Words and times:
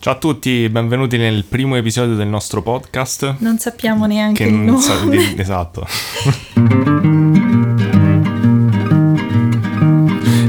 Ciao 0.00 0.12
a 0.14 0.16
tutti, 0.16 0.68
benvenuti 0.68 1.16
nel 1.16 1.44
primo 1.44 1.74
episodio 1.76 2.14
del 2.14 2.28
nostro 2.28 2.62
podcast. 2.62 3.34
Non 3.38 3.58
sappiamo 3.58 4.06
neanche 4.06 4.44
Che 4.44 4.50
il 4.50 4.54
non 4.56 4.66
nome. 4.66 4.80
sa- 4.80 5.04
di- 5.10 5.34
esatto. 5.36 5.84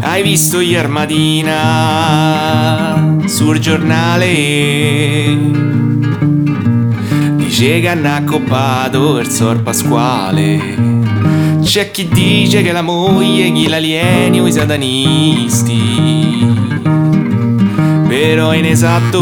Hai 0.01 0.21
visto 0.23 0.59
ieri 0.59 0.87
mattina 0.87 2.13
sul 3.25 3.57
giornale? 3.59 4.27
Dice 7.37 7.79
che 7.79 7.87
hanno 7.87 8.13
accoppato 8.13 9.17
il 9.19 9.29
sor 9.29 9.61
Pasquale. 9.63 10.77
C'è 11.63 11.91
chi 11.91 12.07
dice 12.07 12.61
che 12.61 12.71
la 12.71 12.81
moglie 12.81 13.49
gli 13.49 13.67
l'alieni 13.67 14.39
o 14.39 14.47
i 14.47 14.51
satanisti. 14.51 16.08
Però 18.19 18.51
è 18.51 18.57
inesatto. 18.57 19.17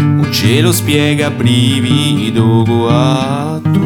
Non 0.00 0.28
ce 0.32 0.62
lo 0.62 0.72
spiega 0.72 1.30
brivido 1.30 2.62
guatto. 2.64 3.78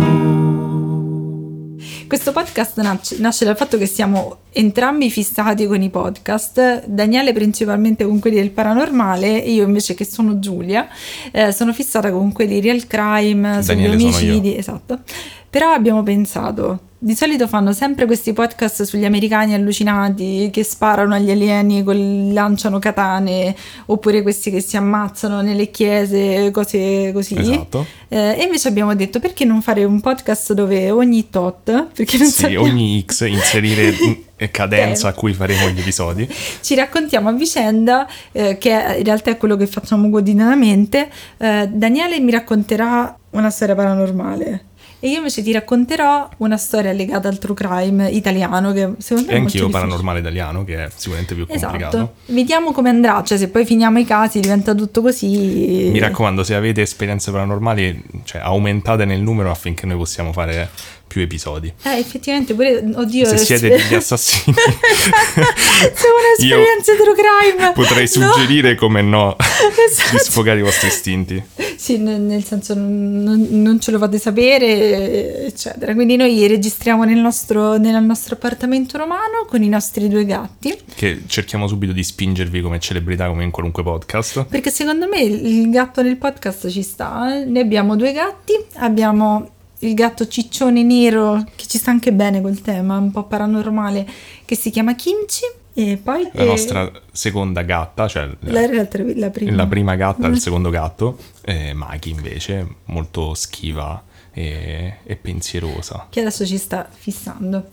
Questo 2.07 2.31
podcast 2.31 2.81
nasce, 2.81 3.17
nasce 3.19 3.45
dal 3.45 3.57
fatto 3.57 3.77
che 3.77 3.87
siamo 3.87 4.43
entrambi 4.53 5.11
fissati 5.11 5.67
con 5.67 5.83
i 5.83 5.91
podcast, 5.91 6.87
Daniele 6.87 7.33
principalmente 7.33 8.05
con 8.05 8.21
quelli 8.21 8.37
del 8.37 8.51
paranormale 8.51 9.43
e 9.43 9.51
io 9.51 9.65
invece 9.65 9.95
che 9.95 10.05
sono 10.05 10.39
Giulia, 10.39 10.87
eh, 11.33 11.51
sono 11.51 11.73
fissata 11.73 12.13
con 12.13 12.31
quelli 12.31 12.61
real 12.61 12.87
crime, 12.87 13.65
sugli 13.65 13.85
omicidi, 13.85 14.57
esatto. 14.57 15.01
Però 15.51 15.73
abbiamo 15.73 16.05
pensato, 16.05 16.88
di 17.01 17.15
solito 17.15 17.47
fanno 17.47 17.73
sempre 17.73 18.07
questi 18.07 18.33
podcast 18.33 18.83
sugli 18.83 19.05
americani 19.05 19.55
allucinati 19.55 20.49
che 20.53 20.65
sparano 20.65 21.15
agli 21.15 21.31
alieni, 21.31 21.85
col- 21.85 22.33
lanciano 22.33 22.79
katane, 22.81 23.55
oppure 23.87 24.23
questi 24.23 24.51
che 24.51 24.61
si 24.61 24.77
ammazzano 24.77 25.41
nelle 25.41 25.71
chiese, 25.71 26.51
cose 26.51 27.13
così. 27.13 27.37
Esatto. 27.39 27.87
Eh, 28.09 28.37
e 28.41 28.43
invece 28.43 28.67
abbiamo 28.69 28.95
detto 28.97 29.21
perché 29.21 29.45
non 29.45 29.63
fare 29.63 29.85
un 29.85 30.01
podcast 30.01 30.55
dove 30.55 30.91
ogni 30.91 31.31
tot, 31.31 31.87
perché 31.95 32.17
non 32.19 32.27
Sì, 32.27 32.41
sappiamo- 32.43 32.65
ogni 32.67 33.05
X 33.07 33.29
inserire 33.29 33.95
in- 34.03 34.27
cadenza 34.51 35.09
a 35.09 35.13
cui 35.15 35.33
faremo 35.35 35.69
gli 35.69 35.79
episodi. 35.81 36.29
ci 36.63 36.75
raccontiamo 36.75 37.29
a 37.29 37.33
vicenda, 37.33 38.09
eh, 38.33 38.57
che 38.59 38.71
in 38.71 39.05
realtà 39.05 39.31
è 39.31 39.37
quello 39.37 39.57
che 39.57 39.67
facciamo 39.67 40.09
quotidianamente. 40.11 41.09
Eh, 41.37 41.69
Daniele 41.73 42.19
mi 42.21 42.31
racconterà 42.33 43.17
una 43.31 43.51
storia 43.51 43.75
paranormale. 43.77 44.65
E 45.01 45.09
io 45.09 45.19
invece 45.19 45.43
ti 45.43 45.53
racconterò 45.53 46.29
una 46.39 46.57
storia 46.57 46.93
legata 46.93 47.29
al 47.29 47.39
true 47.39 47.55
crime 47.55 48.11
italiano 48.11 48.73
che 48.73 48.95
secondo 48.99 49.31
me 49.31 49.37
è 49.37 49.41
anch'io 49.41 49.69
paranormale 49.69 50.19
italiano, 50.19 50.65
che 50.65 50.85
è 50.85 50.89
sicuramente 50.93 51.35
più 51.35 51.47
complicato. 51.47 51.97
Esatto. 51.97 52.15
Vediamo 52.27 52.73
come 52.73 52.89
andrà, 52.89 53.23
cioè 53.23 53.39
se 53.39 53.49
poi 53.49 53.65
finiamo 53.65 54.01
i 54.01 54.05
casi 54.05 54.41
diventa 54.41 54.75
tutto 54.75 55.01
così. 55.01 55.91
Mi 55.93 56.01
raccomando, 56.01 56.43
se 56.43 56.57
avete 56.57 56.83
esperienze 56.83 57.31
paranormali, 57.31 58.03
cioè, 58.25 58.41
aumentate 58.41 59.05
nel 59.05 59.21
numero 59.21 59.53
affinché 59.53 59.87
noi 59.87 59.97
possiamo 59.99 60.33
fare 60.33 60.69
più 61.09 61.21
episodi. 61.23 61.73
Eh, 61.83 61.99
effettivamente 61.99 62.55
pure, 62.55 62.85
oddio, 62.95 63.27
Se 63.27 63.39
siete 63.39 63.69
degli 63.69 63.95
assassini, 63.99 64.55
Sono 64.55 66.15
un'esperienza 66.21 66.93
true 66.95 67.15
crime. 67.15 67.73
potrei 67.73 68.09
No. 68.15 68.33
suggerire 68.33 68.75
come 68.77 69.03
no 69.03 69.37
Esatto. 69.89 70.11
di 70.13 70.19
sfogare 70.19 70.59
i 70.61 70.63
vostri 70.63 70.89
istinti. 70.89 71.43
Sì, 71.77 71.97
nel 71.99 72.45
senso 72.45 72.75
non, 72.75 73.47
non- 73.51 73.81
ce 73.81 73.91
lo 73.91 73.99
fate 73.99 74.19
sapere, 74.19 75.47
eccetera. 75.47 75.95
Quindi 75.95 76.17
noi 76.17 76.47
registriamo 76.47 77.05
nel 77.05 77.19
nostro, 77.19 77.77
nel 77.79 78.03
nostro 78.03 78.35
appartamento 78.35 78.99
romano 78.99 79.47
con 79.49 79.63
i 79.63 79.69
nostri 79.69 80.09
due 80.09 80.25
gatti, 80.25 80.77
Che 80.95 81.23
cerchiamo 81.27 81.67
subito 81.69 81.93
di 81.93 82.03
spingervi 82.03 82.61
come 82.61 82.79
celebrità, 82.81 83.27
come 83.29 83.45
in 83.45 83.51
qualunque 83.51 83.83
podcast. 83.83 84.45
perché 84.47 84.71
secondo 84.71 85.07
me 85.09 85.21
il 85.21 85.47
il 85.49 85.71
gatto 85.71 86.03
nel 86.03 86.17
podcast 86.17 86.69
ci 86.69 86.83
sta. 86.83 87.41
eh. 87.41 87.45
Ne 87.45 87.61
abbiamo 87.61 87.97
due 87.97 88.13
gatti, 88.13 88.53
abbiamo 88.77 89.51
il 89.81 89.95
gatto 89.95 90.27
ciccione 90.27 90.83
nero, 90.83 91.45
che 91.55 91.67
ci 91.67 91.79
sta 91.79 91.91
anche 91.91 92.13
bene 92.13 92.41
col 92.41 92.61
tema, 92.61 92.97
un 92.99 93.11
po' 93.11 93.25
paranormale, 93.25 94.07
che 94.45 94.57
si 94.57 94.71
chiama 94.71 94.95
Kimchi, 94.95 95.43
e 95.75 95.97
poi... 96.03 96.29
La 96.33 96.43
eh, 96.43 96.47
nostra 96.47 96.91
seconda 97.13 97.63
gatta, 97.63 98.09
cioè 98.09 98.29
la, 98.41 98.67
la- 98.67 98.89
la 99.15 99.31
prima. 99.31 99.55
la 99.55 99.67
prima 99.67 99.95
gatta, 99.95 100.29
Mm. 100.29 100.33
il 100.33 100.41
secondo 100.41 100.71
gatto, 100.71 101.19
eh, 101.45 101.73
Maki 101.75 102.11
invece, 102.11 102.67
molto 102.87 103.35
schiva 103.35 104.03
e, 104.33 104.97
e 105.05 105.17
pensierosa. 105.17 106.07
che 106.11 106.21
adesso 106.21 106.45
ci 106.45 106.59
sta 106.59 106.89
fissando. 106.91 107.69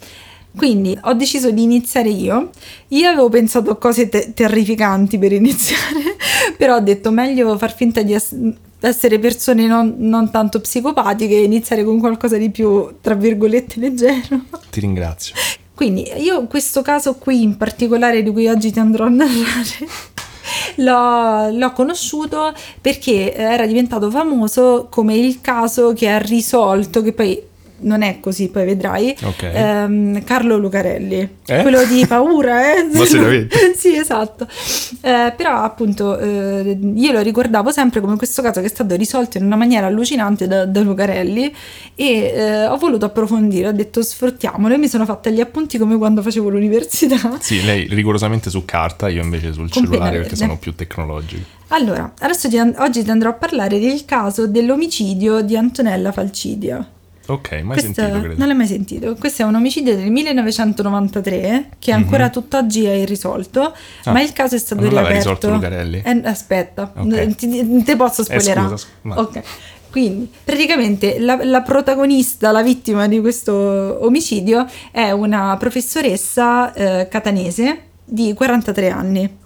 Quindi 0.55 0.97
ho 1.01 1.13
deciso 1.13 1.51
di 1.51 1.63
iniziare 1.63 2.09
io. 2.09 2.49
Io 2.89 3.09
avevo 3.09 3.29
pensato 3.29 3.71
a 3.71 3.77
cose 3.77 4.09
te- 4.09 4.33
terrificanti 4.33 5.17
per 5.17 5.33
iniziare, 5.33 6.15
però 6.57 6.75
ho 6.75 6.79
detto 6.79 7.11
meglio 7.11 7.57
far 7.57 7.75
finta 7.75 8.01
di 8.01 8.13
ess- 8.13 8.35
essere 8.79 9.19
persone 9.19 9.67
non, 9.67 9.95
non 9.97 10.31
tanto 10.31 10.61
psicopatiche 10.61 11.35
e 11.35 11.43
iniziare 11.43 11.83
con 11.83 11.99
qualcosa 11.99 12.37
di 12.37 12.49
più, 12.49 12.95
tra 13.01 13.15
virgolette, 13.15 13.79
leggero. 13.79 14.41
Ti 14.69 14.79
ringrazio. 14.79 15.35
Quindi 15.73 16.09
io 16.17 16.45
questo 16.47 16.81
caso 16.81 17.15
qui 17.15 17.43
in 17.43 17.57
particolare 17.57 18.23
di 18.23 18.31
cui 18.31 18.47
oggi 18.47 18.71
ti 18.71 18.79
andrò 18.79 19.05
a 19.05 19.09
narrare 19.09 19.87
l'ho, 20.75 21.49
l'ho 21.51 21.71
conosciuto 21.73 22.53
perché 22.79 23.33
era 23.33 23.65
diventato 23.65 24.09
famoso 24.09 24.87
come 24.89 25.15
il 25.15 25.41
caso 25.41 25.91
che 25.91 26.09
ha 26.09 26.17
risolto, 26.17 27.01
che 27.01 27.11
poi 27.11 27.43
non 27.85 28.01
è 28.01 28.19
così, 28.19 28.49
poi 28.49 28.65
vedrai, 28.65 29.15
Ok. 29.23 29.43
ehm, 29.43 30.23
Carlo 30.23 30.57
Lucarelli, 30.57 31.29
Eh? 31.45 31.61
quello 31.61 31.83
di 31.85 32.05
paura, 32.05 32.75
eh? 32.75 32.83
Ma 32.93 33.05
seriamente? 33.05 33.73
sì, 33.77 33.95
esatto. 33.95 34.47
Eh, 35.01 35.33
però 35.35 35.61
appunto 35.63 36.17
eh, 36.19 36.77
io 36.95 37.11
lo 37.11 37.21
ricordavo 37.21 37.71
sempre 37.71 38.01
come 38.01 38.17
questo 38.17 38.41
caso 38.41 38.59
che 38.59 38.67
è 38.67 38.69
stato 38.69 38.95
risolto 38.95 39.37
in 39.37 39.45
una 39.45 39.55
maniera 39.55 39.87
allucinante 39.87 40.47
da, 40.47 40.65
da 40.65 40.81
Lucarelli 40.81 41.53
e 41.95 42.05
eh, 42.35 42.65
ho 42.67 42.77
voluto 42.77 43.05
approfondire, 43.05 43.67
ho 43.67 43.71
detto 43.71 44.01
sfruttiamolo 44.01 44.73
e 44.73 44.77
mi 44.77 44.87
sono 44.87 45.05
fatta 45.05 45.29
gli 45.29 45.39
appunti 45.39 45.77
come 45.77 45.97
quando 45.97 46.21
facevo 46.21 46.49
l'università. 46.49 47.37
Sì, 47.39 47.63
lei 47.63 47.87
rigorosamente 47.89 48.49
su 48.49 48.65
carta, 48.65 49.07
io 49.09 49.21
invece 49.23 49.53
sul 49.53 49.69
Con 49.69 49.83
cellulare 49.83 50.17
perché 50.19 50.35
sono 50.35 50.57
più 50.57 50.73
tecnologico. 50.75 51.43
Allora, 51.69 52.13
adesso 52.19 52.47
ti 52.47 52.57
oggi 52.57 53.03
ti 53.03 53.09
andrò 53.09 53.29
a 53.29 53.33
parlare 53.33 53.79
del 53.79 54.05
caso 54.05 54.47
dell'omicidio 54.47 55.41
di 55.41 55.57
Antonella 55.57 56.11
Falcidia. 56.11 56.87
Ok, 57.27 57.51
mai 57.63 57.77
Questo- 57.79 57.93
sentito 57.93 58.19
credo. 58.19 58.35
Non 58.37 58.47
l'hai 58.47 58.55
mai 58.57 58.67
sentito? 58.67 59.15
Questo 59.15 59.41
è 59.41 59.45
un 59.45 59.55
omicidio 59.55 59.95
del 59.95 60.11
1993 60.11 61.69
che 61.79 61.91
ancora 61.91 62.29
tutt'oggi 62.29 62.85
è 62.85 62.93
irrisolto, 62.93 63.61
Mhm. 63.61 63.73
Ah, 64.03 64.11
ma 64.11 64.21
il 64.21 64.31
caso 64.33 64.55
è 64.55 64.57
stato 64.59 64.81
non 64.81 64.89
riaperto. 64.91 65.13
risolto 65.17 65.49
Lucarelli? 65.49 66.01
Eh, 66.05 66.21
aspetta, 66.25 66.91
Ok. 66.95 67.03
n- 67.05 67.35
ti, 67.35 67.63
non 67.63 67.83
ti 67.83 67.95
posso 67.95 68.21
Eh, 68.21 68.25
spoilerare. 68.25 68.67
scusa, 68.67 68.77
scusa, 68.77 68.87
ma- 69.01 69.19
Ok. 69.19 69.41
Quindi, 69.91 70.29
praticamente 70.43 71.19
la, 71.19 71.39
la 71.43 71.61
protagonista, 71.61 72.51
la 72.51 72.61
vittima 72.61 73.07
di 73.07 73.21
questo 73.21 73.53
omicidio 74.05 74.65
è 74.91 75.11
una 75.11 75.55
professoressa 75.57 76.73
eh, 76.73 77.07
catanese 77.09 77.79
di 78.03 78.33
43 78.33 78.89
anni. 78.89 79.37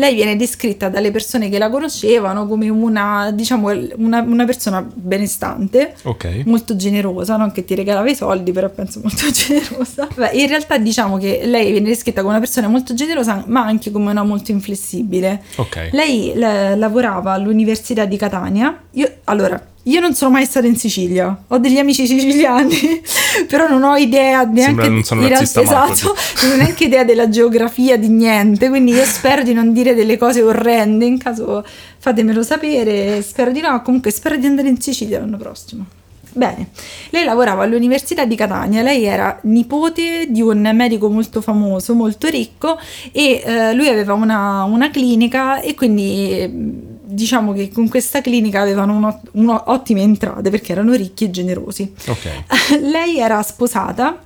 Lei 0.00 0.14
viene 0.14 0.36
descritta 0.36 0.88
dalle 0.88 1.10
persone 1.10 1.48
che 1.48 1.58
la 1.58 1.68
conoscevano 1.68 2.46
come 2.46 2.68
una, 2.68 3.32
diciamo, 3.32 3.68
una, 3.96 4.20
una 4.20 4.44
persona 4.44 4.80
benestante, 4.94 5.94
Ok. 6.04 6.42
molto 6.46 6.76
generosa, 6.76 7.36
non 7.36 7.50
che 7.50 7.64
ti 7.64 7.74
regalava 7.74 8.08
i 8.08 8.14
soldi, 8.14 8.52
però 8.52 8.68
penso 8.68 9.00
molto 9.02 9.24
generosa. 9.34 10.06
Beh, 10.14 10.30
in 10.34 10.46
realtà 10.46 10.78
diciamo 10.78 11.18
che 11.18 11.40
lei 11.44 11.72
viene 11.72 11.88
descritta 11.88 12.20
come 12.20 12.34
una 12.34 12.40
persona 12.40 12.68
molto 12.68 12.94
generosa, 12.94 13.42
ma 13.48 13.62
anche 13.64 13.90
come 13.90 14.12
una 14.12 14.22
molto 14.22 14.52
inflessibile. 14.52 15.42
Ok. 15.56 15.88
Lei 15.90 16.32
la- 16.36 16.76
lavorava 16.76 17.32
all'Università 17.32 18.04
di 18.04 18.16
Catania. 18.16 18.80
Io, 18.92 19.12
allora, 19.24 19.60
io 19.88 20.00
non 20.00 20.14
sono 20.14 20.30
mai 20.30 20.44
stata 20.44 20.66
in 20.66 20.76
Sicilia, 20.76 21.44
ho 21.46 21.58
degli 21.58 21.78
amici 21.78 22.06
siciliani, 22.06 23.02
però 23.48 23.68
non 23.68 23.82
ho 23.82 23.96
idea 23.96 24.44
neanche 24.44 24.62
Sembra 24.62 24.88
non 24.88 25.02
sono 25.02 25.22
in 25.22 25.28
realtà- 25.28 25.62
esatto, 25.62 26.14
non 26.42 26.52
ho 26.52 26.56
neanche 26.56 26.84
idea 26.84 27.04
della 27.04 27.28
geografia 27.28 27.96
di 27.96 28.08
niente, 28.08 28.68
quindi 28.68 28.92
io 28.92 29.04
spero 29.04 29.42
di 29.42 29.54
non 29.54 29.72
dire 29.72 29.94
delle 29.94 30.18
cose 30.18 30.42
orrende, 30.42 31.06
in 31.06 31.18
caso 31.18 31.64
fatemelo 31.98 32.42
sapere, 32.42 33.22
spero 33.22 33.50
di 33.50 33.60
no, 33.60 33.80
comunque 33.82 34.10
spero 34.10 34.36
di 34.36 34.46
andare 34.46 34.68
in 34.68 34.80
Sicilia 34.80 35.20
l'anno 35.20 35.38
prossimo. 35.38 35.86
Bene, 36.30 36.68
lei 37.10 37.24
lavorava 37.24 37.64
all'Università 37.64 38.24
di 38.26 38.36
Catania, 38.36 38.82
lei 38.82 39.04
era 39.04 39.40
nipote 39.44 40.26
di 40.28 40.42
un 40.42 40.70
medico 40.74 41.08
molto 41.10 41.40
famoso, 41.40 41.94
molto 41.94 42.28
ricco 42.28 42.78
e 43.10 43.42
eh, 43.44 43.72
lui 43.74 43.88
aveva 43.88 44.12
una, 44.12 44.62
una 44.64 44.90
clinica 44.90 45.60
e 45.60 45.74
quindi 45.74 46.96
diciamo 47.10 47.52
che 47.52 47.70
con 47.70 47.88
questa 47.88 48.20
clinica 48.20 48.60
avevano 48.60 48.94
uno- 48.96 49.20
uno- 49.32 49.62
ottime 49.66 50.02
entrate 50.02 50.50
perché 50.50 50.72
erano 50.72 50.92
ricchi 50.94 51.24
e 51.24 51.30
generosi. 51.30 51.94
Ok. 52.06 52.78
lei 52.82 53.18
era 53.18 53.42
sposata 53.42 54.18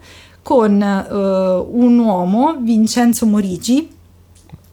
con 0.43 0.83
eh, 0.83 1.15
un 1.15 1.99
uomo, 1.99 2.57
Vincenzo 2.59 3.27
Morici, 3.27 3.89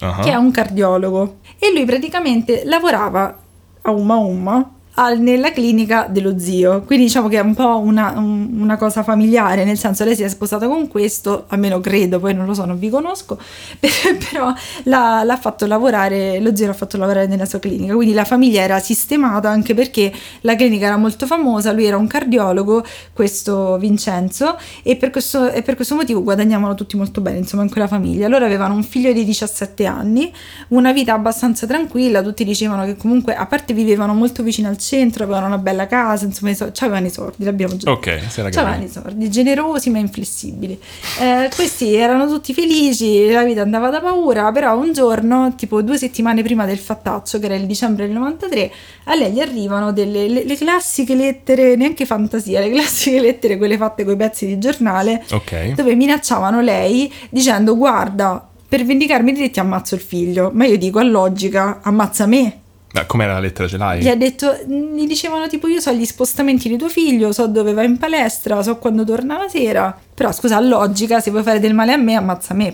Ah. 0.01 0.19
che 0.21 0.31
è 0.31 0.35
un 0.35 0.49
cardiologo 0.49 1.39
e 1.59 1.73
lui 1.73 1.83
praticamente 1.83 2.61
lavorava 2.63 3.37
a 3.81 3.91
Umma 3.91 4.15
Umma 4.15 4.71
al- 4.99 5.19
nella 5.19 5.51
clinica 5.51 6.07
dello 6.09 6.37
zio. 6.37 6.81
Quindi 6.83 7.05
diciamo 7.05 7.29
che 7.29 7.37
è 7.37 7.41
un 7.41 7.53
po' 7.53 7.79
una, 7.79 8.13
un- 8.17 8.49
una 8.59 8.75
cosa 8.77 9.01
familiare, 9.01 9.63
nel 9.63 9.77
senso 9.77 10.03
lei 10.03 10.15
si 10.15 10.23
è 10.23 10.27
sposata 10.29 10.67
con 10.67 10.87
questo, 10.87 11.45
almeno 11.47 11.79
credo, 11.79 12.19
poi 12.19 12.33
non 12.33 12.45
lo 12.45 12.53
so, 12.53 12.65
non 12.65 12.77
vi 12.77 12.89
conosco, 12.89 13.39
però 13.79 14.53
l'ha, 14.83 15.23
l'ha 15.23 15.37
fatto 15.37 15.65
lavorare, 15.65 16.39
lo 16.41 16.53
zio 16.55 16.67
l'ha 16.67 16.73
fatto 16.73 16.97
lavorare 16.97 17.27
nella 17.27 17.45
sua 17.45 17.59
clinica, 17.59 17.93
quindi 17.95 18.13
la 18.13 18.25
famiglia 18.25 18.61
era 18.61 18.79
sistemata 18.79 19.49
anche 19.49 19.73
perché 19.73 20.11
la 20.41 20.55
clinica 20.55 20.87
era 20.87 20.97
molto 20.97 21.25
famosa, 21.25 21.71
lui 21.71 21.85
era 21.85 21.95
un 21.97 22.07
cardiologo, 22.07 22.83
questo 23.13 23.77
Vincenzo, 23.77 24.57
e 24.83 24.97
per 24.97 25.11
questo, 25.11 25.49
e 25.49 25.61
per 25.61 25.75
questo 25.75 25.95
motivo 25.95 26.21
guadagnavano 26.21 26.75
tutti 26.75 26.97
molto 26.97 27.21
bene, 27.21 27.37
insomma, 27.37 27.63
in 27.63 27.69
quella 27.69 27.87
famiglia. 27.87 28.27
Loro 28.27 28.43
avevano 28.45 28.73
un 28.73 28.83
figlio 28.83 29.13
di 29.13 29.23
17 29.23 29.85
anni, 29.85 30.31
una 30.69 30.91
vita 30.91 31.13
abbastanza 31.13 31.65
tranquilla, 31.65 32.21
tutti 32.21 32.43
dicevano 32.43 32.83
che 32.83 32.97
comunque, 32.97 33.33
a 33.35 33.45
parte 33.45 33.73
vivevano 33.73 34.13
molto 34.13 34.43
vicino 34.43 34.67
al 34.67 34.75
centro, 34.77 34.88
avevano 34.97 35.45
una 35.47 35.57
bella 35.57 35.87
casa, 35.87 36.25
insomma, 36.25 36.53
so- 36.53 36.71
avevano 36.79 37.05
i 37.07 37.09
soldi, 37.09 37.43
l'abbiamo 37.45 37.75
già 37.77 37.91
Ok, 37.91 38.21
si 38.29 38.39
era 38.39 38.49
C'avevano 38.49 38.81
capito. 38.83 38.99
i 38.99 39.01
sordi, 39.03 39.29
generosi 39.29 39.89
ma 39.89 39.99
inflessibili. 39.99 40.79
Eh, 41.19 41.49
questi 41.55 41.93
erano 41.95 42.27
tutti 42.27 42.53
felici, 42.53 43.29
la 43.31 43.43
vita 43.43 43.61
andava 43.61 43.89
da 43.89 44.01
paura, 44.01 44.51
però 44.51 44.77
un 44.77 44.91
giorno, 44.93 45.53
tipo 45.55 45.81
due 45.81 45.97
settimane 45.97 46.41
prima 46.43 46.65
del 46.65 46.77
fattaccio, 46.77 47.39
che 47.39 47.45
era 47.45 47.55
il 47.55 47.65
dicembre 47.65 48.05
del 48.07 48.15
93, 48.15 48.71
a 49.05 49.15
lei 49.15 49.31
gli 49.31 49.39
arrivano 49.39 49.91
delle 49.91 50.27
le, 50.27 50.43
le 50.43 50.55
classiche 50.55 51.15
lettere, 51.15 51.75
neanche 51.75 52.05
fantasia, 52.05 52.59
le 52.59 52.69
classiche 52.71 53.19
lettere, 53.19 53.57
quelle 53.57 53.77
fatte 53.77 54.03
con 54.03 54.13
i 54.13 54.17
pezzi 54.17 54.45
di 54.45 54.57
giornale, 54.59 55.23
Ok. 55.31 55.73
dove 55.73 55.95
minacciavano 55.95 56.61
lei 56.61 57.11
dicendo 57.29 57.75
guarda, 57.77 58.43
per 58.67 58.85
vendicarmi 58.85 59.31
i 59.31 59.33
diritti 59.33 59.59
ammazzo 59.59 59.95
il 59.95 60.01
figlio, 60.01 60.51
ma 60.53 60.65
io 60.65 60.77
dico 60.77 60.99
a 60.99 61.03
logica, 61.03 61.79
ammazza 61.81 62.25
me. 62.27 62.58
Ma 62.91 63.05
com'era 63.05 63.33
la 63.33 63.39
lettera? 63.39 63.67
Ce 63.67 63.77
l'hai? 63.77 64.01
Gli 64.01 64.09
ha 64.09 64.15
detto, 64.15 64.51
gli 64.65 65.05
dicevano 65.05 65.47
tipo 65.47 65.67
io 65.67 65.79
so 65.79 65.91
gli 65.91 66.05
spostamenti 66.05 66.67
di 66.67 66.77
tuo 66.77 66.89
figlio, 66.89 67.31
so 67.31 67.47
dove 67.47 67.73
va 67.73 67.83
in 67.83 67.97
palestra, 67.97 68.63
so 68.63 68.77
quando 68.77 69.03
torna 69.03 69.37
la 69.37 69.47
sera, 69.47 69.95
però 70.19 70.33
scusa, 70.33 70.57
a 70.57 70.59
logica, 70.59 71.21
se 71.21 71.31
vuoi 71.31 71.43
fare 71.43 71.61
del 71.61 71.73
male 71.73 71.93
a 71.93 71.95
me, 71.95 72.15
ammazza 72.15 72.53
me. 72.53 72.73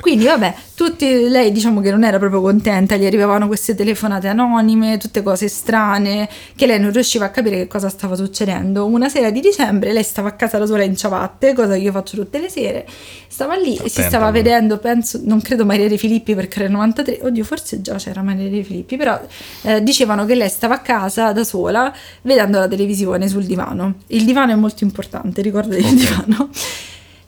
Quindi 0.00 0.26
vabbè, 0.26 0.54
tutti, 0.76 1.28
lei 1.28 1.50
diciamo 1.50 1.80
che 1.80 1.90
non 1.90 2.04
era 2.04 2.18
proprio 2.18 2.40
contenta, 2.40 2.94
gli 2.94 3.06
arrivavano 3.06 3.48
queste 3.48 3.74
telefonate 3.74 4.28
anonime, 4.28 4.98
tutte 4.98 5.20
cose 5.22 5.48
strane, 5.48 6.28
che 6.54 6.66
lei 6.66 6.78
non 6.78 6.92
riusciva 6.92 7.24
a 7.24 7.30
capire 7.30 7.56
che 7.56 7.66
cosa 7.66 7.88
stava 7.88 8.14
succedendo. 8.14 8.86
Una 8.86 9.08
sera 9.08 9.30
di 9.30 9.40
dicembre 9.40 9.92
lei 9.92 10.04
stava 10.04 10.28
a 10.28 10.32
casa 10.32 10.58
da 10.58 10.66
sola 10.66 10.84
in 10.84 10.96
ciabatte, 10.96 11.54
cosa 11.54 11.72
che 11.72 11.80
io 11.80 11.90
faccio 11.90 12.16
tutte 12.16 12.38
le 12.38 12.48
sere, 12.48 12.86
stava 13.26 13.56
lì 13.56 13.76
e 13.76 13.88
si 13.88 14.02
stava 14.02 14.30
vedendo, 14.30 14.78
penso, 14.78 15.20
non 15.24 15.40
credo 15.40 15.64
Maria 15.64 15.88
De 15.88 15.96
Filippi 15.98 16.34
perché 16.36 16.58
era 16.58 16.66
il 16.66 16.72
93, 16.72 17.20
oddio 17.22 17.42
forse 17.42 17.80
già 17.80 17.96
c'era 17.96 18.22
Maria 18.22 18.48
De 18.48 18.62
Filippi, 18.62 18.96
però 18.96 19.18
eh, 19.62 19.82
dicevano 19.82 20.24
che 20.24 20.36
lei 20.36 20.48
stava 20.48 20.74
a 20.74 20.80
casa 20.80 21.32
da 21.32 21.42
sola 21.42 21.92
vedendo 22.22 22.58
la 22.60 22.68
televisione 22.68 23.26
sul 23.28 23.44
divano. 23.44 23.94
Il 24.08 24.24
divano 24.24 24.52
è 24.52 24.56
molto 24.56 24.84
importante, 24.84 25.42
ricordati 25.42 25.80
il 25.80 25.86
Ok. 25.86 25.94
divano. 25.94 26.50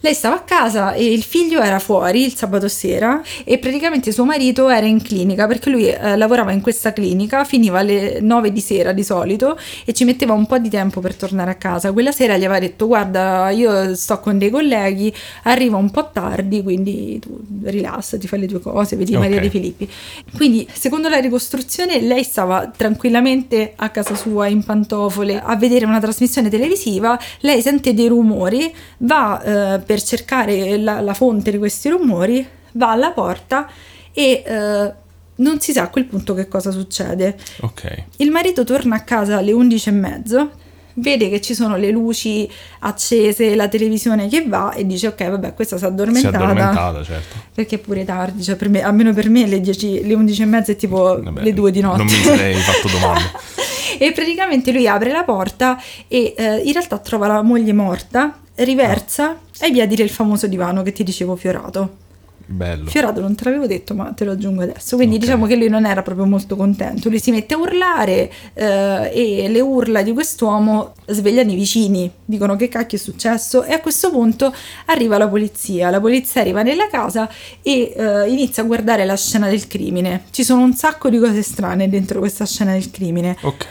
Lei 0.01 0.15
stava 0.15 0.37
a 0.37 0.43
casa 0.43 0.93
e 0.93 1.13
il 1.13 1.25
figlio 1.25 1.61
era 1.61 1.81
fuori 1.81 2.23
il 2.23 2.37
sabato 2.37 2.69
sera 2.69 3.21
e 3.43 3.59
praticamente 3.59 4.13
suo 4.13 4.25
marito 4.25 4.69
era 4.69 4.87
in 4.87 5.03
clinica 5.03 5.49
perché 5.49 5.71
lui 5.71 5.89
eh, 5.89 6.17
lavorava 6.17 6.53
in 6.53 6.61
questa 6.61 6.93
clinica, 6.93 7.43
finiva 7.43 7.81
alle 7.81 8.21
9 8.21 8.53
di 8.53 8.61
sera 8.61 8.93
di 8.93 9.03
solito 9.03 9.59
e 9.85 9.93
ci 9.93 10.05
metteva 10.05 10.35
un 10.35 10.47
po' 10.47 10.59
di 10.59 10.69
tempo 10.69 11.01
per 11.01 11.17
tornare 11.17 11.51
a 11.51 11.57
casa. 11.57 11.93
Quella 11.93 12.13
sera 12.13 12.37
gli 12.37 12.45
aveva 12.45 12.61
detto 12.61 12.87
guarda 12.87 13.51
io 13.51 13.97
sto 13.97 14.21
con 14.21 14.39
dei 14.39 14.51
colleghi, 14.51 15.13
arriva 15.43 15.77
un 15.77 15.91
po' 15.91 16.11
tardi 16.13 16.63
quindi 16.63 17.19
tu 17.19 17.37
rilassati, 17.65 18.29
fai 18.29 18.39
le 18.39 18.47
tue 18.47 18.61
cose, 18.61 18.95
vedi 18.95 19.17
Ok. 19.17 19.21
Maria 19.21 19.41
De 19.41 19.51
Filippi. 19.51 19.91
Quindi 20.37 20.69
secondo 20.73 21.09
la 21.09 21.19
ricostruzione 21.19 22.01
lei 22.01 22.23
stava 22.23 22.71
tranquillamente 22.75 23.73
a 23.75 23.89
casa 23.91 24.15
sua 24.15 24.47
in 24.47 24.63
pantofole 24.63 25.41
a 25.41 25.57
vedere 25.57 25.87
una 25.87 25.99
trasmissione 25.99 26.49
televisiva, 26.49 27.19
lei 27.41 27.61
sente 27.63 27.95
dei 27.95 28.07
rumori, 28.07 28.73
va 28.99 29.43
eh, 29.43 29.87
per 29.89 30.03
cercare 30.03 30.77
la, 30.77 31.01
la 31.01 31.15
fonte 31.15 31.51
di 31.51 31.57
questi 31.57 31.89
rumori, 31.89 32.47
va 32.73 32.91
alla 32.91 33.13
porta 33.13 33.67
e 34.13 34.43
eh, 34.47 34.93
non 35.37 35.61
si 35.61 35.73
sa 35.73 35.85
a 35.85 35.89
quel 35.89 36.05
punto 36.05 36.35
che 36.35 36.47
cosa 36.47 36.71
succede. 36.71 37.39
Ok. 37.61 38.05
Il 38.17 38.31
marito 38.31 38.65
torna 38.65 38.97
a 38.97 39.01
casa 39.01 39.39
alle 39.39 39.53
11 39.53 39.89
e 39.89 39.93
mezzo, 39.93 40.51
vede 40.93 41.31
che 41.31 41.41
ci 41.41 41.55
sono 41.55 41.79
le 41.79 41.91
luci 41.91 42.47
accese, 42.81 43.55
la 43.55 43.69
televisione 43.69 44.29
che 44.29 44.45
va 44.47 44.75
e 44.75 44.85
dice 44.85 45.07
ok 45.07 45.31
vabbè 45.31 45.55
questa 45.55 45.79
si 45.79 45.85
è 45.85 45.87
Si 45.87 45.91
è 45.91 45.95
addormentata 45.95 46.37
addormentata, 46.37 47.03
certo. 47.03 47.37
perché 47.55 47.77
è 47.77 47.79
pure 47.79 48.05
tardi, 48.05 48.43
cioè 48.43 48.57
per 48.57 48.69
me, 48.69 48.83
almeno 48.83 49.15
per 49.15 49.31
me 49.31 49.47
le, 49.47 49.63
10, 49.63 50.07
le 50.07 50.13
11 50.13 50.43
e 50.43 50.45
mezza 50.45 50.73
è 50.73 50.77
tipo 50.77 51.19
Vabbè, 51.23 51.43
le 51.43 51.55
2 51.55 51.71
di 51.71 51.81
notte. 51.81 51.97
non 51.97 52.07
mi 52.07 52.23
sarei 52.23 52.55
fatto 52.57 52.89
domande. 52.89 53.31
e 53.99 54.13
praticamente 54.13 54.71
lui 54.71 54.87
apre 54.87 55.13
la 55.13 55.25
porta 55.25 55.81
e 56.07 56.35
eh, 56.37 56.59
in 56.59 56.73
realtà 56.75 56.99
trova 56.99 57.27
la 57.27 57.41
moglie 57.41 57.73
morta, 57.73 58.39
riversa 58.59 59.39
ai 59.61 59.73
piedi 59.73 59.95
del 59.97 60.11
famoso 60.11 60.47
divano 60.47 60.83
che 60.83 60.93
ti 60.93 61.03
dicevo 61.05 61.37
fiorato. 61.37 62.07
Bello. 62.51 62.89
Fiorato 62.89 63.21
non 63.21 63.35
te 63.35 63.45
l'avevo 63.45 63.67
detto, 63.67 63.95
ma 63.95 64.11
te 64.13 64.25
lo 64.25 64.33
aggiungo 64.33 64.63
adesso. 64.63 64.97
Quindi 64.97 65.17
Ok. 65.17 65.21
diciamo 65.21 65.45
che 65.45 65.55
lui 65.55 65.69
non 65.69 65.85
era 65.85 66.01
proprio 66.01 66.25
molto 66.25 66.57
contento. 66.57 67.11
Lui 67.11 67.21
si 67.21 67.31
mette 67.31 67.53
a 67.53 67.59
urlare 67.59 68.33
eh, 68.55 69.11
e 69.13 69.49
le 69.51 69.61
urla 69.61 70.01
di 70.01 70.15
quest'uomo 70.15 70.95
svegliano 71.07 71.53
i 71.53 71.55
vicini, 71.57 72.11
dicono 72.25 72.57
che 72.57 72.69
cacchio 72.69 72.97
è 72.97 73.01
successo 73.01 73.65
e 73.65 73.75
a 73.75 73.81
questo 73.81 74.11
punto 74.11 74.51
arriva 74.87 75.19
la 75.19 75.29
polizia. 75.29 75.91
La 75.91 76.01
polizia 76.01 76.41
arriva 76.41 76.63
nella 76.63 76.89
casa 76.89 77.29
e 77.61 77.93
eh, 77.95 78.31
inizia 78.31 78.63
a 78.63 78.67
guardare 78.67 79.05
la 79.05 79.17
scena 79.17 79.51
del 79.51 79.67
crimine. 79.67 80.23
Ci 80.31 80.43
sono 80.43 80.63
un 80.63 80.73
sacco 80.73 81.11
di 81.11 81.19
cose 81.19 81.43
strane 81.43 81.91
dentro 81.91 82.19
questa 82.19 82.47
scena 82.47 82.73
del 82.73 82.91
crimine. 82.91 83.37
Ok. 83.43 83.67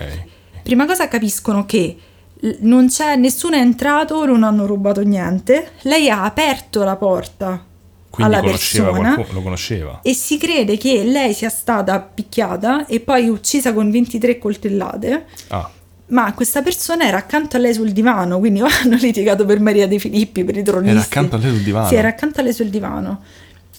Prima 0.61 0.85
cosa 0.85 1.07
capiscono 1.07 1.65
che 1.65 1.97
non 2.59 2.87
c'è 2.87 3.15
nessuno 3.15 3.55
è 3.55 3.59
entrato, 3.59 4.25
non 4.25 4.43
hanno 4.43 4.65
rubato 4.65 5.01
niente. 5.01 5.71
Lei 5.81 6.09
ha 6.09 6.23
aperto 6.23 6.83
la 6.83 6.95
porta 6.95 7.63
Quindi 8.09 8.33
alla 8.33 8.43
conosceva 8.43 8.85
persona 8.91 9.13
qualcuno, 9.13 9.37
lo 9.37 9.43
conosceva. 9.43 9.99
e 10.03 10.13
si 10.13 10.37
crede 10.37 10.77
che 10.77 11.03
lei 11.03 11.33
sia 11.33 11.49
stata 11.49 11.99
picchiata 11.99 12.85
e 12.85 12.99
poi 12.99 13.27
uccisa 13.29 13.73
con 13.73 13.89
23 13.89 14.37
coltellate. 14.37 15.25
Ah, 15.49 15.69
Ma 16.07 16.31
questa 16.33 16.61
persona 16.61 17.05
era 17.05 17.17
accanto 17.17 17.57
a 17.57 17.59
lei 17.59 17.73
sul 17.73 17.91
divano, 17.91 18.39
quindi 18.39 18.61
hanno 18.63 18.95
litigato 18.95 19.43
per 19.45 19.59
Maria 19.59 19.87
De 19.87 19.97
Filippi, 19.99 20.43
per 20.43 20.55
i 20.57 20.63
tronisti. 20.63 20.91
era 20.95 21.01
accanto 21.01 21.35
a 21.35 21.39
lei 21.39 21.51
sul 21.51 21.61
divano. 21.63 21.87
Sì, 21.87 21.95
era 21.95 22.07
accanto 22.07 22.39
a 22.39 22.43
lei 22.43 22.53
sul 22.53 22.67
divano. 22.69 23.21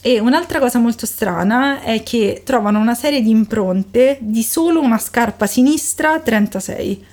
E 0.00 0.20
un'altra 0.20 0.60
cosa 0.60 0.78
molto 0.78 1.06
strana 1.06 1.80
è 1.82 2.02
che 2.04 2.42
trovano 2.44 2.78
una 2.78 2.94
serie 2.94 3.20
di 3.20 3.30
impronte 3.30 4.18
di 4.20 4.42
solo 4.44 4.80
una 4.80 4.98
scarpa 4.98 5.46
sinistra 5.46 6.20
36. 6.20 7.04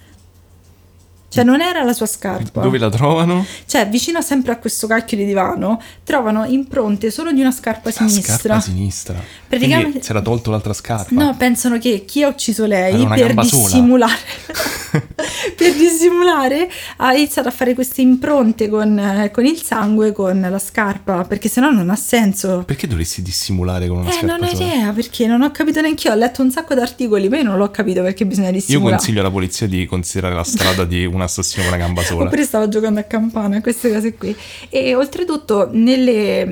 Cioè 1.36 1.44
non 1.44 1.62
era 1.62 1.84
la 1.84 1.94
sua 1.94 2.06
scarpa. 2.06 2.62
Dove 2.62 2.78
la 2.78 2.90
trovano? 2.90 3.46
Cioè 3.66 3.88
vicino 3.90 4.22
sempre 4.22 4.54
a 4.54 4.58
questo 4.58 4.88
cacchio 4.88 5.18
di 5.18 5.26
divano 5.26 5.82
trovano 6.04 6.46
impronte 6.46 7.12
solo 7.12 7.32
di 7.32 7.42
una 7.42 7.52
scarpa 7.52 7.90
La 7.90 8.08
sinistra. 8.08 8.36
scarpa 8.38 8.60
sinistra. 8.62 9.14
Praticamente- 9.48 9.90
Quindi 9.90 10.06
si 10.06 10.12
era 10.12 10.22
tolto 10.22 10.52
l'altra 10.52 10.74
scarpa. 10.74 11.14
No, 11.14 11.36
pensano 11.38 11.78
che 11.78 12.04
chi 12.06 12.24
ha 12.24 12.28
ucciso 12.28 12.66
lei 12.66 13.02
una 13.02 13.16
per 13.16 13.34
dissimulare, 13.34 14.14
per 15.56 15.74
dissimulare 15.74 16.70
ha 16.98 17.14
iniziato 17.14 17.48
a 17.48 17.52
fare 17.52 17.74
queste 17.74 18.02
impronte 18.02 18.70
con, 18.70 18.98
eh, 18.98 19.32
con 19.32 19.46
il 19.46 19.62
sangue, 19.62 20.12
con 20.12 20.40
la 20.50 20.60
scarpa, 20.60 21.24
perché 21.26 21.50
sennò 21.50 21.70
non 21.70 21.90
ha 21.90 21.96
senso. 21.96 22.64
Perché 22.66 22.88
dovresti 22.88 23.22
dissimulare 23.22 23.88
con 23.88 23.98
una 23.98 24.10
Eh, 24.10 24.14
scarpa 24.14 24.36
non 24.38 24.44
ho 24.48 24.52
idea 24.52 24.92
perché 24.92 25.28
non 25.28 25.42
ho 25.42 25.52
capito 25.52 25.82
neanche 25.82 26.08
io. 26.08 26.14
Ho 26.14 26.18
letto 26.18 26.42
un 26.42 26.52
sacco 26.52 26.74
di 26.74 26.80
articoli, 26.82 27.30
ma 27.30 27.38
io 27.38 27.44
non 27.44 27.58
l'ho 27.58 27.72
capito 27.72 28.02
perché 28.02 28.26
bisogna 28.26 28.48
Io 28.48 28.54
dissimulare. 28.54 28.96
consiglio 28.98 29.20
alla 29.22 29.32
polizia 29.32 29.68
di 29.68 29.86
considerare 29.86 30.36
la 30.36 30.44
strada 30.44 30.84
di 30.86 31.06
un 31.06 31.22
assassino 31.26 31.64
con 31.66 31.74
una 31.74 31.84
gamba 31.84 32.02
sola. 32.02 32.26
Oppure 32.26 32.44
stavo 32.44 32.68
giocando 32.68 33.00
a 33.00 33.04
campana, 33.04 33.62
queste 33.62 33.92
cose 33.92 34.14
qui. 34.16 34.36
E 34.70 34.96
oltretutto 34.96 35.70
nelle, 35.72 36.46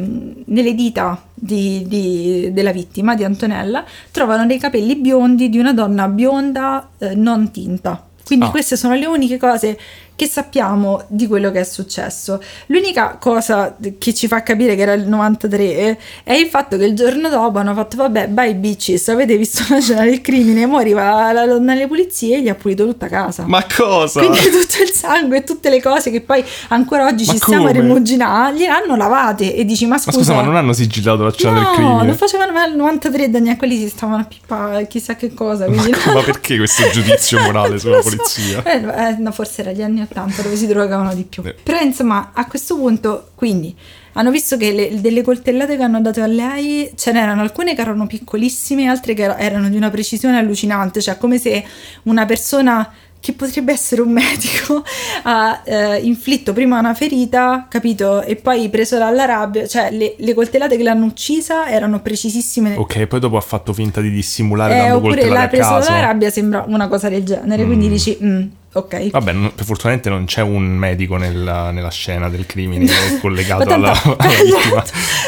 nelle 0.46 0.74
dita 0.76 1.22
di- 1.34 1.84
di- 1.88 2.50
della 2.54 2.72
vittima, 2.72 3.16
di 3.16 3.24
Antonella, 3.24 3.84
trovano 4.12 4.46
dei 4.46 4.60
capelli 4.60 4.96
biondi 4.96 5.50
di 5.50 5.58
una 5.60 5.74
donna 5.74 6.08
bionda 6.08 6.90
eh, 7.00 7.16
non 7.16 7.52
tinta. 7.52 8.08
Quindi 8.26 8.46
Ah. 8.46 8.50
queste 8.52 8.78
sono 8.78 8.96
le 8.96 9.06
uniche 9.06 9.38
cose 9.38 9.78
che 10.16 10.28
sappiamo 10.28 11.04
di 11.08 11.28
quello 11.28 11.52
che 11.52 11.62
è 11.62 11.64
successo. 11.64 12.42
L'unica 12.68 13.18
cosa 13.20 13.76
che 13.98 14.14
ci 14.14 14.28
fa 14.28 14.44
capire 14.44 14.76
che 14.76 14.82
era 14.82 14.94
il 14.94 15.08
93 15.08 15.98
è 16.24 16.34
il 16.34 16.48
fatto 16.48 16.78
che 16.78 16.86
il 16.86 16.96
giorno 16.96 17.30
dopo 17.30 17.58
hanno 17.58 17.74
fatto 17.74 17.98
vabbè, 17.98 18.28
bye 18.28 18.56
bitches, 18.56 19.08
avete 19.10 19.38
visto 19.38 19.64
la 19.70 19.80
scena 19.80 20.04
del 20.04 20.22
crimine, 20.22 20.66
mo 20.66 20.78
arriva 20.78 21.32
la 21.32 21.46
donna 21.46 21.72
alle 21.74 21.88
pulizie 21.88 22.38
e 22.38 22.42
gli 22.42 22.50
ha 22.50 22.56
pulito 22.56 22.86
tutta 22.86 23.08
casa. 23.08 23.46
Ma 23.48 23.66
cosa? 23.76 24.20
Quindi 24.20 24.40
tutto 24.52 24.82
il 24.84 24.90
sangue 24.92 25.38
e 25.38 25.44
tutte 25.44 25.70
le 25.70 25.82
cose 25.82 26.12
che 26.12 26.22
poi 26.22 26.44
ancora 26.70 27.06
oggi 27.08 27.26
Ma 27.26 27.32
ci 27.34 27.38
stiamo 27.40 27.66
a 27.66 27.68
come? 27.70 27.82
rimuginare, 27.82 28.56
gliel'hanno 28.56 28.96
lavate 28.96 29.56
e 29.56 29.66
dici 29.66 29.86
ma 29.86 29.96
Ma 29.96 30.00
scusa... 30.02 30.18
scusa, 30.18 30.34
ma 30.36 30.42
non 30.42 30.56
hanno 30.56 30.74
sigillato 30.74 31.24
la 31.24 31.32
scena 31.32 31.54
del 31.56 31.64
No, 31.64 31.72
crimine? 31.74 32.06
lo 32.08 32.14
facevano 32.14 32.52
nel 32.52 32.76
93 32.76 33.30
Daniel, 33.30 33.58
quelli 33.58 33.78
si 33.78 33.90
stavano 33.90 34.22
a 34.22 34.26
pippare 34.26 34.88
chissà 34.88 35.16
che 35.16 35.34
cosa. 35.34 35.68
Ma, 35.68 35.82
Quindi 35.82 35.98
ma 36.14 36.22
perché 36.24 36.58
questo 36.58 36.88
giudizio 36.92 37.40
morale 37.42 37.80
sulla 37.80 37.96
Non 38.04 38.04
so. 38.04 38.10
polizia? 38.16 38.64
Eh, 38.64 39.08
eh, 39.10 39.16
no, 39.20 39.32
forse 39.32 39.62
era 39.62 39.72
gli 39.72 39.82
anni 39.82 40.02
80 40.04 40.42
dove 40.42 40.56
si 40.56 40.68
drogavano 40.68 41.14
di 41.14 41.24
più. 41.24 41.44
Però 41.64 41.80
insomma, 41.80 42.32
a 42.34 42.46
questo 42.48 42.76
punto, 42.76 43.30
quindi, 43.36 43.76
hanno 44.14 44.30
visto 44.32 44.58
che 44.58 44.72
le- 44.72 45.02
delle 45.02 45.22
coltellate 45.24 45.76
che 45.76 45.84
hanno 45.84 46.00
dato 46.02 46.22
a 46.22 46.28
lei, 46.28 46.92
ce 46.96 47.12
n'erano 47.12 47.42
alcune 47.42 47.74
che 47.76 47.82
erano 47.82 48.06
piccolissime, 48.08 48.88
altre 48.88 49.14
che 49.14 49.24
era- 49.24 49.38
erano 49.40 49.70
di 49.70 49.76
una 49.78 49.90
precisione 49.90 50.38
allucinante, 50.38 51.02
cioè 51.02 51.18
come 51.18 51.38
se 51.40 51.64
una 52.04 52.26
persona 52.26 52.92
che 53.20 53.32
potrebbe 53.32 53.72
essere 53.72 54.02
un 54.02 54.12
medico, 54.12 54.84
ha 55.24 55.62
eh, 55.64 56.00
inflitto 56.02 56.52
prima 56.52 56.78
una 56.80 56.94
ferita, 56.94 57.68
capito? 57.70 58.22
E 58.22 58.36
poi 58.36 58.68
preso 58.68 58.98
dalla 58.98 59.24
rabbia, 59.24 59.66
cioè 59.66 59.90
le, 59.92 60.16
le 60.18 60.34
coltellate 60.34 60.76
che 60.76 60.84
l'hanno 60.84 61.06
uccisa 61.06 61.70
erano 61.70 62.02
precisissime. 62.02 62.76
Ok, 62.76 63.06
poi 63.08 63.22
dopo 63.22 63.38
ha 63.38 63.42
fatto 63.42 63.72
finta 63.72 64.02
di 64.02 64.10
dissimulare 64.12 64.74
Eh, 64.74 64.78
dando 64.78 64.96
oppure 64.98 65.14
coltellate 65.22 65.38
l'ha 65.40 65.44
a 65.46 65.48
preso 65.48 65.70
caso. 65.70 65.90
dalla 65.92 66.02
rabbia, 66.06 66.30
sembra 66.32 66.66
una 66.68 66.90
cosa 66.90 67.08
del 67.08 67.24
genere, 67.24 67.64
quindi 67.66 67.88
dici, 67.88 68.18
mm, 68.22 68.42
ok. 68.74 69.10
Vabbè, 69.12 69.32
non- 69.32 69.52
fortunatamente 69.56 70.10
non 70.10 70.26
c'è 70.26 70.42
un 70.42 70.64
medico 70.66 71.18
nella, 71.18 71.72
nella 71.72 71.90
scena 71.92 72.30
del 72.30 72.46
crimine 72.46 72.88
collegato 73.22 73.66
Ma 73.66 73.74
alla, 73.76 73.92
tanto, 73.94 74.16
alla 74.18 74.34
vittima. 74.44 74.84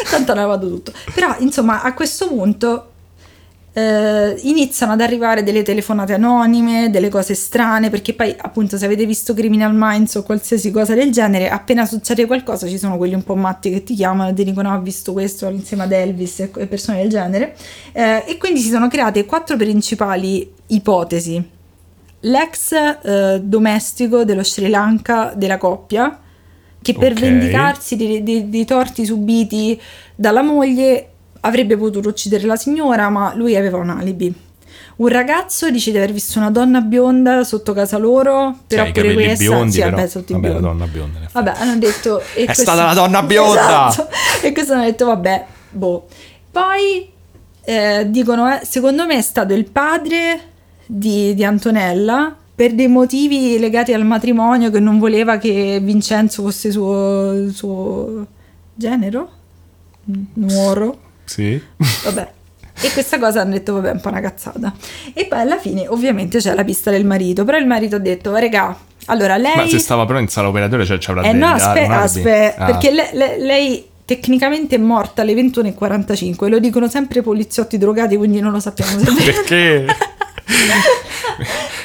tanto 0.09 0.31
hanno 0.31 0.41
lavato 0.41 0.67
tutto. 0.69 0.91
Però, 1.13 1.35
insomma, 1.39 1.81
a 1.81 1.93
questo 1.93 2.27
punto 2.27 2.89
eh, 3.77 4.39
iniziano 4.43 4.93
ad 4.93 5.01
arrivare 5.01 5.43
delle 5.43 5.61
telefonate 5.61 6.13
anonime, 6.13 6.89
delle 6.89 7.09
cose 7.09 7.35
strane, 7.35 7.89
perché 7.89 8.13
poi, 8.13 8.33
appunto, 8.37 8.77
se 8.77 8.85
avete 8.85 9.05
visto 9.05 9.33
Criminal 9.33 9.73
Minds 9.75 10.15
o 10.15 10.23
qualsiasi 10.23 10.71
cosa 10.71 10.93
del 10.95 11.11
genere, 11.11 11.49
appena 11.49 11.85
succede 11.85 12.25
qualcosa 12.25 12.67
ci 12.67 12.77
sono 12.77 12.95
quelli 12.95 13.15
un 13.15 13.23
po' 13.23 13.35
matti 13.35 13.69
che 13.69 13.83
ti 13.83 13.93
chiamano 13.93 14.29
e 14.29 14.33
ti 14.33 14.45
dicono 14.45 14.71
"Ah, 14.71 14.77
ho 14.77 14.81
visto 14.81 15.11
questo 15.11 15.49
insieme 15.49 15.83
ad 15.83 15.91
Elvis 15.91 16.39
e 16.39 16.51
e 16.55 16.67
persone 16.67 16.99
del 16.99 17.09
genere. 17.09 17.55
Eh, 17.91 18.23
e 18.27 18.37
quindi 18.37 18.61
si 18.61 18.69
sono 18.69 18.87
create 18.87 19.25
quattro 19.25 19.57
principali 19.57 20.49
ipotesi. 20.67 21.53
L'ex 22.25 22.71
eh, 22.73 23.39
domestico 23.43 24.23
dello 24.23 24.43
Sri 24.43 24.67
Lanka 24.69 25.33
della 25.35 25.57
coppia, 25.57 26.19
che 26.81 26.93
per 26.93 27.11
Ok. 27.11 27.19
vendicarsi 27.19 27.95
dei, 27.95 28.23
dei- 28.23 28.49
dei 28.49 28.65
torti 28.65 29.05
subiti 29.05 29.79
dalla 30.15 30.41
moglie 30.41 31.09
avrebbe 31.41 31.77
potuto 31.77 32.09
uccidere 32.09 32.45
la 32.47 32.55
signora, 32.55 33.09
ma 33.09 33.33
lui 33.35 33.55
aveva 33.55 33.77
un 33.77 33.89
alibi. 33.91 34.33
Un 34.97 35.07
ragazzo 35.09 35.69
dice 35.69 35.91
di 35.91 35.97
aver 35.97 36.13
visto 36.13 36.39
una 36.39 36.49
donna 36.49 36.79
bionda 36.81 37.43
sotto 37.43 37.73
casa 37.73 37.97
loro, 37.97 38.59
però 38.65 38.85
i 38.85 38.91
pure 38.91 39.13
questa 39.13 39.43
biondi, 39.43 39.71
sì, 39.73 39.79
però. 39.81 39.95
vabbè, 39.95 40.07
sotto 40.07 40.33
Vabbè, 40.33 40.47
la 40.53 40.59
donna 40.59 40.85
bionda. 40.87 41.19
Vabbè, 41.31 41.53
hanno 41.57 41.77
detto. 41.77 42.19
È 42.33 42.45
questo- 42.45 42.61
stata 42.63 42.85
la 42.85 42.93
donna 42.93 43.21
bionda! 43.23 43.87
Esatto. 43.89 44.07
E 44.41 44.51
questo 44.53 44.73
hanno 44.73 44.83
detto, 44.85 45.05
vabbè, 45.05 45.45
boh. 45.71 46.07
Poi 46.51 47.09
eh, 47.65 48.05
dicono, 48.09 48.51
eh, 48.53 48.65
secondo 48.65 49.05
me 49.05 49.17
è 49.17 49.21
stato 49.21 49.53
il 49.53 49.69
padre 49.69 50.39
di, 50.85 51.33
di 51.33 51.43
Antonella 51.43 52.35
per 52.55 52.73
dei 52.73 52.87
motivi 52.87 53.59
legati 53.59 53.93
al 53.93 54.05
matrimonio 54.05 54.71
che 54.71 54.79
non 54.79 54.97
voleva 54.99 55.37
che 55.37 55.79
Vincenzo 55.81 56.41
fosse 56.43 56.71
suo, 56.71 57.49
suo 57.51 58.25
genero, 58.73 59.29
nuoro. 60.33 60.99
Sì. 61.25 61.61
Vabbè. 62.05 62.31
E 62.81 62.91
questa 62.91 63.17
cosa 63.19 63.41
hanno 63.41 63.51
detto, 63.53 63.73
vabbè, 63.73 63.89
è 63.89 63.91
un 63.93 64.01
po' 64.01 64.09
una 64.09 64.19
cazzata. 64.21 64.73
E 65.13 65.25
poi 65.27 65.39
alla 65.39 65.57
fine, 65.57 65.87
ovviamente, 65.87 66.39
c'è 66.39 66.53
la 66.53 66.63
pista 66.63 66.91
del 66.91 67.05
marito. 67.05 67.43
Però 67.45 67.57
il 67.57 67.65
marito 67.65 67.95
ha 67.95 67.99
detto, 67.99 68.35
regà, 68.35 68.77
allora 69.05 69.37
lei... 69.37 69.55
Ma 69.55 69.67
se 69.67 69.79
stava 69.79 70.05
però 70.05 70.19
in 70.19 70.27
sala 70.27 70.49
operatoria, 70.49 70.85
cioè 70.85 70.97
ci 70.97 71.09
avrà 71.09 71.23
Eh 71.23 71.31
no, 71.33 71.47
aspetta, 71.47 72.01
aspetta, 72.01 72.63
Ah. 72.63 72.65
perché 72.67 72.91
le- 72.91 73.09
le- 73.13 73.37
lei 73.39 73.85
tecnicamente 74.05 74.75
è 74.75 74.79
morta 74.79 75.23
alle 75.23 75.33
21.45, 75.33 76.47
lo 76.47 76.59
dicono 76.59 76.87
sempre 76.87 77.19
i 77.19 77.23
poliziotti 77.23 77.77
drogati, 77.77 78.15
quindi 78.15 78.39
non 78.39 78.51
lo 78.51 78.59
sappiamo 78.59 78.99
se. 78.99 79.11
Perché? 79.11 79.85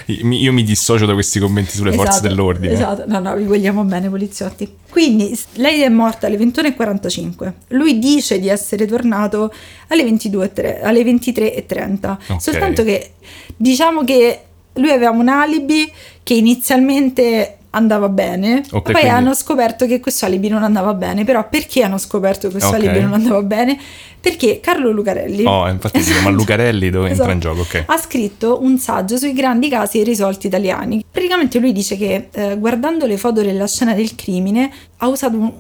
Io 0.07 0.53
mi 0.53 0.65
dissocio 0.65 1.07
da 1.07 1.13
questi 1.15 1.39
commenti 1.39 1.71
sulle 1.71 1.93
forze 1.93 2.11
Esatto, 2.11 2.29
dell'ordine. 2.29 2.73
Esatto, 2.73 3.05
no, 3.07 3.21
no, 3.21 3.37
vi 3.37 3.45
vogliamo 3.45 3.85
bene, 3.85 4.09
poliziotti. 4.09 4.77
Quindi 4.89 5.39
lei 5.55 5.83
è 5.83 5.89
morta 5.89 6.27
alle 6.27 6.37
21.45. 6.37 7.53
Lui 7.69 7.99
dice 7.99 8.41
di 8.41 8.49
essere 8.49 8.87
tornato 8.87 9.53
alle 9.89 10.05
22.tre- 10.05 10.81
alle 10.83 11.03
23.30. 11.03 12.17
Ok. 12.29 12.43
Soltanto 12.43 12.83
che 12.83 13.13
diciamo 13.57 14.05
che 14.05 14.41
lui 14.75 14.91
aveva 14.91 15.11
un 15.11 15.29
alibi 15.29 15.91
che 16.23 16.35
inizialmente 16.35 17.59
andava 17.71 18.09
bene, 18.09 18.63
Ok, 18.71 18.83
poi 18.83 18.93
quindi- 18.95 19.09
hanno 19.11 19.35
scoperto 19.35 19.87
che 19.87 20.01
questo 20.01 20.25
alibi 20.27 20.49
non 20.49 20.63
andava 20.63 20.93
bene. 20.95 21.25
Però 21.25 21.49
perché 21.49 21.83
hanno 21.83 21.99
scoperto 21.99 22.47
che 22.49 22.53
questo 22.55 22.71
Ok. 22.71 22.77
alibi 22.83 23.01
non 23.01 23.13
andava 23.13 23.43
bene? 23.43 23.79
Perché 24.21 24.61
Carlo 24.61 24.91
Lucarelli 24.91 25.45
Oh, 25.47 25.67
infatti 25.69 25.99
dico, 26.03 26.21
ma 26.23 26.29
Lucarelli 26.31 26.91
dove 26.91 27.09
entra 27.11 27.25
Esatto. 27.25 27.31
in 27.33 27.39
gioco? 27.41 27.61
Ok. 27.63 27.85
Ha 27.87 27.97
scritto 27.97 28.59
un 28.63 28.77
saggio 28.79 29.17
sui 29.17 29.33
grandi 29.33 29.69
casi 29.69 29.99
irrisolti 29.99 30.47
italiani. 30.49 31.05
Praticamente 31.11 31.59
lui 31.59 31.73
dice 31.73 31.97
che 31.97 32.29
eh, 32.33 32.57
guardando 32.59 33.07
le 33.07 33.17
foto 33.17 33.41
della 33.43 33.67
scena 33.67 33.95
del 33.95 34.15
crimine 34.15 34.71
ha 34.99 35.07
usato 35.09 35.37
un- 35.39 35.53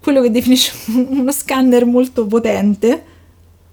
quello 0.00 0.22
che 0.22 0.30
definisce 0.30 0.72
uno 1.10 1.32
scanner 1.32 1.84
molto 1.84 2.26
potente. 2.26 3.02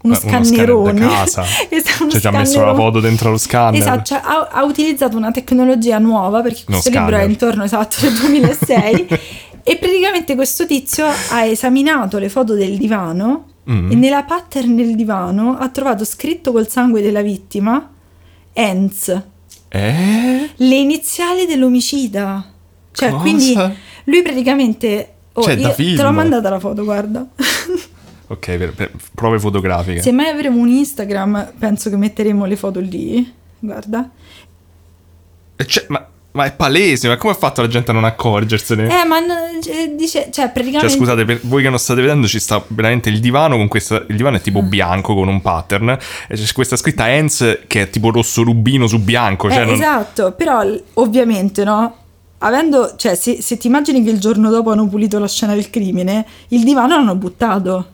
Uno 0.04 0.14
Eh, 0.14 0.20
uno 0.22 0.44
scanner 0.44 0.46
scannerone. 0.46 1.00
da 1.00 1.08
casa. 1.08 1.44
Esatto, 1.70 2.04
uno 2.04 2.12
Cioè 2.12 2.22
ci 2.22 2.28
ha 2.28 2.32
messo 2.32 2.64
la 2.66 2.76
foto 2.76 3.00
dentro 3.00 3.32
lo 3.32 3.38
scanner. 3.38 3.80
Esatto, 3.82 4.04
cioè, 4.04 4.22
ha, 4.24 4.48
ha 4.52 4.64
utilizzato 4.64 5.18
una 5.18 5.32
tecnologia 5.32 5.98
nuova 6.00 6.42
perché 6.42 6.64
Uno 6.68 6.80
questo 6.80 7.00
libro 7.00 7.18
è 7.18 7.24
intorno 7.24 7.64
esatto 7.64 8.06
al 8.06 8.14
2006 8.14 9.08
e 9.64 9.78
praticamente 9.78 10.36
questo 10.36 10.66
tizio 10.66 11.06
ha 11.30 11.44
esaminato 11.46 12.18
le 12.20 12.30
foto 12.30 12.54
del 12.54 12.78
divano 12.78 13.48
Mm. 13.70 13.92
e 13.92 13.96
nella 13.96 14.24
pattern 14.24 14.76
del 14.76 14.94
divano 14.94 15.56
ha 15.58 15.70
trovato 15.70 16.04
scritto 16.04 16.52
col 16.52 16.68
sangue 16.68 17.02
della 17.02 17.22
vittima 17.22 17.90
Enz, 18.52 19.22
Eh? 19.70 20.50
le 20.54 20.76
iniziali 20.76 21.46
dell'omicida. 21.46 22.46
Cioè, 22.92 23.10
Cosa? 23.12 23.22
quindi 23.22 23.54
lui 24.04 24.22
praticamente... 24.22 25.14
Oh, 25.32 25.44
Cioè, 25.44 25.54
io 25.54 25.74
te 25.74 26.02
l'ho 26.02 26.12
mandata 26.12 26.50
la 26.50 26.60
foto, 26.60 26.84
guarda. 26.84 27.26
Ok, 28.34 28.58
per, 28.58 28.74
per 28.74 28.92
prove 29.14 29.38
fotografiche. 29.40 30.02
Se 30.02 30.12
mai 30.12 30.28
avremo 30.30 30.58
un 30.60 30.68
Instagram, 30.68 31.54
penso 31.60 31.90
che 31.90 31.98
metteremo 31.98 32.46
le 32.46 32.56
foto 32.56 32.80
lì. 32.80 33.32
Guarda. 33.60 34.10
Cioè, 35.66 35.86
ma, 35.90 36.06
ma 36.32 36.46
è 36.46 36.52
palese, 36.54 37.08
ma 37.08 37.16
come 37.18 37.34
ha 37.34 37.36
fatto 37.36 37.62
la 37.62 37.68
gente 37.68 37.92
a 37.92 37.94
non 37.94 38.04
accorgersene? 38.06 38.86
Eh, 39.02 39.06
ma 39.06 39.20
no- 39.20 39.62
cioè, 39.62 39.94
dice, 39.96 40.24
cioè, 40.24 40.30
Cioè, 40.32 40.50
praticamente... 40.52 40.94
scusate, 40.96 41.26
per 41.26 41.40
voi 41.44 41.62
che 41.62 41.70
non 41.70 41.78
state 41.78 42.02
vedendo, 42.02 42.28
ci 42.28 42.40
sta 42.40 42.64
veramente 42.70 43.10
il 43.10 43.20
divano 43.20 43.56
con 43.56 43.68
questa. 43.68 44.04
Il 44.10 44.16
divano 44.16 44.38
è 44.38 44.42
tipo 44.42 44.60
Ah. 44.60 44.64
bianco 44.64 45.14
con 45.14 45.28
un 45.28 45.42
pattern. 45.42 45.90
E 46.28 46.36
c'è 46.36 46.52
questa 46.54 46.76
scritta 46.76 47.08
Hens 47.10 47.60
che 47.68 47.84
è 47.84 47.90
tipo 47.90 48.10
rosso 48.10 48.42
rubino 48.44 48.88
su 48.88 49.00
bianco. 49.00 49.50
Cioè 49.50 49.62
Eh, 49.62 49.66
non- 49.66 49.74
Esatto, 49.76 50.32
però 50.34 50.64
ovviamente 50.96 51.64
no. 51.64 51.98
Avendo, 52.40 52.96
cioè, 52.98 53.16
se, 53.16 53.42
se 53.42 53.58
ti 53.58 53.68
immagini 53.68 54.04
che 54.04 54.10
il 54.10 54.20
giorno 54.20 54.50
dopo 54.50 54.72
hanno 54.72 54.86
pulito 54.90 55.18
la 55.18 55.30
scena 55.30 55.54
del 55.54 55.70
crimine, 55.70 56.26
il 56.50 56.64
divano 56.66 56.96
l'hanno 56.98 57.16
buttato. 57.16 57.88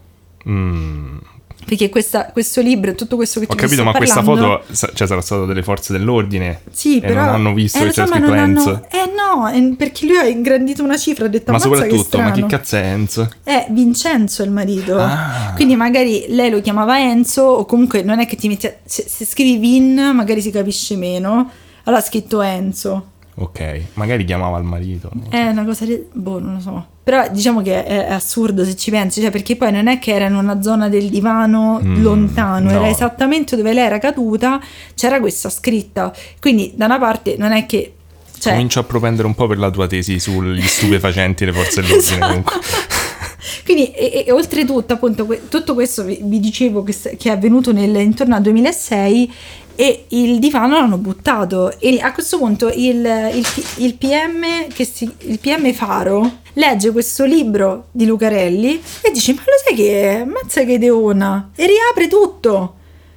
Mm, 0.48 1.18
Perché 1.66 1.90
questa- 1.90 2.32
questo 2.32 2.62
libro 2.62 2.92
e 2.92 2.96
tutto 2.96 3.16
questo 3.16 3.40
che 3.40 3.46
ho 3.48 3.54
capito, 3.54 3.84
ma 3.84 3.92
questa 3.92 4.24
parlando- 4.24 4.62
foto. 4.62 4.74
sa- 4.74 4.90
Cioè, 4.94 5.06
sarà 5.08 5.22
stato 5.22 5.46
delle 5.46 5.62
forze 5.62 5.92
dell'ordine. 5.94 6.62
Sì, 6.72 7.00
però... 7.00 7.26
non 7.26 7.34
hanno 7.36 7.54
visto 7.54 7.78
eh, 7.78 7.82
che 7.88 7.92
so, 7.92 8.04
c'era 8.06 8.16
scritto 8.16 8.32
hanno- 8.32 8.86
Eh 8.90 9.12
no, 9.16 9.50
eh, 9.50 9.76
perché 9.76 10.06
lui 10.08 10.18
ha 10.18 10.26
ingrandito 10.26 10.84
una 10.84 10.98
cifra, 10.98 11.26
ha 11.26 11.28
detto 11.28 11.52
Ma 11.52 11.58
"Ammazza 11.58 11.70
che 11.70 11.90
soprattutto, 11.90 12.18
ma 12.18 12.28
strano". 12.30 12.48
chi 12.48 12.52
cazzo 12.56 12.76
è 12.78 12.80
Hens? 12.82 13.28
È 13.44 13.68
Vincenzo 13.70 14.42
il 14.42 14.50
marito. 14.52 14.98
Ah. 14.98 15.52
Quindi 15.56 15.76
magari 15.76 16.26
lei 16.30 16.50
lo 16.50 16.60
chiamava 16.62 17.00
Enzo 17.00 17.44
o 17.44 17.66
comunque 17.66 18.02
non 18.02 18.20
è 18.20 18.26
che 18.26 18.36
ti 18.36 18.48
metti 18.48 18.66
a- 18.66 18.74
se, 18.86 19.06
se 19.08 19.26
scrivi 19.26 19.58
Vin 19.58 19.94
magari 20.16 20.42
si 20.42 20.50
capisce 20.50 20.96
meno. 20.96 21.52
Allora 21.84 22.02
ha 22.02 22.06
scritto 22.06 22.42
Enzo. 22.42 23.12
Ok, 23.36 23.82
magari 23.94 24.26
chiamava 24.26 24.58
il 24.58 24.64
marito. 24.66 25.10
no? 25.14 25.26
È 25.30 25.48
una 25.50 25.64
cosa 25.66 25.86
boh, 26.14 26.40
non 26.40 26.56
lo 26.56 26.60
so. 26.60 26.86
Però 27.10 27.28
diciamo 27.32 27.64
che 27.64 27.84
è, 27.84 28.06
è 28.06 28.12
assurdo 28.12 28.64
se 28.64 28.76
ci 28.76 28.92
pensi, 28.92 29.20
cioè 29.20 29.32
perché 29.32 29.56
poi 29.56 29.72
non 29.72 29.88
è 29.88 29.98
che 29.98 30.14
era 30.14 30.28
in 30.28 30.36
una 30.36 30.62
zona 30.62 30.90
del 30.90 31.10
divano 31.10 31.80
Mm, 31.84 32.04
lontano, 32.04 32.70
no. 32.70 32.76
era 32.76 32.88
esattamente 32.88 33.56
dove 33.56 33.74
lei 33.74 33.86
era 33.86 33.98
caduta, 33.98 34.62
c'era 34.94 35.20
questa 35.20 35.50
scritta. 35.50 36.14
Quindi 36.40 36.74
da 36.76 36.86
una 36.86 37.00
parte 37.00 37.36
non 37.36 37.52
è 37.52 37.66
che... 37.66 37.94
Cioè, 38.38 38.54
Comincio 38.54 38.80
a 38.80 38.84
propendere 38.84 39.26
un 39.28 39.34
po' 39.34 39.48
per 39.48 39.58
la 39.58 39.72
tua 39.72 39.88
tesi 39.88 40.20
sugli 40.20 40.62
stupefacenti 40.62 41.44
e 41.44 41.46
le 41.48 41.54
forze 41.54 41.82
dell'ordine 41.82 41.98
Esatto. 42.16 42.28
comunque. 42.28 42.54
Quindi, 43.66 43.92
e, 43.92 44.26
e 44.28 44.32
oltretutto, 44.32 44.94
appunto, 44.94 45.26
que- 45.26 45.48
tutto 45.50 45.74
questo 45.74 46.04
vi, 46.04 46.20
vi 46.22 46.40
dicevo 46.40 46.84
che, 46.84 46.94
che 47.18 47.30
è 47.30 47.32
avvenuto 47.32 47.72
nel, 47.74 47.96
intorno 47.96 48.36
al 48.36 48.42
2006 48.44 49.34
e 49.80 50.08
il 50.10 50.40
divano 50.40 50.78
l'hanno 50.78 50.98
buttato. 50.98 51.80
E 51.80 52.02
a 52.02 52.12
questo 52.12 52.38
punto 52.38 52.68
il, 52.68 52.98
il 53.34 53.48
il 53.78 53.96
PM, 53.96 54.44
si- 54.76 55.10
il 55.20 55.40
PM 55.40 55.72
Faro 55.72 56.40
legge 56.56 56.92
questo 56.92 57.24
libro 57.24 57.86
di 57.92 58.06
Lucarelli 58.06 58.82
e 59.00 59.12
dice: 59.12 59.34
Ma 59.36 59.44
lo 59.46 59.54
sai 59.64 59.76
che 59.76 60.02
è? 60.02 60.24
Mazza 60.26 60.66
che 60.66 60.74
ideona! 60.74 61.52
E 61.56 61.66
riapre 61.66 62.10
tutto. 62.10 62.74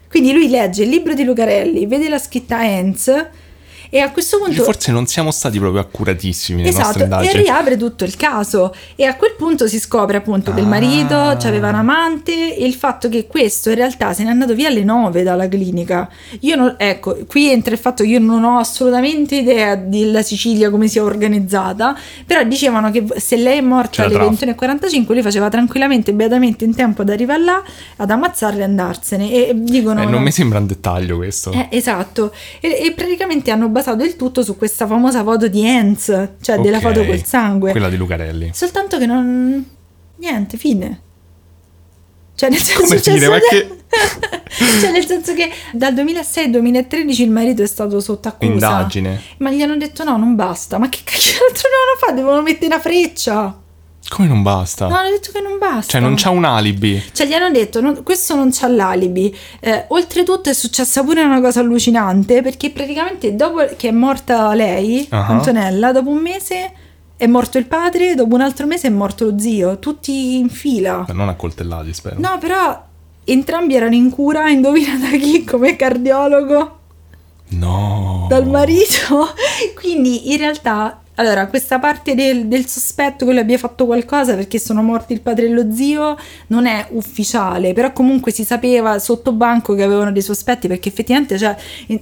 Quindi 0.09 0.33
lui 0.33 0.49
legge 0.49 0.85
il 0.85 0.91
libro 0.91 1.15
di 1.15 1.25
Lucarelli, 1.25 1.87
vede 1.87 2.09
la 2.09 2.19
scritta 2.19 2.65
Enz 2.65 3.11
e 3.95 4.01
a 4.01 4.11
questo 4.11 4.39
punto 4.39 4.63
Forse 4.63 4.91
non 4.91 5.07
siamo 5.07 5.31
stati 5.31 5.59
proprio 5.59 5.83
accuratissimi 5.83 6.63
nelle 6.63 6.71
Esatto, 6.71 6.99
e 7.21 7.33
riapre 7.37 7.77
tutto 7.77 8.05
il 8.05 8.17
caso 8.17 8.75
e 8.97 9.05
a 9.05 9.17
quel 9.17 9.35
punto 9.37 9.69
si 9.69 9.79
scopre 9.79 10.17
appunto 10.17 10.55
che 10.55 10.61
il 10.61 10.65
Ah. 10.67 10.69
marito 10.71 11.15
aveva 11.15 11.69
un 11.69 11.75
amante 11.75 12.57
e 12.57 12.65
il 12.65 12.73
fatto 12.73 13.11
che 13.11 13.27
questo 13.27 13.69
in 13.69 13.75
realtà 13.75 14.15
se 14.15 14.25
n'è 14.25 14.31
andato 14.31 14.55
via 14.55 14.69
alle 14.69 14.83
9 14.83 15.23
dalla 15.23 15.47
clinica. 15.47 16.09
Io 16.41 16.57
non, 16.57 16.75
ecco, 16.79 17.19
qui 17.27 17.51
entra 17.51 17.75
il 17.75 17.79
fatto 17.79 18.03
che 18.03 18.09
io 18.09 18.19
non 18.19 18.45
ho 18.45 18.57
assolutamente 18.57 19.37
idea 19.37 19.77
della 19.77 20.23
Sicilia 20.23 20.71
come 20.71 20.89
sia 20.89 21.03
organizzata, 21.03 21.95
però 22.25 22.43
dicevano 22.45 22.91
che 22.91 23.05
se 23.17 23.37
lei 23.37 23.59
è 23.59 23.61
morta 23.61 24.03
C'era 24.05 24.25
alle 24.25 24.37
traffico. 24.37 24.65
21.45 24.65 25.13
lui 25.13 25.21
faceva 25.23 25.51
tranquillamente, 25.51 26.15
beatamente 26.15 26.65
in 26.65 26.75
tempo 26.75 27.03
ad 27.03 27.11
arrivare 27.11 27.43
là, 27.45 27.63
ad 27.97 28.11
ammazzarle 28.11 28.61
e 28.61 28.65
andarsene 28.65 29.31
e 29.31 29.53
dicono... 29.55 30.01
Eh, 30.01 30.05
no. 30.05 30.13
non 30.13 30.23
mi 30.23 30.33
sembra 30.33 30.59
un 30.61 30.67
dettaglio 30.67 31.17
questo. 31.19 31.53
Eh, 31.53 31.69
esatto, 31.73 32.33
e, 32.59 32.85
e 32.87 32.93
praticamente 32.93 33.51
hanno 33.51 33.69
basato 33.69 33.81
basato 33.83 34.05
il 34.05 34.17
tutto 34.17 34.43
su 34.43 34.57
questa 34.57 34.87
famosa 34.87 35.23
foto 35.23 35.49
di 35.49 35.65
Enz, 35.67 36.07
cioè 36.41 36.59
della 36.59 36.77
Ok, 36.79 36.83
foto 36.83 37.05
col 37.05 37.25
sangue. 37.25 37.71
Quella 37.73 37.89
di 37.89 37.97
Lucarelli. 37.97 38.51
Soltanto 38.55 38.99
che 38.99 39.07
non... 39.07 39.65
Niente, 40.17 40.57
fine. 40.57 41.01
Cioè 42.35 42.49
nel 42.51 42.59
senso? 42.61 42.95
Ma 42.95 42.99
stato- 42.99 43.39
che- 43.51 43.77
cioè 44.81 44.91
nel 44.91 45.07
senso 45.07 45.35
che 45.35 45.51
dal 45.73 45.93
2006 45.95 46.45
al 46.45 46.51
2013 46.51 47.23
il 47.23 47.31
marito 47.31 47.63
è 47.63 47.67
stato 47.67 48.01
sotto 48.01 48.29
accusa. 48.29 48.53
Indagine. 48.53 49.21
Ma 49.39 49.51
gli 49.51 49.61
hanno 49.63 49.77
detto 49.77 50.03
no, 50.05 50.17
non 50.17 50.35
basta. 50.35 50.79
Ma 50.79 50.89
che 50.89 51.01
cacchio 51.05 51.39
altro 51.49 51.69
devono 51.69 51.99
fare? 51.99 52.15
Devono 52.15 52.43
mettere 52.43 52.67
una 52.67 52.81
freccia. 52.81 53.62
Come 54.09 54.29
non 54.29 54.43
basta? 54.43 54.89
No, 54.89 54.97
hanno 54.97 55.11
detto 55.11 55.31
che 55.33 55.41
non 55.41 55.59
basta. 55.59 55.93
Cioè, 55.93 56.01
non 56.01 56.15
c'ha 56.17 56.31
un 56.31 56.45
alibi. 56.45 57.03
Cioè, 57.13 57.27
gli 57.27 57.33
hanno 57.33 57.51
detto, 57.51 57.81
non- 57.81 58.03
questo 58.03 58.35
non 58.35 58.51
c'ha 58.53 58.67
l'alibi. 58.69 59.35
Eh, 59.61 59.85
oltretutto 59.89 60.51
è 60.51 60.53
successa 60.53 61.03
pure 61.03 61.23
una 61.23 61.41
cosa 61.41 61.61
allucinante, 61.61 62.43
perché 62.43 62.71
praticamente 62.71 63.35
dopo 63.35 63.65
che 63.77 63.89
è 63.89 63.93
morta 63.93 64.53
lei, 64.55 65.07
Ah. 65.11 65.27
Antonella, 65.29 65.93
dopo 65.93 66.11
un 66.11 66.19
mese 66.19 66.73
è 67.17 67.27
morto 67.27 67.57
il 67.59 67.67
padre, 67.67 68.15
dopo 68.15 68.35
un 68.35 68.41
altro 68.43 68.67
mese 68.67 68.89
è 68.89 68.91
morto 68.91 69.25
lo 69.25 69.39
zio, 69.39 69.79
tutti 69.79 70.37
in 70.37 70.49
fila. 70.51 71.07
Non 71.13 71.29
accoltellati, 71.29 71.95
spero. 71.95 72.17
No, 72.19 72.37
però 72.39 72.85
entrambi 73.25 73.77
erano 73.77 73.95
in 73.95 74.11
cura, 74.11 74.49
indovina 74.51 74.97
da 74.99 75.17
chi 75.17 75.45
come 75.45 75.77
cardiologo? 75.77 76.79
No. 77.55 78.27
dal 78.29 78.47
marito. 78.47 79.29
Quindi 79.79 80.33
in 80.33 80.39
realtà, 80.39 81.02
allora, 81.17 81.47
questa 81.47 81.79
parte 81.79 82.15
del, 82.15 82.47
del 82.47 82.67
sospetto 82.67 83.27
che 83.27 83.33
lui 83.33 83.41
abbia 83.41 83.59
fatto 83.59 83.85
qualcosa 83.85 84.35
perché 84.35 84.59
sono 84.59 84.83
morti 84.83 85.13
il 85.13 85.21
padre 85.21 85.45
e 85.45 85.51
lo 85.51 85.71
zio 85.71 86.17
non 86.47 86.65
è 86.65 86.87
ufficiale, 86.93 87.75
però 87.75 87.93
comunque 87.93 88.33
si 88.33 88.45
sapeva 88.45 88.99
sotto 88.99 89.33
banco 89.33 89.75
che 89.75 89.83
avevano 89.83 90.11
dei 90.11 90.23
sospetti 90.23 90.69
perché 90.69 90.89
effettivamente 90.89 91.37
cioè, 91.37 91.55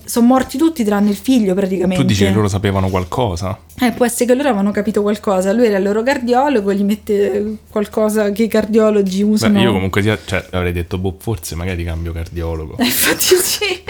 sono 0.05 0.27
morti 0.27 0.57
tutti 0.57 0.85
tranne 0.85 1.11
il 1.11 1.17
figlio 1.17 1.55
praticamente. 1.55 2.01
Tu 2.01 2.09
dici 2.09 2.25
che 2.25 2.31
loro 2.31 2.47
sapevano 2.47 2.89
qualcosa? 2.89 3.59
Eh, 3.81 3.91
può 3.91 4.07
essere 4.07 4.27
che 4.27 4.35
loro 4.35 4.49
avevano 4.49 4.71
capito 4.71 5.03
qualcosa, 5.03 5.53
lui 5.53 5.67
era 5.67 5.79
il 5.79 5.83
loro 5.83 6.05
cardiologo, 6.05 6.73
gli 6.73 6.85
mette 6.85 7.57
qualcosa 7.69 8.31
che 8.31 8.45
i 8.45 8.49
cardiologi 8.49 9.25
Beh, 9.25 9.31
usano. 9.31 9.61
io 9.61 9.73
comunque 9.73 10.03
sia- 10.03 10.19
cioè, 10.25 10.47
avrei 10.53 10.73
detto, 10.73 10.99
boh, 10.99 11.17
forse 11.19 11.57
magari 11.57 11.83
cambio 11.83 12.13
cardiologo. 12.13 12.77
Eh, 12.79 12.85
Infatti 12.87 13.35
sì. 13.35 13.83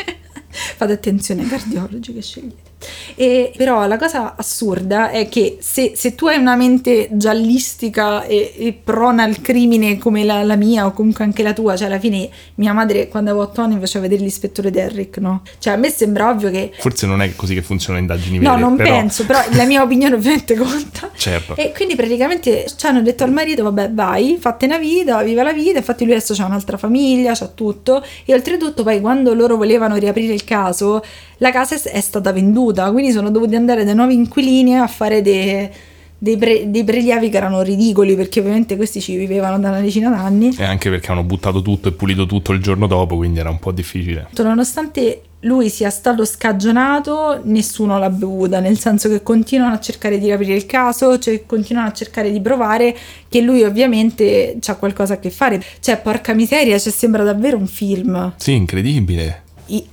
Fate 0.76 0.92
attenzione 0.92 1.42
ai 1.42 1.48
cardiologi 1.48 2.14
che 2.14 2.22
scegliete. 2.22 2.69
E, 3.14 3.52
però 3.56 3.86
la 3.86 3.96
cosa 3.98 4.34
assurda 4.36 5.10
è 5.10 5.28
che 5.28 5.58
se, 5.60 5.92
se 5.94 6.14
tu 6.14 6.26
hai 6.26 6.38
una 6.38 6.56
mente 6.56 7.08
giallistica 7.12 8.24
e, 8.24 8.54
e 8.56 8.72
prona 8.72 9.24
al 9.24 9.40
crimine 9.40 9.98
come 9.98 10.24
la, 10.24 10.42
la 10.42 10.56
mia 10.56 10.86
o 10.86 10.92
comunque 10.92 11.24
anche 11.24 11.42
la 11.42 11.52
tua, 11.52 11.76
cioè 11.76 11.86
alla 11.88 11.98
fine 11.98 12.28
mia 12.56 12.72
madre 12.72 13.08
quando 13.08 13.30
avevo 13.30 13.44
8 13.46 13.60
anni 13.60 13.74
mi 13.74 13.80
faceva 13.80 14.06
vedere 14.06 14.22
l'ispettore 14.22 14.70
Derrick, 14.70 15.18
no? 15.18 15.42
Cioè 15.58 15.74
a 15.74 15.76
me 15.76 15.90
sembra 15.90 16.30
ovvio 16.30 16.50
che... 16.50 16.72
Forse 16.78 17.06
non 17.06 17.22
è 17.22 17.34
così 17.36 17.54
che 17.54 17.62
funzionano 17.62 18.06
le 18.06 18.12
indagini 18.12 18.38
No, 18.38 18.50
vere, 18.50 18.60
non 18.60 18.76
però- 18.76 18.90
penso, 18.90 19.26
però 19.26 19.40
la 19.52 19.64
mia 19.64 19.82
opinione 19.82 20.14
ovviamente 20.14 20.54
conta. 20.56 21.10
Certo. 21.14 21.56
E 21.56 21.72
quindi 21.72 21.94
praticamente 21.96 22.66
ci 22.74 22.86
hanno 22.86 23.02
detto 23.02 23.24
al 23.24 23.32
marito, 23.32 23.62
vabbè 23.64 23.90
vai, 23.92 24.38
fate 24.40 24.66
una 24.66 24.78
vita, 24.78 25.22
viva 25.22 25.42
la 25.42 25.52
vita, 25.52 25.78
infatti 25.78 26.04
lui 26.04 26.14
adesso 26.14 26.34
ha 26.40 26.46
un'altra 26.46 26.76
famiglia, 26.76 27.34
c'ha 27.34 27.48
tutto 27.48 28.02
e 28.24 28.32
oltretutto 28.32 28.82
poi 28.82 29.00
quando 29.00 29.34
loro 29.34 29.56
volevano 29.56 29.96
riaprire 29.96 30.32
il 30.32 30.44
caso, 30.44 31.02
la 31.40 31.50
casa 31.50 31.74
è, 31.74 32.00
stata 32.00 32.32
venduta, 32.32 32.90
quindi 32.90 33.12
sono 33.12 33.30
dovuti 33.30 33.54
andare 33.54 33.84
dai 33.84 33.94
nuovi 33.94 34.14
inquilini 34.14 34.76
a 34.76 34.86
fare 34.86 35.22
dei, 35.22 35.68
dei, 36.16 36.36
pre- 36.36 36.70
dei 36.70 36.84
prelievi 36.84 37.30
che 37.30 37.36
erano 37.38 37.62
ridicoli 37.62 38.14
perché 38.14 38.40
ovviamente 38.40 38.76
questi 38.76 39.00
ci 39.00 39.16
vivevano 39.16 39.58
da 39.58 39.70
una 39.70 39.80
decina 39.80 40.10
d'anni. 40.10 40.54
E 40.58 40.64
anche 40.64 40.90
perché 40.90 41.10
hanno 41.10 41.22
buttato 41.22 41.62
tutto 41.62 41.88
e 41.88 41.92
pulito 41.92 42.26
tutto 42.26 42.52
il 42.52 42.60
giorno 42.60 42.86
dopo, 42.86 43.16
quindi 43.16 43.38
era 43.38 43.48
un 43.48 43.58
po' 43.58 43.72
difficile. 43.72 44.28
Nonostante 44.36 45.22
lui 45.44 45.70
sia 45.70 45.88
stato 45.88 46.26
scagionato, 46.26 47.40
nessuno 47.44 47.98
l'ha 47.98 48.10
bevuta, 48.10 48.60
nel 48.60 48.78
senso 48.78 49.08
che 49.08 49.22
continuano 49.22 49.72
a 49.72 49.80
cercare 49.80 50.18
di 50.18 50.26
riaprire 50.26 50.54
il 50.54 50.66
caso, 50.66 51.18
cioè 51.18 51.46
continuano 51.46 51.88
a 51.88 51.92
cercare 51.92 52.30
di 52.30 52.40
provare 52.42 52.94
che 53.30 53.40
lui 53.40 53.62
ovviamente 53.62 54.58
c'ha 54.60 54.74
qualcosa 54.74 55.14
a 55.14 55.18
che 55.18 55.30
fare. 55.30 55.62
Cioè, 55.80 55.96
porca 55.96 56.34
miseria, 56.34 56.78
cioè, 56.78 56.92
sembra 56.92 57.24
davvero 57.24 57.56
un 57.56 57.66
film. 57.66 58.34
Sì, 58.36 58.52
incredibile. 58.52 59.48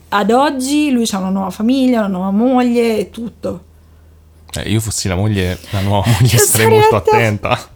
Ad 0.09 0.31
oggi 0.31 0.91
lui 0.91 1.07
ha 1.11 1.17
una 1.17 1.29
nuova 1.29 1.49
famiglia, 1.49 1.99
una 1.99 2.07
nuova 2.07 2.31
moglie 2.31 2.97
e 2.99 3.09
tutto. 3.09 3.63
Eh, 4.53 4.69
io 4.69 4.79
fossi 4.79 5.07
la 5.07 5.15
moglie, 5.15 5.57
la 5.71 5.81
nuova 5.81 6.09
moglie, 6.19 6.37
sarei 6.37 6.67
molto 6.67 6.95
attenta. 6.95 7.75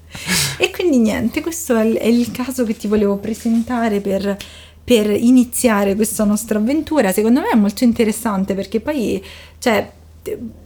E 0.57 0.71
quindi 0.71 0.97
niente, 0.97 1.41
questo 1.41 1.75
è 1.75 1.83
il, 1.83 1.95
è 1.95 2.07
il 2.07 2.31
caso 2.31 2.63
che 2.65 2.75
ti 2.75 2.87
volevo 2.87 3.17
presentare 3.17 4.01
per, 4.01 4.37
per 4.83 5.09
iniziare 5.09 5.95
questa 5.95 6.23
nostra 6.23 6.59
avventura. 6.59 7.11
Secondo 7.11 7.41
me 7.41 7.49
è 7.49 7.55
molto 7.55 7.83
interessante 7.83 8.53
perché 8.55 8.79
poi, 8.79 9.23
cioè, 9.59 9.89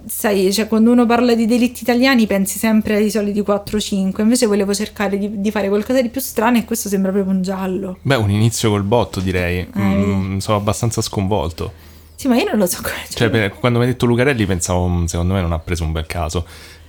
sai, 0.06 0.52
cioè, 0.54 0.68
quando 0.68 0.92
uno 0.92 1.06
parla 1.06 1.34
di 1.34 1.46
delitti 1.46 1.84
italiani 1.84 2.28
pensi 2.28 2.58
sempre 2.60 2.96
ai 2.96 3.10
soliti 3.10 3.42
4-5, 3.42 4.22
invece 4.22 4.46
volevo 4.46 4.74
cercare 4.74 5.18
di, 5.18 5.40
di 5.40 5.52
fare 5.52 5.70
qualcosa 5.70 6.02
di 6.02 6.10
più 6.10 6.20
strano 6.22 6.58
e 6.58 6.66
questo 6.66 6.90
sembra 6.90 7.12
proprio 7.12 7.34
un 7.34 7.42
giallo. 7.42 7.98
Beh, 8.02 8.16
un 8.16 8.30
inizio 8.30 8.70
col 8.70 8.84
botto, 8.84 9.20
direi. 9.20 9.60
Eh, 9.60 9.80
Mm, 9.80 10.38
sono 10.38 10.58
abbastanza 10.58 11.02
sconvolto. 11.02 11.72
Sì, 12.16 12.28
ma 12.28 12.36
io 12.38 12.46
non 12.50 12.58
lo 12.60 12.66
so 12.66 12.78
come... 12.82 12.96
Cioè, 13.10 13.30
per- 13.30 13.54
quando 13.54 13.80
mi 13.80 13.86
hai 13.86 13.92
detto 13.92 14.06
Lucarelli 14.06 14.46
pensavo, 14.46 14.88
mm, 14.88 15.06
secondo 15.06 15.34
me 15.34 15.42
non 15.42 15.52
ha 15.52 15.60
preso 15.60 15.84
un 15.84 15.92
bel 15.92 16.06
caso. 16.06 16.46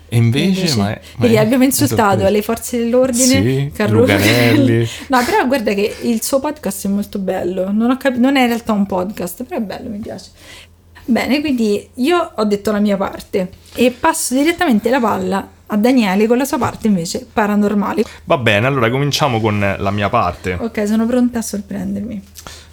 E 0.09 0.17
invece, 0.19 0.47
Invece- 0.61 0.77
ma 0.77 0.91
è, 0.95 1.01
ma 1.17 1.27
è- 1.27 1.37
abbiamo 1.37 1.65
insultato 1.65 2.03
sorpreso. 2.11 2.31
le 2.31 2.43
forze 2.43 2.79
dell'ordine, 2.79 3.25
Sì, 3.43 3.71
Carlo 3.75 4.01
Lucarelli. 4.01 4.89
No, 5.09 5.25
però 5.25 5.47
guarda 5.47 5.73
che 5.75 5.97
il 6.03 6.23
suo 6.23 6.39
podcast 6.41 6.87
è 6.87 6.89
molto 6.89 7.19
bello. 7.19 7.71
Non, 7.73 7.91
ho 7.91 7.97
capi- 7.97 8.19
non 8.21 8.37
è 8.37 8.43
in 8.43 8.47
realtà 8.49 8.73
un 8.73 8.87
podcast, 8.87 9.43
però 9.45 9.61
è 9.61 9.65
bello, 9.65 9.89
mi 9.89 9.99
piace. 9.99 10.31
Bene, 11.07 11.41
quindi 11.41 11.89
io 11.95 12.33
ho 12.35 12.45
detto 12.45 12.73
la 12.73 12.81
mia 12.81 12.97
parte 12.97 13.51
e 13.75 13.91
passo 13.93 14.35
direttamente 14.35 14.91
la 14.91 15.01
palla 15.01 15.49
a 15.67 15.77
Daniele 15.77 16.27
con 16.27 16.37
la 16.37 16.45
sua 16.45 16.59
parte 16.59 16.89
invece 16.89 17.27
paranormale. 17.33 18.05
Va 18.25 18.39
bene, 18.39 18.67
allora 18.67 18.91
cominciamo 18.91 19.41
con 19.41 19.77
la 19.79 19.91
mia 19.91 20.09
parte. 20.09 20.55
Ok, 20.61 20.87
sono 20.87 21.07
pronta 21.07 21.39
a 21.39 21.43
sorprendermi. 21.43 22.23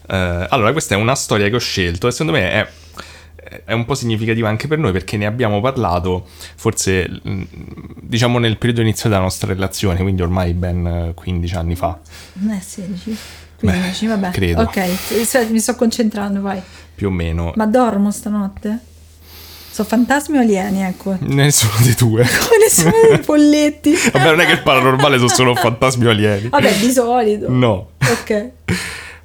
Eh, 0.08 0.48
allora, 0.50 0.72
questa 0.72 0.96
è 0.96 0.98
una 0.98 1.16
storia 1.16 1.48
che 1.48 1.56
ho 1.56 1.60
scelto 1.60 2.08
e 2.08 2.12
secondo 2.12 2.34
me 2.34 2.52
è 2.52 2.68
è 3.66 3.74
un 3.74 3.86
po' 3.86 3.94
significativa 3.94 4.50
anche 4.50 4.68
per 4.68 4.78
noi 4.80 4.92
perché 4.92 5.18
ne 5.18 5.26
abbiamo 5.26 5.62
parlato 5.62 6.26
forse 6.56 7.08
mm, 7.28 7.44
diciamo 8.02 8.40
nel 8.40 8.58
periodo 8.58 8.82
iniziale 8.82 9.10
della 9.10 9.22
nostra 9.22 9.54
relazione, 9.54 10.02
quindi 10.02 10.22
ormai 10.22 10.54
ben 10.54 11.12
15 11.14 11.56
anni 11.56 11.76
fa. 11.76 12.00
Eh, 12.50 12.60
16. 12.60 13.18
Beh, 13.64 14.08
vabbè. 14.08 14.32
Credo. 14.32 14.62
Ok, 14.62 15.50
mi 15.50 15.60
sto 15.60 15.76
concentrando, 15.76 16.42
vai. 16.42 16.62
Più 16.96 17.08
o 17.08 17.12
meno. 17.12 17.54
Ma 17.56 17.66
dormo 17.66 18.12
stanotte? 18.12 18.80
Sono 19.72 19.88
fantasmi 19.88 20.38
o 20.38 20.42
alieni, 20.42 20.84
ecco. 20.84 21.16
Nessuno 21.22 21.74
dei 21.82 21.96
due. 21.96 22.24
Come 22.26 22.58
nessuno 22.62 22.92
dei 23.10 23.24
folletti. 23.24 23.96
vabbè, 24.12 24.26
non 24.26 24.42
è 24.42 24.46
che 24.46 24.52
il 24.52 24.62
paranormale 24.62 25.18
sono 25.18 25.30
solo 25.30 25.56
fantasmi 25.56 26.06
o 26.06 26.10
alieni. 26.10 26.50
Vabbè, 26.50 26.78
di 26.78 26.92
solito. 26.92 27.50
No. 27.50 27.92
Ok. 28.00 28.52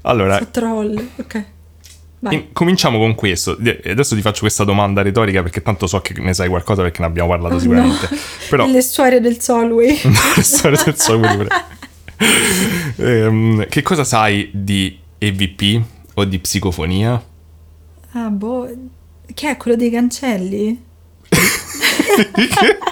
Allora. 0.02 0.34
Sono 0.34 0.50
troll, 0.50 1.08
ok. 1.16 1.44
In, 2.30 2.52
cominciamo 2.52 2.98
con 2.98 3.14
questo. 3.14 3.58
Adesso 3.58 4.14
ti 4.14 4.22
faccio 4.22 4.40
questa 4.40 4.64
domanda 4.64 5.02
retorica 5.02 5.42
perché 5.42 5.62
tanto 5.62 5.86
so 5.86 6.00
che 6.00 6.14
ne 6.16 6.32
sai 6.32 6.48
qualcosa 6.48 6.82
perché 6.82 7.00
ne 7.00 7.06
abbiamo 7.06 7.28
parlato 7.28 7.56
oh, 7.56 7.58
sicuramente. 7.58 8.08
No. 8.10 8.18
Però... 8.48 8.66
Le 8.66 8.80
storie 8.80 9.20
del 9.20 9.40
Solway. 9.40 10.00
le 10.34 10.42
storie 10.42 10.80
del 10.82 10.96
Solway. 10.96 11.46
Ehm, 12.96 13.66
che 13.68 13.82
cosa 13.82 14.04
sai 14.04 14.50
di 14.52 14.98
EVP 15.18 15.82
o 16.14 16.24
di 16.24 16.38
psicofonia? 16.38 17.22
ah, 18.12 18.28
boh. 18.28 18.68
Che 19.32 19.50
è 19.50 19.56
quello 19.56 19.76
dei 19.76 19.90
cancelli? 19.90 20.82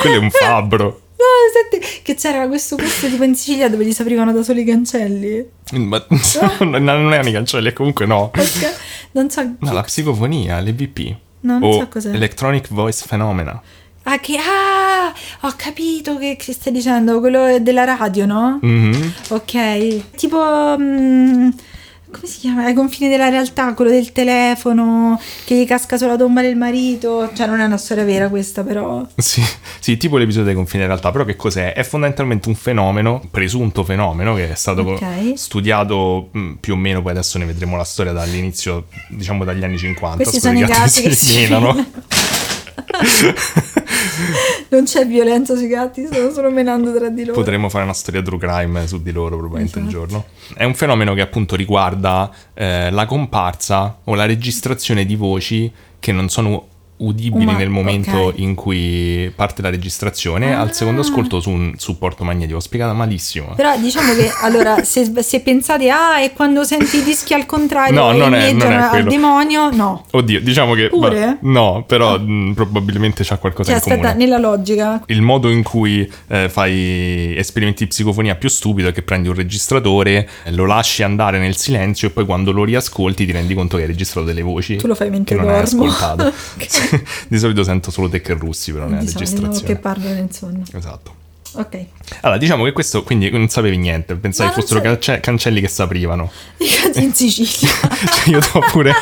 Quello 0.00 0.14
è 0.14 0.18
un 0.18 0.30
fabbro. 0.30 1.00
No, 1.20 1.24
senti, 1.52 2.00
che 2.02 2.14
c'era 2.14 2.48
questo 2.48 2.76
posto 2.76 3.08
tipo 3.08 3.22
in 3.24 3.34
Sicilia 3.34 3.68
dove 3.68 3.84
gli 3.84 3.92
si 3.92 4.00
aprivano 4.00 4.32
da 4.32 4.42
soli 4.42 4.62
i 4.62 4.64
cancelli. 4.64 5.46
Ma 5.72 6.04
non 6.60 6.82
non 6.82 7.12
erano 7.12 7.28
i 7.28 7.32
cancelli, 7.32 7.72
comunque 7.72 8.06
no. 8.06 8.30
Ok. 8.34 8.76
Non 9.12 9.28
so. 9.30 9.42
No, 9.58 9.72
la 9.72 9.82
psicofonia, 9.82 10.60
l'EVP. 10.60 11.16
No, 11.40 11.58
non 11.58 11.62
o 11.62 11.72
so 11.80 11.88
cos'è. 11.88 12.14
Electronic 12.14 12.68
Voice 12.68 13.04
Phenomena. 13.06 13.60
Ah, 14.04 14.18
che. 14.18 14.36
Ah! 14.36 15.12
Ho 15.42 15.52
capito 15.56 16.16
che, 16.18 16.36
che 16.38 16.52
stai 16.52 16.72
dicendo. 16.72 17.20
Quello 17.20 17.58
della 17.60 17.84
radio, 17.84 18.26
no? 18.26 18.58
Mhm. 18.62 19.12
Ok. 19.28 20.16
Tipo. 20.16 20.76
mm, 20.78 21.48
come 22.10 22.26
si 22.26 22.38
chiama? 22.40 22.64
Ai 22.64 22.74
confini 22.74 23.08
della 23.08 23.28
realtà, 23.28 23.72
quello 23.74 23.90
del 23.92 24.10
telefono 24.10 25.20
che 25.44 25.54
gli 25.54 25.64
casca 25.66 25.96
sulla 25.96 26.16
tomba 26.16 26.40
del 26.42 26.56
marito. 26.56 27.30
Cioè, 27.32 27.46
non 27.46 27.60
è 27.60 27.64
una 27.64 27.76
storia 27.76 28.02
vera 28.04 28.28
questa, 28.28 28.64
però. 28.64 29.06
Sì, 29.16 29.42
sì, 29.78 29.96
tipo 29.96 30.16
l'episodio 30.16 30.46
dei 30.46 30.54
confini 30.54 30.82
in 30.82 30.88
realtà, 30.88 31.12
però 31.12 31.24
che 31.24 31.36
cos'è? 31.36 31.72
È 31.74 31.82
fondamentalmente 31.84 32.48
un 32.48 32.56
fenomeno, 32.56 33.22
presunto 33.30 33.84
fenomeno, 33.84 34.34
che 34.34 34.50
è 34.50 34.54
stato 34.56 34.80
Ok. 34.80 35.04
studiato 35.34 36.30
mh, 36.32 36.52
più 36.58 36.72
o 36.72 36.76
meno, 36.76 37.00
poi 37.00 37.12
adesso 37.12 37.38
ne 37.38 37.44
vedremo 37.44 37.76
la 37.76 37.84
storia 37.84 38.12
dall'inizio, 38.12 38.86
diciamo 39.10 39.44
dagli 39.44 39.62
anni 39.62 39.78
50. 39.78 40.16
Questi 40.16 40.40
sono 40.40 40.58
i 40.58 40.64
gatti 40.64 41.02
che 41.02 41.14
si 41.14 41.36
menano. 41.42 41.76
Non 44.68 44.84
c'è 44.84 45.06
violenza 45.06 45.56
sui 45.56 45.66
gatti, 45.68 46.06
stanno 46.06 46.30
solo 46.30 46.50
menando 46.50 46.94
tra 46.94 47.08
di 47.08 47.24
loro. 47.24 47.38
Potremmo 47.38 47.68
fare 47.68 47.84
una 47.84 47.92
storia 47.92 48.22
true 48.22 48.38
crime 48.38 48.86
su 48.86 49.02
di 49.02 49.10
loro 49.12 49.36
probabilmente 49.36 49.78
un 49.78 49.88
Esatto. 49.88 50.06
giorno. 50.06 50.24
È 50.54 50.64
un 50.64 50.74
fenomeno 50.74 51.14
che 51.14 51.20
appunto 51.20 51.56
riguarda 51.56 52.30
eh, 52.54 52.90
la 52.90 53.06
comparsa 53.06 53.98
o 54.04 54.14
la 54.14 54.26
registrazione 54.26 55.04
di 55.04 55.16
voci 55.16 55.70
che 55.98 56.12
non 56.12 56.28
sono 56.28 56.66
udibili 57.00 57.44
Uma- 57.44 57.56
nel 57.56 57.68
momento 57.68 58.16
ok. 58.16 58.38
in 58.38 58.54
cui 58.54 59.32
parte 59.34 59.62
la 59.62 59.70
registrazione 59.70 60.54
Ah. 60.54 60.60
al 60.60 60.72
secondo 60.74 61.00
ascolto 61.00 61.40
su 61.40 61.50
un 61.50 61.72
supporto 61.76 62.24
magnetico. 62.24 62.56
Ho 62.58 62.60
spiegata 62.60 62.92
malissimo. 62.92 63.52
Però 63.56 63.76
diciamo 63.78 64.14
che 64.14 64.30
allora 64.42 64.82
se, 64.84 65.10
se 65.22 65.40
pensate 65.40 65.90
ah 65.90 66.18
è 66.20 66.32
quando 66.32 66.64
senti 66.64 66.98
i 66.98 67.02
dischi 67.02 67.34
al 67.34 67.46
contrario 67.46 67.98
No, 68.00 68.12
non 68.12 68.34
è- 68.34 68.52
non 68.52 68.70
è 68.72 68.74
al 68.76 69.04
demonio, 69.04 69.70
no. 69.70 70.04
Oddio, 70.10 70.40
diciamo 70.40 70.74
che... 70.74 70.88
Va- 70.92 71.36
no, 71.40 71.84
però 71.86 72.18
mh, 72.18 72.52
probabilmente 72.54 73.24
c'ha 73.24 73.36
qualcosa 73.38 73.70
Cioè 73.70 73.78
in 73.78 73.82
comune. 73.82 74.00
aspetta, 74.08 74.18
nella 74.18 74.38
logica. 74.38 75.02
Il 75.06 75.22
modo 75.22 75.48
in 75.50 75.62
cui 75.62 76.10
eh, 76.28 76.48
fai 76.48 77.34
esperimenti 77.36 77.84
di 77.84 77.90
psicofonia 77.90 78.34
più 78.36 78.48
stupido 78.48 78.88
è 78.88 78.92
che 78.92 79.02
prendi 79.02 79.28
un 79.28 79.34
registratore, 79.34 80.28
eh, 80.44 80.52
lo 80.52 80.66
lasci 80.66 81.02
andare 81.02 81.38
nel 81.38 81.56
silenzio 81.56 82.08
e 82.08 82.10
poi 82.10 82.24
quando 82.26 82.52
lo 82.52 82.64
riascolti 82.64 83.24
ti 83.26 83.32
rendi 83.32 83.54
conto 83.54 83.76
che 83.76 83.82
hai 83.82 83.88
registrato 83.88 84.26
delle 84.26 84.42
voci 84.42 84.76
Tu 84.76 84.86
lo 84.86 84.94
fai 84.94 85.10
mentre 85.10 85.36
che 85.36 85.40
non 85.42 85.50
hai 85.52 85.62
dormo. 85.64 85.84
ascoltato. 85.84 86.32
Ok. 86.60 86.89
Di 87.28 87.38
solito 87.38 87.62
sento 87.62 87.90
solo 87.90 88.08
te 88.08 88.20
che 88.20 88.34
russi 88.34 88.72
però 88.72 88.86
nella 88.86 89.00
Di 89.02 89.12
registrazione. 89.12 89.62
che 89.66 89.76
parlano 89.76 90.26
sonno. 90.30 90.62
Esatto. 90.74 91.14
Ok. 91.52 91.84
Allora, 92.20 92.38
diciamo 92.38 92.62
che 92.62 92.70
questo, 92.70 93.02
quindi 93.02 93.28
non 93.28 93.48
sapevi 93.48 93.76
niente, 93.76 94.14
pensavi 94.14 94.52
fossero 94.52 94.80
cance- 94.80 95.18
cancelli 95.18 95.60
che 95.60 95.66
s'aprivano. 95.66 96.30
I 96.58 96.66
cazzi 96.68 97.02
in 97.02 97.12
Sicilia. 97.12 97.68
Cioè, 97.90 98.28
io 98.34 98.38
t'ho 98.40 98.60
pure, 98.70 98.92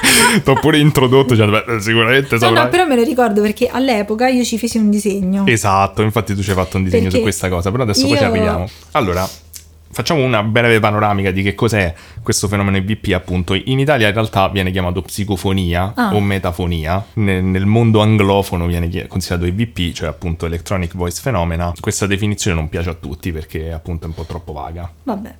t'ho 0.42 0.54
pure 0.54 0.78
introdotto, 0.78 1.36
cioè, 1.36 1.46
beh, 1.46 1.78
sicuramente 1.80 2.36
No, 2.36 2.40
saprai. 2.40 2.62
no, 2.64 2.68
però 2.70 2.86
me 2.86 2.96
lo 2.96 3.02
ricordo 3.04 3.42
perché 3.42 3.66
all'epoca 3.68 4.28
io 4.28 4.44
ci 4.44 4.56
feci 4.56 4.78
un 4.78 4.88
disegno. 4.88 5.44
Esatto, 5.46 6.00
infatti 6.00 6.34
tu 6.34 6.42
ci 6.42 6.48
hai 6.48 6.56
fatto 6.56 6.78
un 6.78 6.84
disegno 6.84 7.04
su 7.04 7.08
Perché 7.10 7.22
questa 7.22 7.48
cosa, 7.50 7.70
però 7.70 7.82
adesso 7.82 8.06
poi 8.06 8.16
ci 8.16 8.22
io- 8.22 8.28
arriviamo. 8.30 8.68
Allora, 8.92 9.28
facciamo 9.98 10.22
una 10.22 10.44
breve 10.44 10.78
panoramica 10.78 11.32
di 11.32 11.42
che 11.42 11.56
cos'è 11.56 11.92
questo 12.22 12.46
fenomeno 12.46 12.76
EVP, 12.76 13.12
appunto. 13.14 13.54
In 13.54 13.80
Italia 13.80 14.06
in 14.06 14.14
realtà 14.14 14.48
viene 14.48 14.70
chiamato 14.70 15.02
psicofonia 15.02 15.92
Ah. 15.96 16.14
o 16.14 16.20
metafonia, 16.20 17.04
Ne- 17.14 17.40
nel 17.40 17.66
mondo 17.66 18.00
anglofono 18.00 18.66
viene 18.66 18.88
considerato 19.08 19.46
EVP, 19.48 19.92
cioè 19.92 20.08
appunto 20.08 20.46
Electronic 20.46 20.94
Voice 20.94 21.20
Phenomena. 21.20 21.72
Questa 21.80 22.06
definizione 22.06 22.56
non 22.56 22.68
piace 22.68 22.90
a 22.90 22.94
tutti 22.94 23.32
perché 23.32 23.72
appunto 23.72 24.04
è 24.04 24.06
un 24.08 24.14
po' 24.14 24.22
troppo 24.24 24.52
vaga. 24.52 24.88
Vabbè. 25.02 25.34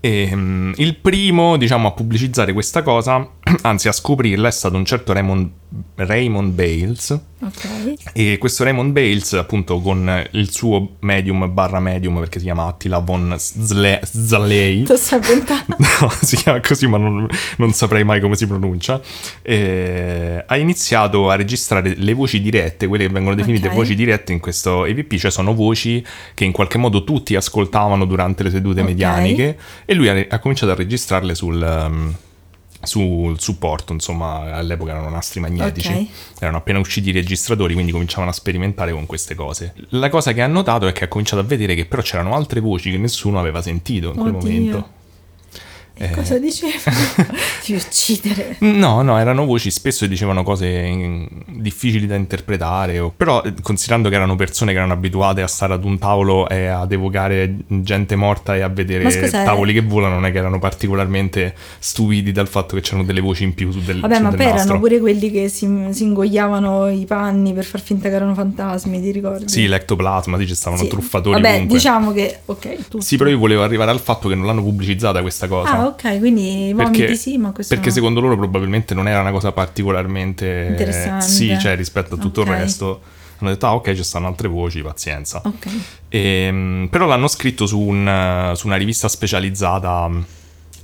E, 0.00 0.30
mm, 0.34 0.72
il 0.78 0.96
primo, 0.96 1.56
diciamo, 1.56 1.86
a 1.86 1.92
pubblicizzare 1.92 2.52
questa 2.52 2.82
cosa, 2.82 3.24
anzi 3.62 3.86
a 3.86 3.92
scoprirla, 3.92 4.48
è 4.48 4.50
stato 4.50 4.74
un 4.76 4.84
certo 4.84 5.12
Raymond, 5.12 5.48
Raymond 5.94 6.52
Bales. 6.52 7.18
Ok. 7.42 7.94
E 8.12 8.38
questo 8.38 8.62
Raymond 8.64 8.92
Bales, 8.92 9.32
appunto, 9.32 9.80
con 9.80 10.28
il 10.32 10.50
suo 10.52 10.96
medium 11.00 11.52
barra 11.52 11.80
medium, 11.80 12.18
perché 12.18 12.38
si 12.38 12.44
chiama 12.44 12.66
Attila 12.66 12.98
von 12.98 13.34
Zle- 13.38 14.00
Zalei. 14.04 14.84
Tu 14.84 14.94
stai 14.96 15.20
puntando. 15.20 15.76
No, 16.02 16.08
si 16.20 16.36
chiama 16.36 16.60
così, 16.60 16.86
ma 16.88 16.98
non, 16.98 17.26
non 17.58 17.72
saprei 17.72 18.02
mai 18.04 18.20
come 18.20 18.34
si 18.36 18.46
pronuncia. 18.46 19.00
Eh, 19.42 20.42
ha 20.46 20.56
iniziato 20.56 21.30
a 21.30 21.36
registrare 21.36 21.94
le 21.96 22.12
voci 22.14 22.40
dirette, 22.40 22.86
quelle 22.86 23.06
che 23.06 23.12
vengono 23.12 23.34
definite 23.36 23.68
Ok. 23.68 23.74
voci 23.74 23.94
dirette 23.94 24.32
in 24.32 24.40
questo 24.40 24.84
EVP, 24.84 25.14
cioè 25.16 25.30
sono 25.30 25.54
voci 25.54 26.04
che 26.34 26.44
in 26.44 26.52
qualche 26.52 26.78
modo 26.78 27.04
tutti 27.04 27.34
ascoltavano 27.36 28.04
durante 28.04 28.42
le 28.42 28.50
sedute 28.50 28.80
Ok. 28.80 28.86
medianiche. 28.86 29.58
E 29.84 29.94
lui 29.94 30.08
ha, 30.08 30.26
ha 30.28 30.38
cominciato 30.38 30.72
a 30.72 30.74
registrarle 30.74 31.34
sul. 31.34 31.60
um, 31.88 32.14
sul 32.82 33.40
supporto, 33.40 33.92
insomma, 33.92 34.54
all'epoca 34.56 34.90
erano 34.92 35.08
nastri 35.08 35.40
magnetici, 35.40 35.92
Ok. 35.92 36.40
erano 36.42 36.56
appena 36.58 36.78
usciti 36.78 37.10
i 37.10 37.12
registratori, 37.12 37.74
quindi 37.74 37.92
cominciavano 37.92 38.30
a 38.30 38.34
sperimentare 38.34 38.92
con 38.92 39.06
queste 39.06 39.34
cose. 39.34 39.72
La 39.90 40.08
cosa 40.08 40.32
che 40.32 40.42
ha 40.42 40.46
notato 40.46 40.86
è 40.86 40.92
che 40.92 41.04
ha 41.04 41.08
cominciato 41.08 41.40
a 41.42 41.44
vedere 41.44 41.74
che 41.74 41.86
però 41.86 42.02
c'erano 42.02 42.34
altre 42.34 42.60
voci 42.60 42.90
che 42.90 42.98
nessuno 42.98 43.38
aveva 43.38 43.62
sentito 43.62 44.08
in 44.08 44.14
quel 44.20 44.34
Oddio. 44.34 44.48
momento. 44.50 44.88
E 45.94 46.04
Eh. 46.06 46.10
cosa 46.12 46.38
diceva? 46.38 46.72
Ti 47.62 47.74
uccidere. 47.76 48.56
No, 48.60 49.02
no, 49.02 49.18
erano 49.18 49.44
voci 49.44 49.70
spesso 49.70 50.06
dicevano 50.06 50.42
cose 50.42 50.66
in- 50.66 51.28
difficili 51.46 52.06
da 52.06 52.14
interpretare, 52.16 52.98
o- 52.98 53.12
però 53.14 53.42
eh, 53.42 53.52
considerando 53.60 54.08
che 54.08 54.14
erano 54.14 54.34
persone 54.34 54.72
che 54.72 54.78
erano 54.78 54.94
abituate 54.94 55.42
a 55.42 55.46
stare 55.46 55.74
ad 55.74 55.84
un 55.84 55.98
tavolo 55.98 56.48
e 56.48 56.66
ad 56.66 56.90
evocare 56.92 57.54
gente 57.66 58.16
morta 58.16 58.56
e 58.56 58.62
a 58.62 58.68
vedere 58.68 59.08
scusa, 59.10 59.42
eh. 59.42 59.44
tavoli 59.44 59.72
che 59.74 59.82
volano, 59.82 60.14
non 60.14 60.24
è 60.26 60.32
che 60.32 60.38
erano 60.38 60.58
particolarmente 60.58 61.54
stupidi 61.78 62.32
dal 62.32 62.48
fatto 62.48 62.74
che 62.74 62.80
c'erano 62.80 63.04
delle 63.04 63.20
voci 63.20 63.44
in 63.44 63.54
più 63.54 63.70
su 63.70 63.80
del, 63.80 64.00
Vabbè, 64.00 64.16
su 64.16 64.22
ma 64.22 64.28
del 64.30 64.38
poi 64.38 64.46
erano 64.48 64.78
pure 64.78 64.98
quelli 64.98 65.30
che 65.30 65.48
si, 65.48 65.68
si 65.90 66.02
ingoiavano 66.04 66.88
i 66.88 67.04
panni 67.04 67.52
per 67.52 67.64
far 67.64 67.80
finta 67.80 68.08
che 68.08 68.14
erano 68.14 68.34
fantasmi, 68.34 69.00
ti 69.00 69.10
ricordi? 69.10 69.48
Sì, 69.48 69.66
l'ectoplasma, 69.66 70.38
sì, 70.38 70.46
ci 70.46 70.54
stavano 70.54 70.82
Sì. 70.82 70.88
truffatori 70.88 71.40
Vabbè, 71.40 71.54
ovunque. 71.56 71.76
diciamo 71.76 72.12
che, 72.12 72.38
ok, 72.46 72.88
tu. 72.88 73.00
Sì, 73.00 73.16
però 73.16 73.28
io 73.30 73.38
volevo 73.38 73.62
arrivare 73.62 73.90
al 73.90 74.00
fatto 74.00 74.28
che 74.28 74.34
non 74.34 74.46
l'hanno 74.46 74.62
pubblicizzata 74.62 75.20
questa 75.20 75.46
cosa. 75.48 75.70
Ah, 75.70 75.91
ok, 75.92 76.18
quindi 76.18 76.68
i 76.68 76.72
vomiti 76.72 77.16
sì, 77.16 77.38
ma 77.38 77.52
questo 77.52 77.74
perché 77.74 77.88
no. 77.90 77.94
secondo 77.94 78.20
loro 78.20 78.36
probabilmente 78.36 78.94
non 78.94 79.08
era 79.08 79.20
una 79.20 79.30
cosa 79.30 79.52
particolarmente 79.52 80.66
Interessante. 80.70 81.24
Sì, 81.26 81.56
cioè 81.58 81.76
rispetto 81.76 82.14
a 82.14 82.18
tutto 82.18 82.40
Ok. 82.42 82.46
il 82.48 82.52
resto. 82.54 83.00
Hanno 83.38 83.50
detto, 83.50 83.66
ah 83.66 83.74
ok, 83.74 83.92
ci 83.94 84.04
stanno 84.04 84.28
altre 84.28 84.46
voci, 84.48 84.82
pazienza. 84.82 85.40
Ok. 85.44 85.66
Ehm, 86.08 86.86
però 86.90 87.06
l'hanno 87.06 87.26
scritto 87.28 87.66
su, 87.66 87.80
un- 87.80 88.52
su 88.54 88.66
una 88.68 88.76
rivista 88.76 89.08
specializzata 89.08 90.06
mh, 90.08 90.24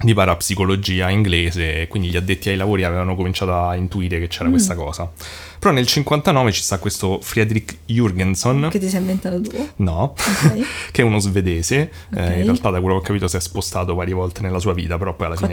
di 0.01 0.13
parapsicologia 0.15 1.09
inglese, 1.11 1.83
e 1.83 1.89
quindi 1.89 2.09
gli 2.09 2.17
addetti 2.17 2.49
ai 2.49 2.57
lavori 2.57 2.83
avevano 2.85 3.15
cominciato 3.15 3.55
a 3.55 3.77
intuire 3.77 4.19
che 4.19 4.25
Mm. 4.25 4.29
c'era 4.29 4.49
questa 4.51 4.75
cosa. 4.75 5.11
Però 5.59 5.73
nel 5.73 5.87
59 5.87 6.53
ci 6.53 6.63
sta 6.63 6.79
questo 6.79 7.19
Friedrich 7.21 7.79
Jürgenson. 7.87 8.69
Che 8.71 8.79
ti 8.79 8.89
sei 8.89 9.01
inventato 9.01 9.41
tu. 9.41 9.69
No, 9.77 10.15
Ok. 10.17 10.67
che 10.93 11.03
è 11.03 11.05
uno 11.05 11.19
svedese. 11.19 11.91
Eh, 12.15 12.23
Ok. 12.23 12.37
in 12.37 12.45
realtà, 12.45 12.71
da 12.71 12.81
quello 12.81 12.95
che 12.97 13.01
ho 13.01 13.07
capito, 13.07 13.27
si 13.29 13.37
è 13.37 13.41
spostato 13.41 13.95
varie 13.95 14.15
volte 14.15 14.41
nella 14.43 14.59
sua 14.61 14.73
vita, 14.75 14.97
però 14.99 15.15
poi 15.15 15.27
alla 15.27 15.37
fine, 15.37 15.49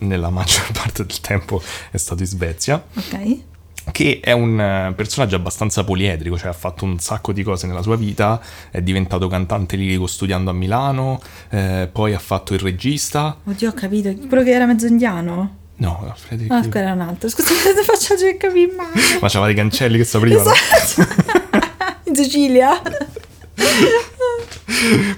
nella 0.00 0.30
maggior 0.30 0.70
parte 0.72 1.04
del 1.04 1.20
tempo, 1.20 1.60
è 1.90 1.96
stato 1.96 2.22
in 2.22 2.28
Svezia. 2.28 2.82
Ok. 2.94 3.38
Che 3.92 4.18
è 4.20 4.32
un 4.32 4.58
eh, 4.60 4.92
personaggio 4.96 5.36
abbastanza 5.36 5.84
poliedrico, 5.84 6.36
cioè 6.36 6.48
ha 6.48 6.52
fatto 6.52 6.84
un 6.84 6.98
sacco 6.98 7.32
di 7.32 7.44
cose 7.44 7.68
nella 7.68 7.82
sua 7.82 7.94
vita. 7.96 8.40
È 8.70 8.82
diventato 8.82 9.28
cantante 9.28 9.76
lirico 9.76 10.08
studiando 10.08 10.50
a 10.50 10.52
Milano, 10.52 11.20
eh, 11.50 11.88
poi 11.92 12.12
ha 12.12 12.18
fatto 12.18 12.52
il 12.54 12.58
regista. 12.60 13.36
Oddio, 13.44 13.68
ho 13.68 13.72
capito. 13.74 14.12
Quello 14.26 14.42
che 14.42 14.50
era 14.50 14.66
mezzo 14.66 14.86
indiano. 14.86 15.64
No, 15.76 16.14
Frederick. 16.16 16.52
Ah, 16.52 16.60
quello 16.68 16.86
era 16.86 16.92
un 16.94 17.00
altro. 17.00 17.28
Scusa, 17.28 17.48
ti 17.52 17.84
faccio 17.84 18.14
che 18.16 18.36
capire 18.36 18.72
male. 18.74 18.92
Ma 19.20 19.28
c'aveva 19.28 19.46
dei 19.46 19.54
cancelli 19.54 19.98
che 19.98 20.04
si 20.04 20.16
aprivano. 20.16 20.50
Esatto. 20.52 21.14
In 22.08 22.16
Sicilia. 22.16 22.80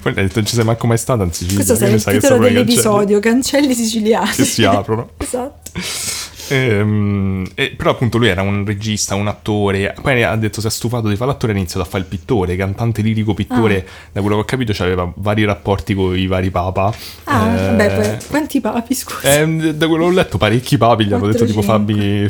Poi 0.01 0.13
hai 0.13 0.13
detto, 0.13 0.35
non 0.35 0.45
ci 0.45 0.55
sei 0.55 0.63
manco 0.63 0.87
mai 0.87 0.97
stata 0.97 1.23
in 1.23 1.31
Sicilia. 1.31 1.55
Questo 1.55 1.75
sarà 1.75 1.91
il 1.91 2.03
titolo 2.03 2.17
i 2.17 2.21
cancelli 2.21 2.53
dell'episodio. 2.53 3.19
Cancelli 3.19 3.73
siciliani. 3.73 4.31
Che 4.31 4.45
si 4.45 4.63
aprono. 4.63 5.09
esatto. 5.17 5.71
Ehm, 6.49 7.45
e- 7.55 7.73
però 7.75 7.91
appunto 7.91 8.17
lui 8.17 8.27
era 8.27 8.41
un 8.41 8.65
regista, 8.65 9.15
un 9.15 9.27
attore, 9.27 9.95
poi 10.01 10.23
ha 10.23 10.35
detto 10.35 10.61
si 10.61 10.67
è 10.67 10.69
stufato 10.69 11.07
di 11.07 11.15
fare 11.15 11.31
l'attore 11.31 11.51
e 11.53 11.55
ha 11.55 11.57
iniziato 11.59 11.85
a 11.85 11.89
fare 11.89 12.03
il 12.03 12.09
pittore, 12.09 12.55
cantante 12.55 13.01
lirico 13.01 13.33
pittore, 13.33 13.85
Ah. 13.85 14.09
da 14.13 14.21
quello 14.21 14.35
che 14.37 14.41
ho 14.41 14.45
capito 14.45 14.83
aveva 14.83 15.11
vari 15.15 15.43
rapporti 15.45 15.93
con 15.93 16.17
i 16.17 16.27
vari 16.27 16.49
papa. 16.49 16.93
Ah, 17.25 17.47
Eh, 17.49 17.65
vabbè, 17.67 17.95
poi, 17.95 18.27
quanti 18.29 18.61
papi, 18.61 18.93
scusa. 18.93 19.33
ehm, 19.39 19.69
da 19.71 19.87
quello 19.87 20.05
che 20.05 20.09
ho 20.09 20.13
letto 20.13 20.37
parecchi 20.37 20.77
papi 20.77 21.05
gli 21.05 21.13
hanno 21.13 21.27
detto 21.27 21.45
tipo 21.45 21.61
4-5. 21.61 21.63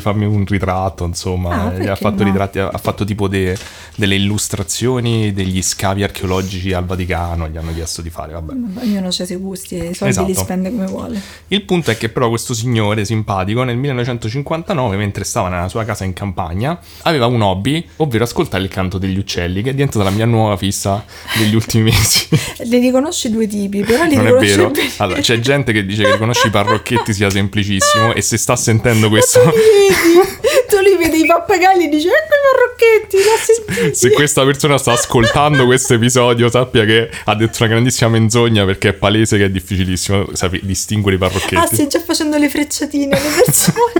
fammi 0.00 0.24
un 0.24 0.44
ritratto, 0.46 1.04
insomma, 1.04 1.72
Ah, 1.74 1.90
ha 1.92 1.96
fatto 1.96 2.22
no? 2.22 2.30
ritratti, 2.30 2.58
ha 2.58 2.78
fatto 2.78 3.04
tipo 3.04 3.28
de- 3.28 3.56
delle 3.94 4.14
illustrazioni 4.16 5.32
degli 5.32 5.62
scavi 5.62 6.02
archeologici 6.02 6.72
al 6.72 6.84
Vaticano, 6.84 7.48
gli 7.48 7.56
hanno 7.56 7.72
chiesto 7.72 8.02
di 8.02 8.10
fare, 8.10 8.32
vabbè. 8.32 8.52
Ognuno 8.82 9.06
ha 9.06 9.08
i 9.08 9.12
suoi 9.12 9.36
gusti 9.36 9.76
e 9.78 9.88
i 9.90 9.94
soldi 9.94 10.12
Esatto. 10.12 10.26
li 10.26 10.34
spende 10.34 10.70
come 10.70 10.86
vuole. 10.86 11.20
Il 11.48 11.62
punto 11.62 11.90
è 11.90 11.96
che 11.96 12.08
però 12.08 12.28
questo 12.28 12.54
signore 12.54 13.04
simpatico 13.04 13.62
nel 13.62 13.76
1959, 14.12 14.96
mentre 14.96 15.24
stava 15.24 15.48
nella 15.48 15.68
sua 15.68 15.84
casa 15.84 16.04
in 16.04 16.12
campagna, 16.12 16.78
aveva 17.02 17.26
un 17.26 17.40
hobby, 17.40 17.86
ovvero 17.96 18.24
ascoltare 18.24 18.62
il 18.62 18.68
canto 18.68 18.98
degli 18.98 19.18
uccelli, 19.18 19.62
che 19.62 19.70
è 19.70 19.72
diventata 19.72 20.04
la 20.04 20.10
mia 20.10 20.26
nuova 20.26 20.56
fissa 20.56 21.04
degli 21.38 21.54
ultimi 21.54 21.84
mesi. 21.84 22.28
Ne 22.70 22.78
riconosci 22.78 23.30
due 23.30 23.46
tipi, 23.46 23.82
però 23.82 24.04
li 24.04 24.14
non 24.16 24.26
è 24.26 24.32
vero. 24.32 24.70
bene. 24.70 24.88
Allora, 24.98 25.20
c'è 25.20 25.40
gente 25.40 25.72
che 25.72 25.84
dice 25.84 26.04
che 26.04 26.12
riconosci 26.12 26.46
i 26.46 26.50
parrocchetti 26.50 27.12
sia 27.12 27.28
semplicissimo 27.30 28.12
e 28.14 28.20
se 28.22 28.36
sta 28.36 28.54
sentendo 28.54 29.08
questo... 29.08 29.40
Tu 29.40 29.48
li 29.48 29.56
vedi, 29.88 30.28
tu 30.68 30.76
li 30.78 30.96
vedi 30.96 31.22
i 31.24 31.26
pappagalli 31.26 31.84
e 31.86 31.88
dici 31.88 32.06
ecco 32.06 32.34
i 32.34 32.40
marrocchetti, 32.46 33.16
l'ho 33.16 33.74
sentiti. 33.74 33.96
Se 33.96 34.10
questa 34.12 34.44
persona 34.44 34.78
sta 34.78 34.92
ascoltando 34.92 35.64
questo 35.66 35.94
episodio, 35.94 36.48
sappia 36.50 36.84
che 36.84 37.10
ha 37.24 37.34
detto 37.34 37.56
una 37.62 37.68
grandissima 37.72 38.10
menzogna 38.10 38.64
perché 38.64 38.90
è 38.90 38.92
palese 38.92 39.36
che 39.38 39.46
è 39.46 39.50
difficilissimo 39.50 40.26
distinguere 40.62 41.16
i 41.16 41.20
Ah, 41.22 41.28
parrocchetti. 41.28 41.74
stai 41.74 41.88
già 41.88 42.00
facendo 42.00 42.36
le 42.38 42.48
frecciatine 42.48 43.16
alle 43.16 43.28
persone. 43.44 43.99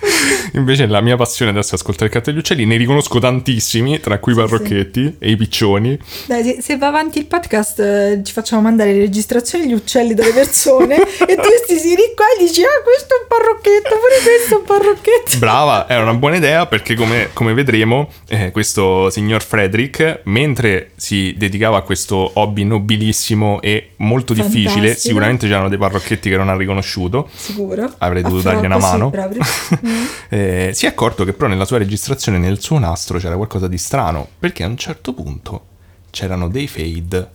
Invece 0.54 0.86
la 0.86 1.00
mia 1.00 1.16
passione 1.16 1.50
adesso 1.50 1.72
è 1.72 1.74
ascoltare 1.74 2.06
il 2.06 2.12
canto 2.12 2.30
degli 2.30 2.40
uccelli, 2.40 2.64
ne 2.64 2.76
riconosco 2.76 3.18
tantissimi, 3.18 4.00
tra 4.00 4.18
cui 4.18 4.32
i 4.32 4.36
parrocchetti 4.36 5.16
e 5.18 5.30
i 5.30 5.36
piccioni. 5.36 5.98
Dai, 6.26 6.42
se, 6.42 6.58
se 6.60 6.76
va 6.76 6.88
avanti 6.88 7.18
il 7.18 7.26
podcast 7.26 7.80
eh, 7.80 8.20
ci 8.24 8.32
facciamo 8.32 8.62
mandare 8.62 8.92
le 8.92 9.00
registrazioni 9.00 9.64
degli 9.64 9.74
uccelli 9.74 10.14
dalle 10.14 10.32
persone 10.32 10.96
e 11.26 11.34
tu 11.36 11.48
sti 11.64 11.78
siri 11.78 12.12
qua 12.14 12.24
e 12.36 12.44
dici 12.44 12.62
ah 12.62 12.82
questo 12.82 13.14
è 13.14 13.20
un 13.22 13.26
parrocchetto, 13.28 13.88
pure 13.88 14.22
questo 14.22 14.54
è 14.54 14.58
un 14.58 14.64
parrocchetto. 14.64 15.38
Brava, 15.38 15.86
è 15.86 15.98
una 15.98 16.14
buona 16.14 16.36
idea 16.36 16.66
perché 16.66 16.94
come, 16.94 17.30
come 17.32 17.54
vedremo 17.54 18.10
eh, 18.28 18.50
questo 18.50 19.10
signor 19.10 19.42
Frederick, 19.42 20.20
mentre 20.24 20.90
si 20.96 21.34
dedicava 21.36 21.78
a 21.78 21.82
questo 21.82 22.30
hobby 22.34 22.64
nobilissimo 22.64 23.60
e 23.60 23.90
molto 23.96 24.34
difficile, 24.34 24.68
Fantastico. 24.68 25.08
sicuramente 25.08 25.46
c'erano 25.46 25.68
dei 25.68 25.78
parrocchetti 25.78 26.28
che 26.28 26.36
non 26.36 26.48
ha 26.48 26.56
riconosciuto, 26.56 27.28
Sicuro. 27.34 27.92
Avrei 27.98 28.22
dovuto 28.22 28.42
dargli 28.42 28.64
una 28.64 28.78
Franco, 28.80 29.10
sì, 29.42 29.78
mano. 29.90 30.04
proprio. 30.28 30.38
Mm. 30.38 30.68
eh, 30.68 30.70
si 30.74 30.86
è 30.86 30.88
accorto 30.88 31.24
che 31.24 31.32
però 31.32 31.48
nella 31.48 31.64
sua 31.64 31.78
registrazione, 31.78 32.38
nel 32.38 32.60
suo 32.60 32.78
nastro, 32.78 33.18
c'era 33.18 33.36
qualcosa 33.36 33.68
di 33.68 33.78
strano, 33.78 34.26
perché 34.38 34.62
a 34.64 34.66
un 34.66 34.76
certo 34.76 35.12
punto 35.14 35.66
c'erano 36.10 36.48
dei 36.48 36.66
fade 36.66 37.30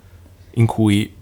in 0.55 0.65
cui 0.65 1.13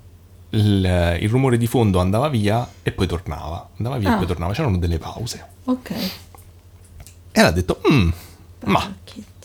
il, 0.50 1.18
il 1.20 1.30
rumore 1.30 1.58
di 1.58 1.66
fondo 1.68 2.00
andava 2.00 2.30
via 2.30 2.68
e 2.84 2.92
poi 2.92 3.08
tornava, 3.08 3.70
andava 3.78 3.98
via 3.98 4.12
Ah. 4.12 4.14
e 4.14 4.18
poi 4.18 4.28
tornava, 4.28 4.54
c'erano 4.54 4.78
delle 4.78 4.98
pause. 5.00 5.46
Ok. 5.66 5.92
E 7.32 7.42
ha 7.42 7.52
detto, 7.52 7.82
"Mm, 7.92 8.10
ma 8.66 8.96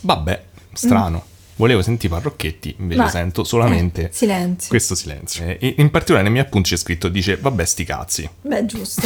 vabbè, 0.02 0.44
strano. 0.74 1.24
Volevo 1.58 1.82
sentire 1.82 2.14
parrocchetti, 2.14 2.74
invece 2.78 3.00
Ma- 3.00 3.08
sento 3.08 3.42
solamente 3.44 4.04
eh, 4.04 4.10
silenzio. 4.12 4.68
questo 4.68 4.94
silenzio. 4.94 5.44
E 5.44 5.74
in 5.78 5.90
particolare 5.90 6.22
nei 6.22 6.32
miei 6.32 6.44
appunti 6.44 6.70
c'è 6.70 6.76
scritto, 6.76 7.08
dice, 7.08 7.36
vabbè 7.36 7.64
sti 7.64 7.84
cazzi. 7.84 8.30
Beh, 8.42 8.64
giusto. 8.64 9.02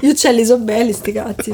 Gli 0.00 0.08
uccelli 0.08 0.44
sono 0.44 0.64
belli, 0.64 0.92
sti 0.92 1.12
cazzi. 1.12 1.52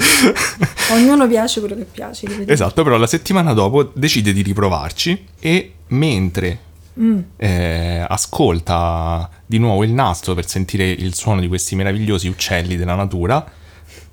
Ognuno 0.92 1.28
piace 1.28 1.60
quello 1.60 1.74
che 1.76 1.84
piace. 1.84 2.26
Esatto, 2.46 2.82
però 2.82 2.96
la 2.96 3.06
settimana 3.06 3.52
dopo 3.52 3.82
decide 3.94 4.32
di 4.32 4.42
riprovarci 4.42 5.26
e 5.38 5.72
mentre 5.88 6.60
Mm. 6.98 7.18
eh, 7.36 8.06
ascolta 8.08 9.28
di 9.44 9.58
nuovo 9.58 9.84
il 9.84 9.90
nastro 9.90 10.32
per 10.32 10.48
sentire 10.48 10.88
il 10.88 11.14
suono 11.14 11.42
di 11.42 11.46
questi 11.48 11.74
meravigliosi 11.74 12.26
uccelli 12.26 12.76
della 12.78 12.94
natura, 12.94 13.44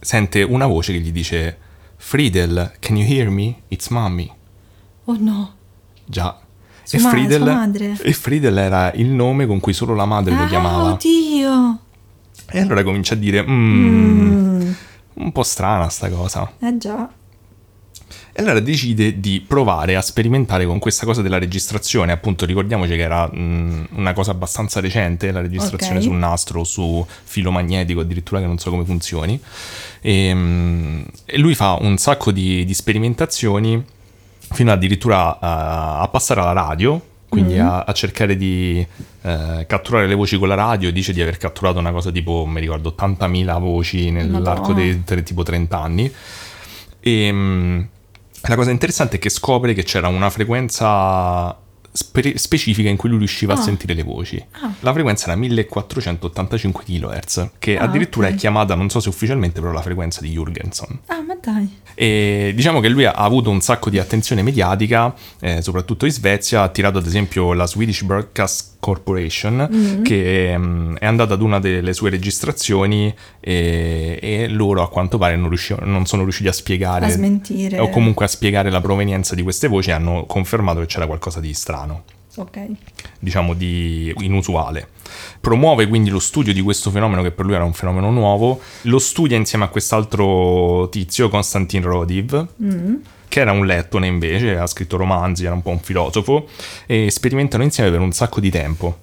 sente 0.01 0.43
una 0.43 0.67
voce 0.67 0.91
che 0.91 0.99
gli 0.99 1.13
dice 1.13 1.57
Friedel, 1.95 2.73
can 2.79 2.97
you 2.97 3.09
hear 3.09 3.29
me? 3.29 3.55
It's 3.69 3.87
mommy. 3.87 4.29
Oh 5.05 5.15
no. 5.19 5.53
Già. 6.05 6.37
E, 6.89 6.99
ma- 6.99 7.09
Friedel, 7.09 7.97
e 8.01 8.13
Friedel 8.13 8.57
era 8.57 8.91
il 8.93 9.07
nome 9.07 9.45
con 9.45 9.59
cui 9.59 9.73
solo 9.73 9.95
la 9.95 10.05
madre 10.05 10.35
lo 10.35 10.43
Ah, 10.43 10.47
chiamava. 10.47 10.91
oddio. 10.93 11.79
E 12.51 12.59
allora 12.59 12.83
comincia 12.83 13.13
a 13.13 13.17
dire, 13.17 13.41
"Mm, 13.41 14.71
un 15.15 15.31
po' 15.31 15.43
strana 15.43 15.89
sta 15.89 16.09
cosa. 16.09 16.51
Eh 16.59 16.77
già. 16.77 17.09
E 18.35 18.41
allora 18.41 18.59
decide 18.59 19.19
di 19.19 19.41
provare 19.47 19.95
a 19.95 20.01
sperimentare 20.01 20.65
con 20.65 20.79
questa 20.79 21.05
cosa 21.05 21.21
della 21.21 21.37
registrazione. 21.37 22.11
Appunto, 22.11 22.45
ricordiamoci 22.45 22.91
che 22.95 23.01
era 23.01 23.27
mh, 23.31 23.89
una 23.91 24.13
cosa 24.13 24.31
abbastanza 24.31 24.79
recente, 24.81 25.31
la 25.31 25.41
registrazione 25.41 25.97
Ok. 25.97 26.03
su 26.03 26.11
nastro 26.11 26.61
o 26.61 26.63
su 26.63 27.05
filo 27.23 27.51
magnetico, 27.51 27.99
addirittura 28.01 28.39
che 28.41 28.47
non 28.47 28.57
so 28.57 28.71
come 28.71 28.85
funzioni. 28.85 29.39
E, 30.01 30.33
mh, 30.33 31.05
e 31.25 31.37
lui 31.37 31.53
fa 31.55 31.77
un 31.79 31.97
sacco 31.97 32.31
di, 32.31 32.65
di 32.65 32.73
sperimentazioni 32.73 33.83
fino 34.53 34.71
addirittura 34.71 35.39
a, 35.39 35.99
a 35.99 36.07
passare 36.07 36.39
alla 36.41 36.53
radio, 36.53 37.01
quindi 37.29 37.57
a, 37.57 37.81
a 37.81 37.91
cercare 37.93 38.35
di 38.37 38.85
eh, 39.21 39.65
catturare 39.67 40.07
le 40.07 40.15
voci 40.15 40.37
con 40.37 40.47
la 40.47 40.55
radio. 40.55 40.91
Dice 40.91 41.13
di 41.13 41.21
aver 41.21 41.37
catturato 41.37 41.79
una 41.79 41.91
cosa 41.91 42.11
tipo, 42.11 42.45
mi 42.45 42.59
ricordo, 42.59 42.95
80.000 42.97 43.59
voci 43.59 44.11
nell'arco 44.11 44.69
Madonna. 44.69 44.73
dei 44.75 45.03
tre- 45.03 45.23
tipo 45.23 45.43
30 45.43 45.79
anni. 45.79 46.13
E 46.99 47.31
mh, 47.31 47.87
la 48.47 48.55
cosa 48.55 48.71
interessante 48.71 49.17
è 49.17 49.19
che 49.19 49.29
scopre 49.29 49.73
che 49.73 49.83
c'era 49.83 50.07
una 50.07 50.29
frequenza 50.29 51.57
spe- 51.93 52.37
specifica 52.37 52.89
in 52.89 52.97
cui 52.97 53.07
lui 53.09 53.19
riusciva 53.19 53.53
a 53.53 53.57
Ah. 53.57 53.61
sentire 53.61 53.93
le 53.93 54.03
voci. 54.03 54.43
Ah. 54.61 54.73
La 54.81 54.91
frequenza 54.91 55.27
era 55.27 55.35
1485 55.35 56.83
kHz, 56.83 57.49
che 57.59 57.77
Ah, 57.77 57.83
addirittura 57.83 58.27
ok. 58.27 58.33
è 58.33 58.35
chiamata, 58.35 58.75
non 58.75 58.89
so 58.89 58.99
se 58.99 59.09
ufficialmente, 59.09 59.61
però 59.61 59.71
la 59.71 59.81
frequenza 59.81 60.21
di 60.21 60.31
Jurgenson. 60.31 60.99
Ah, 61.07 61.21
ma 61.21 61.35
dai. 61.41 61.81
E 61.95 62.51
diciamo 62.55 62.79
che 62.79 62.89
lui 62.89 63.05
ha 63.05 63.11
avuto 63.11 63.49
un 63.51 63.61
sacco 63.61 63.89
di 63.89 63.99
attenzione 63.99 64.41
mediatica, 64.41 65.13
eh, 65.39 65.61
soprattutto 65.61 66.05
in 66.05 66.11
Svezia, 66.11 66.61
ha 66.61 66.63
attirato 66.63 66.97
ad 66.97 67.05
esempio 67.05 67.53
la 67.53 67.67
Swedish 67.67 68.01
Broadcast 68.03 68.71
Corporation, 68.79 69.69
Mm. 69.71 70.03
che 70.03 70.57
mm, 70.57 70.95
è 70.97 71.05
andata 71.05 71.35
ad 71.35 71.41
una 71.41 71.59
delle 71.59 71.93
sue 71.93 72.09
registrazioni 72.09 73.13
e, 73.39 74.19
e 74.21 74.47
loro 74.49 74.81
a 74.81 74.89
quanto 74.89 75.17
pare 75.17 75.35
non, 75.37 75.53
non 75.83 76.05
sono 76.05 76.23
riusciti 76.23 76.47
a 76.49 76.51
spiegare 76.53 77.05
A 77.05 77.09
smentire. 77.09 77.79
o 77.79 77.89
comunque 77.89 78.25
a 78.25 78.27
spiegare 78.27 78.69
la 78.69 78.81
provenienza 78.81 79.35
di 79.35 79.43
queste 79.43 79.67
voci 79.67 79.91
hanno 79.91 80.25
confermato 80.25 80.79
che 80.81 80.87
c'era 80.87 81.05
qualcosa 81.05 81.39
di 81.39 81.53
strano 81.53 81.82
Ok. 82.35 82.65
diciamo 83.19 83.53
di 83.53 84.11
inusuale. 84.21 84.87
Promuove 85.39 85.87
quindi 85.87 86.09
lo 86.09 86.17
studio 86.19 86.51
di 86.51 86.61
questo 86.61 86.89
fenomeno 86.89 87.21
che 87.21 87.29
per 87.29 87.45
lui 87.45 87.53
era 87.53 87.63
un 87.63 87.73
fenomeno 87.73 88.09
nuovo, 88.09 88.59
lo 88.83 88.97
studia 88.97 89.37
insieme 89.37 89.65
a 89.65 89.67
quest'altro 89.67 90.89
tizio, 90.89 91.29
Konstantin 91.29 91.83
Rodiv, 91.83 92.47
Mm. 92.63 92.95
che 93.27 93.39
era 93.39 93.51
un 93.51 93.65
lettone 93.67 94.07
invece, 94.07 94.57
ha 94.57 94.65
scritto 94.65 94.97
romanzi, 94.97 95.45
era 95.45 95.53
un 95.53 95.61
po' 95.61 95.69
un 95.69 95.79
filosofo, 95.79 96.47
e 96.87 97.11
sperimentano 97.11 97.61
insieme 97.63 97.91
per 97.91 97.99
un 97.99 98.11
sacco 98.11 98.39
di 98.39 98.49
tempo. 98.49 98.97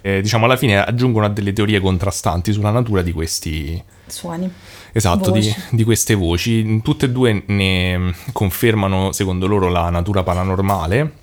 E, 0.00 0.20
diciamo 0.20 0.44
alla 0.44 0.56
fine 0.56 0.84
aggiungono 0.84 1.26
a 1.26 1.30
delle 1.30 1.52
teorie 1.52 1.80
contrastanti 1.80 2.52
sulla 2.52 2.70
natura 2.70 3.02
di 3.02 3.10
questi, 3.12 3.82
Suoni. 4.06 4.48
Esatto, 4.92 5.30
di, 5.32 5.52
di 5.70 5.82
queste 5.82 6.14
voci. 6.14 6.80
Tutte 6.82 7.06
e 7.06 7.10
due 7.10 7.42
ne 7.46 8.14
confermano, 8.32 9.10
secondo 9.12 9.46
loro, 9.46 9.68
la 9.68 9.90
natura 9.90 10.22
paranormale. 10.22 11.22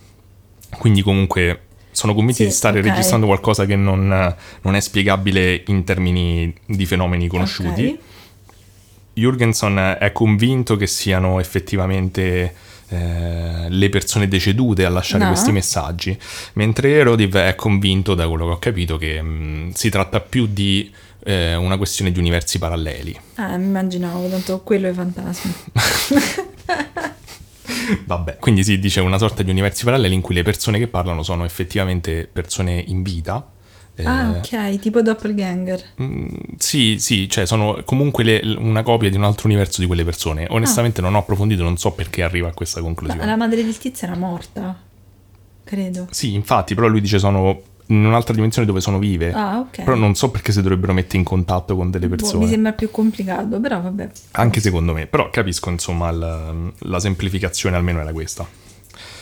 Quindi, 0.78 1.02
comunque, 1.02 1.62
sono 1.92 2.14
convinti 2.14 2.42
Sì, 2.44 2.48
di 2.50 2.52
stare 2.54 2.80
ok. 2.80 2.86
registrando 2.86 3.26
qualcosa 3.26 3.66
che 3.66 3.76
non, 3.76 4.08
non 4.62 4.76
è 4.76 4.80
spiegabile 4.80 5.64
in 5.68 5.84
termini 5.84 6.54
di 6.66 6.86
fenomeni 6.86 7.28
conosciuti. 7.28 7.86
Ok. 7.88 7.98
Jurgenson 9.14 9.98
è 10.00 10.12
convinto 10.14 10.78
che 10.78 10.88
siano 10.88 11.40
effettivamente 11.42 12.54
eh, 12.88 13.66
le 13.68 13.90
persone 13.90 14.28
decedute 14.28 14.86
a 14.86 14.90
lasciare 14.90 15.24
No. 15.26 15.30
questi 15.32 15.52
messaggi, 15.52 16.18
mentre 16.54 17.04
Rodiv 17.04 17.36
è 17.36 17.56
convinto, 17.56 18.16
da 18.16 18.28
quello 18.30 18.46
che 18.48 18.52
ho 18.54 18.60
capito, 18.60 18.98
che 18.98 19.22
mh, 19.22 19.72
si 19.74 19.90
tratta 19.90 20.22
più 20.22 20.48
di 20.48 20.90
eh, 21.24 21.56
una 21.56 21.76
questione 21.78 22.12
di 22.12 22.20
universi 22.20 22.58
paralleli. 22.58 23.20
Ah, 23.36 23.58
mi 23.58 23.66
immaginavo, 23.66 24.30
tanto 24.30 24.62
quello 24.62 24.88
è 24.88 24.94
fantasma. 24.94 25.52
Vabbè, 28.06 28.38
quindi 28.38 28.64
si 28.64 28.80
dice 28.80 29.00
una 29.00 29.18
sorta 29.18 29.44
di 29.44 29.50
universi 29.52 29.84
paralleli 29.86 30.14
in 30.14 30.22
cui 30.22 30.36
le 30.36 30.44
persone 30.44 30.78
che 30.80 30.88
parlano 30.88 31.24
sono 31.24 31.44
effettivamente 31.46 32.28
persone 32.32 32.84
in 32.88 33.02
vita. 33.04 33.46
eh, 33.96 34.06
Ah, 34.06 34.30
ok, 34.32 34.80
tipo 34.80 35.02
doppelganger. 35.02 35.84
mm, 36.02 36.28
sì, 36.58 36.98
sì, 37.00 37.28
cioè 37.30 37.46
sono 37.46 37.82
comunque 37.86 38.24
le- 38.24 38.42
una 38.58 38.84
copia 38.84 39.10
di 39.10 39.18
un 39.18 39.24
altro 39.26 39.48
universo 39.48 39.82
di 39.82 39.88
quelle 39.88 40.04
persone. 40.06 40.48
Onestamente 40.50 41.02
non 41.02 41.14
ho 41.16 41.20
approfondito, 41.20 41.62
non 41.64 41.78
so 41.78 41.92
perché 41.92 42.24
arriva 42.24 42.48
a 42.48 42.54
questa 42.54 42.80
Ma 42.80 42.86
conclusione. 42.88 43.26
la 43.26 43.36
madre 43.36 43.64
del 43.64 43.78
tizio 43.78 44.08
era 44.08 44.16
morta, 44.18 44.76
credo. 45.64 46.08
Sì, 46.10 46.34
infatti, 46.34 46.74
però 46.74 46.88
lui 46.88 47.02
dice 47.02 47.20
sono 47.20 47.62
in 47.92 48.06
un'altra 48.06 48.34
dimensione 48.34 48.66
dove 48.68 48.80
sono 48.82 48.98
vive. 49.00 49.34
Ah, 49.34 49.60
ok. 49.60 49.84
Però 49.84 49.96
non 49.96 50.16
so 50.16 50.32
perché 50.32 50.52
si 50.52 50.62
dovrebbero 50.62 50.94
mettere 50.94 51.18
in 51.18 51.24
contatto 51.24 51.76
con 51.76 51.92
delle 51.92 52.08
Boh, 52.08 52.16
persone. 52.16 52.44
mi 52.46 52.50
sembra 52.50 52.72
più 52.74 52.90
complicato, 52.90 53.60
però 53.60 53.82
vabbè. 53.82 54.10
Anche 54.32 54.62
secondo 54.62 54.94
me, 54.94 55.08
però 55.08 55.30
capisco 55.30 55.70
insomma 55.70 56.10
il- 56.10 56.72
la 56.78 57.00
semplificazione 57.00 57.76
almeno 57.76 58.00
era 58.00 58.12
questa. 58.14 58.48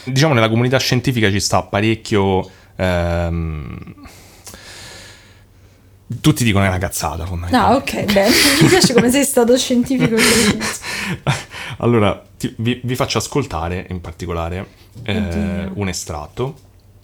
Diciamo 0.03 0.34
nella 0.34 0.49
comunità 0.49 0.77
scientifica 0.77 1.29
ci 1.29 1.39
sta 1.39 1.62
parecchio... 1.63 2.47
ehm, 2.75 3.93
tutti 6.21 6.43
dicono 6.43 6.65
è 6.65 6.67
una 6.67 6.79
cazzata 6.79 7.25
fondamentalmente. 7.25 8.01
ok, 8.01 8.13
bene. 8.13 8.29
Mi 8.62 8.67
piace 8.67 8.93
come 8.93 9.12
sei 9.12 9.23
stato 9.23 9.55
scientifico. 9.58 10.15
allora, 11.77 12.23
ti- 12.38 12.53
vi, 12.58 12.79
vi 12.84 12.95
faccio 12.95 13.19
ascoltare 13.19 13.86
in 13.89 14.01
particolare 14.01 14.67
eh, 15.03 15.69
un 15.73 15.88
estratto. 15.88 16.55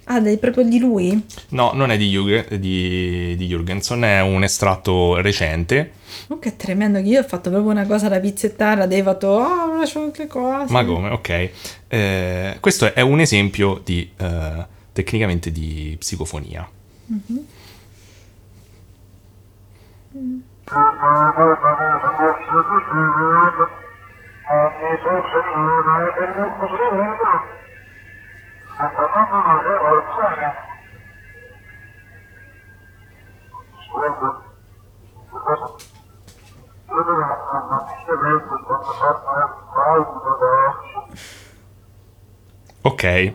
Ah, 0.08 0.24
è 0.24 0.38
proprio 0.38 0.64
di 0.64 0.80
lui? 0.80 1.26
No, 1.50 1.72
non 1.74 1.90
è 1.90 1.98
di, 1.98 2.12
Jürg- 2.16 2.56
di, 2.56 3.36
di 3.36 3.48
Jürgenson, 3.48 4.04
è 4.04 4.22
un 4.22 4.44
estratto 4.44 5.20
recente. 5.20 5.94
Oh, 6.28 6.38
che 6.38 6.56
tremendo, 6.56 7.02
che 7.02 7.08
io 7.08 7.22
ho 7.22 7.24
fatto 7.24 7.50
proprio 7.50 7.72
una 7.72 7.88
cosa 7.88 8.08
da 8.08 8.20
pizzettara, 8.20 8.86
ho 8.86 9.04
fatto, 9.04 9.28
oh, 9.28 9.78
lascio 9.78 10.02
anche 10.02 10.28
cose. 10.28 10.72
Ma 10.72 10.86
come, 10.86 11.10
ok. 11.10 11.50
Eh, 11.88 12.58
questo 12.60 12.94
è 12.94 13.02
un 13.02 13.20
esempio 13.20 13.82
di, 13.84 14.12
eh, 14.16 14.66
tecnicamente, 14.94 15.52
di 15.52 15.96
psicofonia. 16.00 16.70
Mm-hmm. 17.12 17.44
Mm. 20.18 20.40
Secondo 28.76 29.62
le 29.62 29.78
relazioni, 29.78 30.52
secondo 33.86 34.44
quello 36.86 37.14
non 37.70 37.82
si 37.88 38.04
vede 38.06 38.64
quando 38.66 38.92
fanno 38.92 39.40
il 39.40 39.50
palmo 39.74 40.18
Ok. 42.82 43.34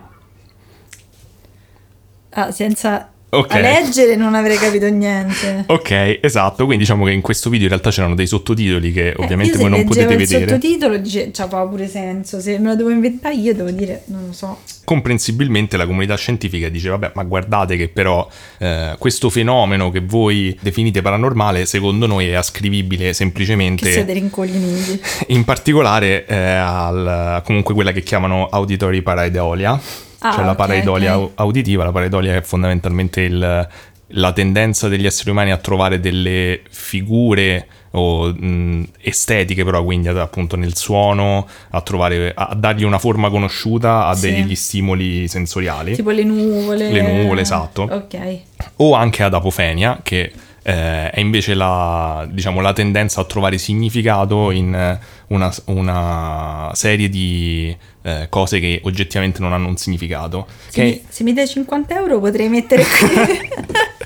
Ah, 2.33 2.51
senza 2.53 3.11
Ok. 3.33 3.55
a 3.55 3.59
leggere 3.61 4.17
non 4.17 4.35
avrei 4.35 4.57
capito 4.57 4.89
niente. 4.89 5.65
Ok, 5.67 6.19
esatto, 6.21 6.65
quindi 6.65 6.83
diciamo 6.83 7.05
che 7.05 7.13
in 7.13 7.21
questo 7.21 7.49
video 7.49 7.67
in 7.67 7.71
realtà 7.73 7.91
c'erano 7.91 8.15
dei 8.15 8.27
sottotitoli 8.27 8.93
che 8.93 9.15
ovviamente 9.17 9.55
Eh, 9.55 9.61
voi 9.61 9.71
se 9.71 9.77
non 9.77 9.85
potete 9.85 10.07
leggevo 10.07 10.21
il 10.23 10.27
vedere. 10.29 10.51
sottotitolo 10.51 10.97
dice, 10.99 11.31
c'aveva 11.33 11.67
pure 11.67 11.89
senso. 11.89 12.41
Se 12.41 12.59
me 12.59 12.69
lo 12.69 12.77
devo 12.77 12.91
inventare 12.91 13.35
io 13.37 13.55
devo 13.55 13.71
dire, 13.71 14.03
non 14.07 14.27
lo 14.27 14.33
so. 14.33 14.59
Comprensibilmente 14.85 15.77
la 15.77 15.87
comunità 15.87 16.17
scientifica 16.17 16.69
dice, 16.69 16.89
vabbè, 16.89 17.13
ma 17.15 17.23
guardate 17.23 17.77
che 17.77 17.89
però 17.89 18.29
eh, 18.59 18.97
questo 18.99 19.31
fenomeno 19.31 19.91
che 19.91 20.01
voi 20.01 20.57
definite 20.61 21.01
paranormale, 21.01 21.65
secondo 21.67 22.07
noi 22.07 22.27
è 22.27 22.35
ascrivibile 22.35 23.07
Che 23.07 23.13
semplicemente... 23.13 23.93
siete 23.93 24.13
rincoglioniti. 24.13 25.01
In 25.29 25.45
particolare 25.45 26.27
eh, 26.27 26.35
al, 26.37 27.43
comunque 27.45 27.75
quella 27.75 27.93
che 27.93 28.03
chiamano 28.03 28.49
auditory 28.51 29.01
pareidolia, 29.03 29.81
Ah, 30.21 30.33
cioè 30.33 30.45
la 30.45 30.51
ok, 30.51 30.57
pareidolia 30.57 31.19
ok. 31.19 31.23
au- 31.23 31.33
auditiva. 31.47 31.85
La 31.85 31.93
pareidolia 31.93 32.37
è 32.37 32.41
fondamentalmente 32.43 33.21
il- 33.23 33.69
la 34.15 34.33
tendenza 34.33 34.89
degli 34.89 35.07
esseri 35.07 35.31
umani 35.31 35.53
a 35.53 35.57
trovare 35.57 36.01
delle 36.01 36.63
figure 36.69 37.67
o 37.93 38.27
mh, 38.33 38.87
estetiche 39.01 39.65
però 39.65 39.83
quindi 39.85 40.09
ad- 40.09 40.19
appunto 40.19 40.57
nel 40.57 40.77
suono 40.77 41.47
a 41.71 41.81
trovare 41.81 42.33
a, 42.35 42.49
a 42.51 42.55
dargli 42.55 42.83
una 42.85 42.99
forma 42.99 43.31
conosciuta 43.31 44.07
a 44.07 44.15
Sì. 44.15 44.31
degli 44.33 44.55
stimoli 44.57 45.27
sensoriali 45.29 45.95
Tipo 45.95 46.11
le 46.11 46.25
nuvole. 46.25 46.91
Le 46.91 47.03
nuvole, 47.03 47.41
esatto. 47.43 47.83
Ok. 47.91 48.39
o 48.77 48.95
anche 48.95 49.23
ad 49.23 49.35
apofenia, 49.35 50.01
che 50.03 50.33
eh, 50.63 51.11
è 51.11 51.21
invece 51.21 51.55
la, 51.55 52.27
diciamo, 52.31 52.61
la 52.61 52.73
tendenza 52.73 53.21
a 53.21 53.25
trovare 53.25 53.59
significato 53.59 54.51
in 54.51 54.75
eh, 54.75 54.99
una, 55.29 55.53
una 55.67 56.71
serie 56.75 57.09
di 57.09 57.75
eh, 58.03 58.27
cose 58.29 58.61
che 58.61 58.81
oggettivamente 58.85 59.41
non 59.41 59.53
hanno 59.53 59.69
un 59.69 59.77
significato. 59.77 60.47
Se, 60.69 60.81
Che 60.81 60.83
mi, 60.83 61.03
se 61.09 61.25
mi 61.25 61.33
dai 61.33 61.49
50 61.49 61.95
euro 61.95 62.21
potrei 62.21 62.49
mettere 62.49 62.85
qui. 62.85 63.49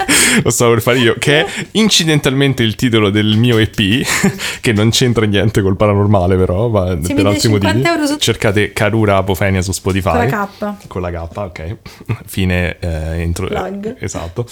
lo 0.43 0.51
stavo 0.51 0.73
per 0.73 0.83
fare 0.83 0.99
io, 0.99 1.15
che 1.19 1.45
è 1.45 1.47
incidentalmente 1.73 2.63
il 2.63 2.75
titolo 2.75 3.11
del 3.11 3.37
mio 3.37 3.59
EP, 3.59 3.77
che 4.61 4.73
non 4.73 4.91
c'entra 4.91 5.25
niente 5.27 5.63
col 5.63 5.77
paranormale, 5.77 6.37
però, 6.37 6.69
ma 6.69 6.99
Se 7.03 7.15
per 7.15 7.27
altri 7.27 7.41
50 7.41 7.73
motivi. 7.91 8.07
su- 8.07 8.17
Cercate 8.19 8.73
Carura 8.73 9.17
Apofenia 9.19 9.63
su 9.63 9.73
Spotify. 9.73 10.29
Con 10.29 10.29
la 10.29 10.49
K. 10.59 10.87
Con 10.89 11.03
la 11.03 11.11
K, 11.11 11.37
ok. 11.37 11.77
Fine 12.27 12.79
eh, 12.79 13.23
intro. 13.23 13.47
Plug. 13.47 13.97
Esatto. 13.99 14.47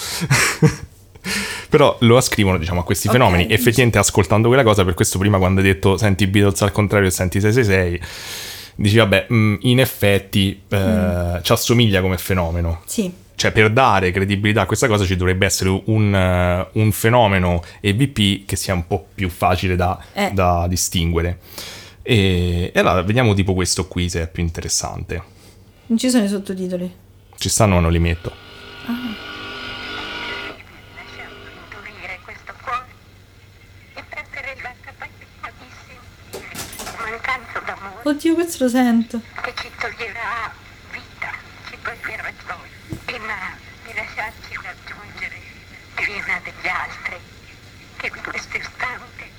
Però 1.72 1.96
lo 2.00 2.18
ascrivono, 2.18 2.58
diciamo, 2.58 2.80
a 2.80 2.85
questi 2.85 3.06
Ok. 3.06 3.14
fenomeni. 3.14 3.50
Effettivamente, 3.50 3.96
ascoltando 3.96 4.48
quella 4.48 4.62
cosa, 4.62 4.85
per 4.85 4.92
questo 4.92 5.18
prima 5.18 5.38
quando 5.38 5.61
hai 5.62 5.66
detto 5.68 5.96
senti 5.96 6.26
Beatles 6.26 6.61
al 6.61 6.70
contrario 6.70 7.08
e 7.08 7.11
senti 7.11 7.40
666, 7.40 8.00
dici, 8.74 8.96
vabbè, 8.98 9.28
mm, 9.32 9.54
in 9.61 9.80
effetti 9.80 10.61
eh, 10.68 10.76
Mm. 10.76 11.37
ci 11.40 11.50
assomiglia 11.52 12.02
come 12.02 12.18
fenomeno. 12.18 12.82
Sì. 12.85 13.11
Cioè, 13.35 13.52
per 13.52 13.70
dare 13.70 14.11
credibilità 14.11 14.61
a 14.61 14.66
questa 14.66 14.87
cosa 14.87 15.06
ci 15.06 15.16
dovrebbe 15.16 15.46
essere 15.46 15.70
un, 15.87 16.14
eh, 16.14 16.68
un 16.72 16.92
fenomeno 16.92 17.62
EVP 17.80 18.44
che 18.44 18.56
sia 18.56 18.74
un 18.74 18.87
po' 18.87 19.06
più 19.14 19.30
facile 19.30 19.74
da, 19.74 19.98
Eh. 20.12 20.30
da 20.35 20.66
distinguere. 20.68 21.38
E, 22.02 22.70
e 22.74 22.78
allora 22.78 23.00
vediamo 23.02 23.32
tipo 23.32 23.54
questo 23.54 23.88
qui 23.88 24.11
se 24.11 24.20
è 24.24 24.28
più 24.28 24.42
interessante. 24.42 25.22
Non 25.87 25.96
ci 25.96 26.11
sono 26.11 26.24
i 26.24 26.28
sottotitoli. 26.28 26.94
Ci 27.38 27.48
stanno 27.48 27.76
o 27.76 27.80
non 27.80 27.90
li 27.92 27.98
metto? 27.98 28.30
lasciando 30.94 31.48
indurire 31.74 32.18
questo 32.24 32.52
cuore 32.62 32.85
e 33.94 34.02
perdere 34.08 34.56
la 34.62 34.72
capacitissima 34.80 36.00
mancanza 36.98 37.58
d'amore 37.66 37.91
Oddio, 38.04 38.34
questo 38.34 38.64
lo 38.64 38.70
sento. 38.70 39.20
che 39.42 39.54
ci 39.56 39.70
toglierà 39.78 40.52
vita, 40.90 41.30
ci 41.68 41.76
toglierà 41.82 42.32
gioia, 42.44 42.98
prima 43.04 43.34
di 43.84 43.94
lasciarci 43.94 44.58
raggiungere 44.62 45.40
prima 45.94 46.40
degli 46.42 46.68
altri, 46.68 47.16
che 47.96 48.06
in 48.06 48.22
questo 48.22 48.56
istante 48.56 49.30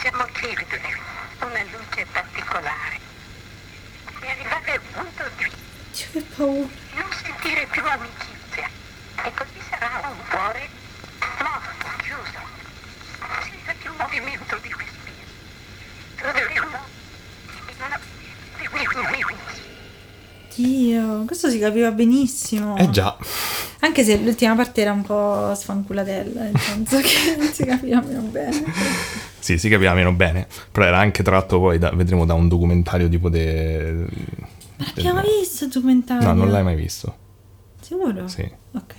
siamo 0.00 0.24
chiedere 0.32 1.00
una 1.40 1.62
luce 1.64 2.06
particolare 2.12 2.98
e 4.20 4.30
arrivare 4.30 4.72
al 4.72 4.80
punto 4.92 5.22
di 5.36 5.50
Dio, 5.92 6.06
che 6.12 6.20
paura. 6.36 6.68
non 6.94 7.12
sentire 7.12 7.66
più 7.66 7.82
amicizia. 7.84 8.68
E 9.24 9.32
così 9.34 9.60
sarà 9.68 10.08
un 10.08 10.18
cuore 10.30 10.68
morto, 11.40 11.86
chiuso, 12.02 12.40
senza 13.42 13.72
più 13.80 13.92
movimento 13.98 14.56
di 14.58 14.68
respiro. 14.68 14.96
Troveremo 16.16 16.66
in 17.66 17.74
una... 17.78 18.00
Dio, 20.54 21.24
questo 21.24 21.47
si 21.58 21.64
capiva 21.64 21.90
benissimo. 21.90 22.76
Eh 22.76 22.88
già. 22.90 23.16
Anche 23.80 24.04
se 24.04 24.16
l'ultima 24.18 24.54
parte 24.54 24.80
era 24.80 24.92
un 24.92 25.02
po' 25.02 25.52
sfanculatella, 25.54 26.42
nel 26.42 26.58
senso 26.58 26.98
che 27.00 27.34
non 27.36 27.48
si 27.48 27.64
capiva 27.64 28.00
meno 28.00 28.22
bene. 28.22 28.64
Sì, 29.38 29.58
si 29.58 29.68
capiva 29.68 29.92
meno 29.94 30.12
bene. 30.12 30.46
Però 30.70 30.86
era 30.86 30.98
anche 30.98 31.22
tratto 31.22 31.58
poi, 31.58 31.78
da, 31.78 31.90
vedremo, 31.90 32.24
da 32.24 32.34
un 32.34 32.48
documentario 32.48 33.08
tipo 33.08 33.28
de... 33.28 34.06
Abbiamo 34.94 35.20
visto 35.20 35.64
il 35.64 35.70
documentario. 35.70 36.26
No, 36.26 36.34
non 36.34 36.50
l'hai 36.50 36.62
mai 36.62 36.76
visto. 36.76 37.16
Sicuro? 37.80 38.28
Sì. 38.28 38.48
Ok. 38.72 38.94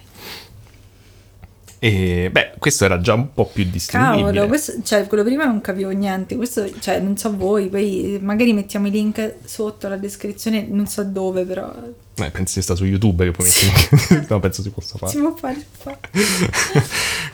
E 1.82 2.30
beh, 2.30 2.56
questo 2.58 2.84
era 2.84 3.00
già 3.00 3.13
un 3.13 3.34
po' 3.34 3.46
più 3.46 3.63
distinguibile. 3.63 4.26
Cavolo, 4.26 4.48
questo, 4.48 4.74
cioè, 4.84 5.08
quello 5.08 5.24
prima 5.24 5.46
non 5.46 5.62
capivo 5.62 5.89
niente. 5.92 6.36
Questo, 6.36 6.70
cioè, 6.80 7.00
non 7.00 7.15
so 7.15 7.34
voi, 7.36 7.70
poi 7.70 8.20
magari 8.22 8.52
mettiamo 8.52 8.88
i 8.88 8.92
link 8.92 9.36
sotto 9.46 9.88
la 9.88 9.96
descrizione, 9.96 10.68
non 10.70 10.88
so 10.88 11.04
dove, 11.06 11.46
però 11.46 11.74
Eh, 12.15 12.32
pensi 12.32 12.56
che 12.56 12.62
sta 12.62 12.76
su 12.76 12.84
YouTube 12.84 13.24
che 13.24 13.32
poi 13.32 13.46
metti... 13.46 14.26
no, 14.28 14.39
penso 14.42 14.62
si 14.62 14.70
possa 14.72 14.98
fare. 14.98 15.12
si 15.13 15.20
può 15.20 15.34
fare. 15.36 15.65
può. 15.82 15.98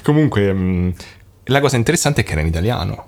Comunque, 0.03 0.53
mh, 0.53 0.93
la 1.45 1.59
cosa 1.59 1.77
interessante 1.77 2.21
è 2.21 2.23
che 2.23 2.33
era 2.33 2.41
in 2.41 2.47
italiano. 2.47 3.05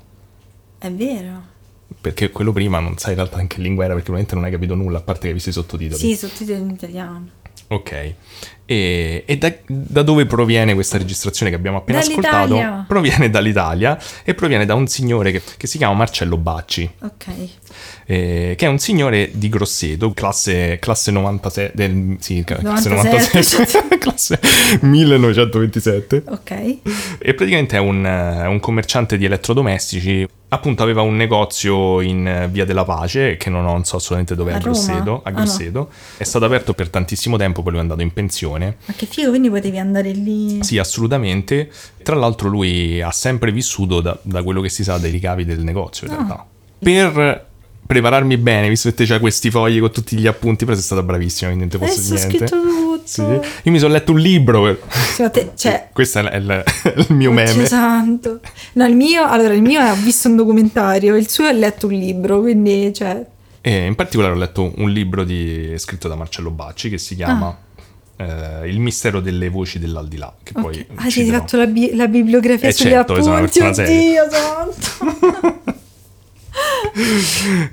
È 0.80 0.90
vero. 0.92 1.56
Perché 2.02 2.32
quello 2.32 2.52
prima 2.52 2.80
non 2.80 2.98
sai 2.98 3.12
in 3.12 3.18
realtà 3.18 3.38
anche 3.38 3.58
in 3.58 3.64
lingua 3.64 3.84
era 3.86 3.94
perché 3.94 4.10
ovviamente 4.10 4.36
non 4.36 4.44
hai 4.44 4.52
capito 4.52 4.74
nulla, 4.74 4.98
a 4.98 5.02
parte 5.02 5.22
che 5.22 5.28
hai 5.28 5.34
visto 5.34 5.50
i 5.50 5.54
sottotitoli. 5.54 6.00
Sì, 6.00 6.16
sottotitoli 6.16 6.60
in 6.60 6.70
italiano. 6.72 7.30
Ok. 7.70 8.14
E, 8.70 9.24
e 9.26 9.38
da, 9.38 9.54
da 9.66 10.02
dove 10.02 10.26
proviene 10.26 10.74
questa 10.74 10.98
registrazione 10.98 11.50
che 11.52 11.58
abbiamo 11.58 11.78
appena 11.78 12.00
Dall'Italia. 12.02 12.40
ascoltato? 12.58 12.86
Proviene 12.88 13.30
dall'Italia 13.30 13.98
e 14.26 14.34
proviene 14.36 14.66
da 14.66 14.74
un 14.74 14.88
signore 14.88 15.32
che, 15.32 15.42
che 15.56 15.68
si 15.68 15.78
chiama 15.78 15.94
Marcello 15.94 16.36
Bacci, 16.38 16.90
Ok. 17.04 17.26
eh, 18.08 18.56
che 18.58 18.66
è 18.66 18.68
un 18.68 18.78
signore 18.78 19.32
di 19.34 19.48
Grosseto, 19.48 20.12
classe, 20.12 20.80
classe 20.80 21.12
96, 21.12 21.72
del, 21.74 22.18
sì, 22.20 22.44
classe 22.46 22.90
97, 22.90 23.38
97, 23.38 23.98
classe 24.00 24.40
1927. 24.82 26.24
Ok. 26.28 26.78
E 27.20 27.34
praticamente 27.34 27.78
è 27.78 27.80
un, 27.80 28.04
un 28.04 28.60
commerciante 28.60 29.18
di 29.18 29.26
elettrodomestici. 29.26 30.28
Appunto 30.50 30.82
aveva 30.82 31.02
un 31.02 31.16
negozio 31.18 32.00
in 32.00 32.26
eh, 32.26 32.48
Via 32.48 32.64
della 32.64 32.86
Pace, 32.86 33.36
che 33.36 33.50
non, 33.50 33.66
ho, 33.66 33.72
non 33.74 33.84
so 33.84 33.98
assolutamente 33.98 34.34
dove 34.36 34.52
è, 34.52 34.56
A? 34.56 34.60
Grosseto. 34.60 35.22
A 35.24 35.28
Ah, 35.28 35.32
no. 35.32 35.36
Grosseto. 35.38 35.90
È 36.16 36.24
stato 36.24 36.46
aperto 36.46 36.74
per 36.74 36.90
tantissimo 36.90 37.36
tempo, 37.36 37.62
poi 37.62 37.72
lui 37.72 37.80
è 37.80 37.84
andato 37.84 38.02
in 38.02 38.14
pensione. 38.14 38.78
Ma 38.86 38.94
che 38.96 39.06
figo, 39.08 39.30
quindi 39.30 39.50
potevi 39.50 39.78
andare 39.78 40.12
lì. 40.12 40.64
Sì, 40.64 40.78
assolutamente. 40.78 41.70
Tra 42.02 42.16
l'altro 42.16 42.48
lui 42.48 43.02
ha 43.02 43.12
sempre 43.12 43.52
vissuto 43.52 44.00
da, 44.00 44.18
da 44.22 44.42
quello 44.42 44.62
che 44.62 44.70
si 44.70 44.84
sa 44.86 44.98
dei 44.98 45.12
ricavi 45.12 45.44
del 45.44 45.60
negozio, 45.64 46.08
in 46.08 46.14
Ah. 46.14 46.16
realtà. 46.16 46.46
Per 46.80 47.46
prepararmi 47.88 48.38
bene, 48.38 48.70
visto 48.70 48.90
che 48.90 48.96
te 48.96 49.06
c'hai 49.06 49.20
questi 49.20 49.50
fogli 49.50 49.80
con 49.80 49.92
tutti 49.92 50.18
gli 50.18 50.28
appunti, 50.28 50.66
però 50.66 50.76
sei 50.76 50.86
stata 50.86 51.02
bravissima, 51.02 51.52
quindi 51.52 51.70
non 51.70 51.80
ti 51.80 51.86
posso 51.86 52.00
ho 52.00 52.16
dire 52.16 52.28
niente. 52.28 52.48
scritto 52.48 52.62
tutto. 52.62 53.02
Sì. 53.06 53.22
Io 53.22 53.72
mi 53.72 53.80
sono 53.80 53.94
letto 53.94 54.12
un 54.12 54.20
libro. 54.20 54.78
Secondo 54.90 55.32
te- 55.32 55.52
cioè, 55.56 55.88
Questo 55.94 56.20
è 56.20 56.36
il, 56.36 56.64
il 57.08 57.16
mio 57.16 57.32
Oddio 57.32 57.44
meme. 57.46 57.66
santo. 57.66 58.42
No, 58.74 58.86
il 58.86 58.96
mio, 58.96 59.26
allora, 59.26 59.54
il 59.54 59.62
mio 59.62 59.80
ha 59.80 59.94
visto 59.94 60.28
un 60.28 60.36
documentario, 60.36 61.16
il 61.16 61.30
suo 61.30 61.46
ha 61.46 61.52
letto 61.54 61.88
un 61.88 61.94
libro, 61.94 62.42
quindi, 62.42 62.92
cioè, 62.94 63.26
E 63.62 63.86
in 63.86 63.96
particolare 63.96 64.34
ho 64.34 64.38
letto 64.38 64.74
un 64.76 64.90
libro 64.92 65.24
di- 65.24 65.74
scritto 65.78 66.08
da 66.10 66.16
Marcello 66.16 66.52
Bacci 66.52 66.90
che 66.90 66.98
si 66.98 67.16
chiama 67.16 67.58
eh, 68.18 68.68
Il 68.68 68.80
mistero 68.82 69.22
delle 69.22 69.48
voci 69.48 69.80
dell'aldilà. 69.80 70.36
Che 70.44 70.52
ok. 70.56 70.62
poi 70.62 70.86
Ah, 70.96 71.08
ti 71.08 71.22
hai 71.22 71.30
fatto 71.30 71.56
la, 71.56 71.66
bi- 71.68 71.96
la 71.96 72.08
bibliografia 72.08 72.68
Eh, 72.68 72.72
sugli 72.74 72.90
certo, 72.90 73.14
appunti, 73.14 73.74
seria. 73.74 74.24
oddio 74.24 74.30
santo. 74.32 75.76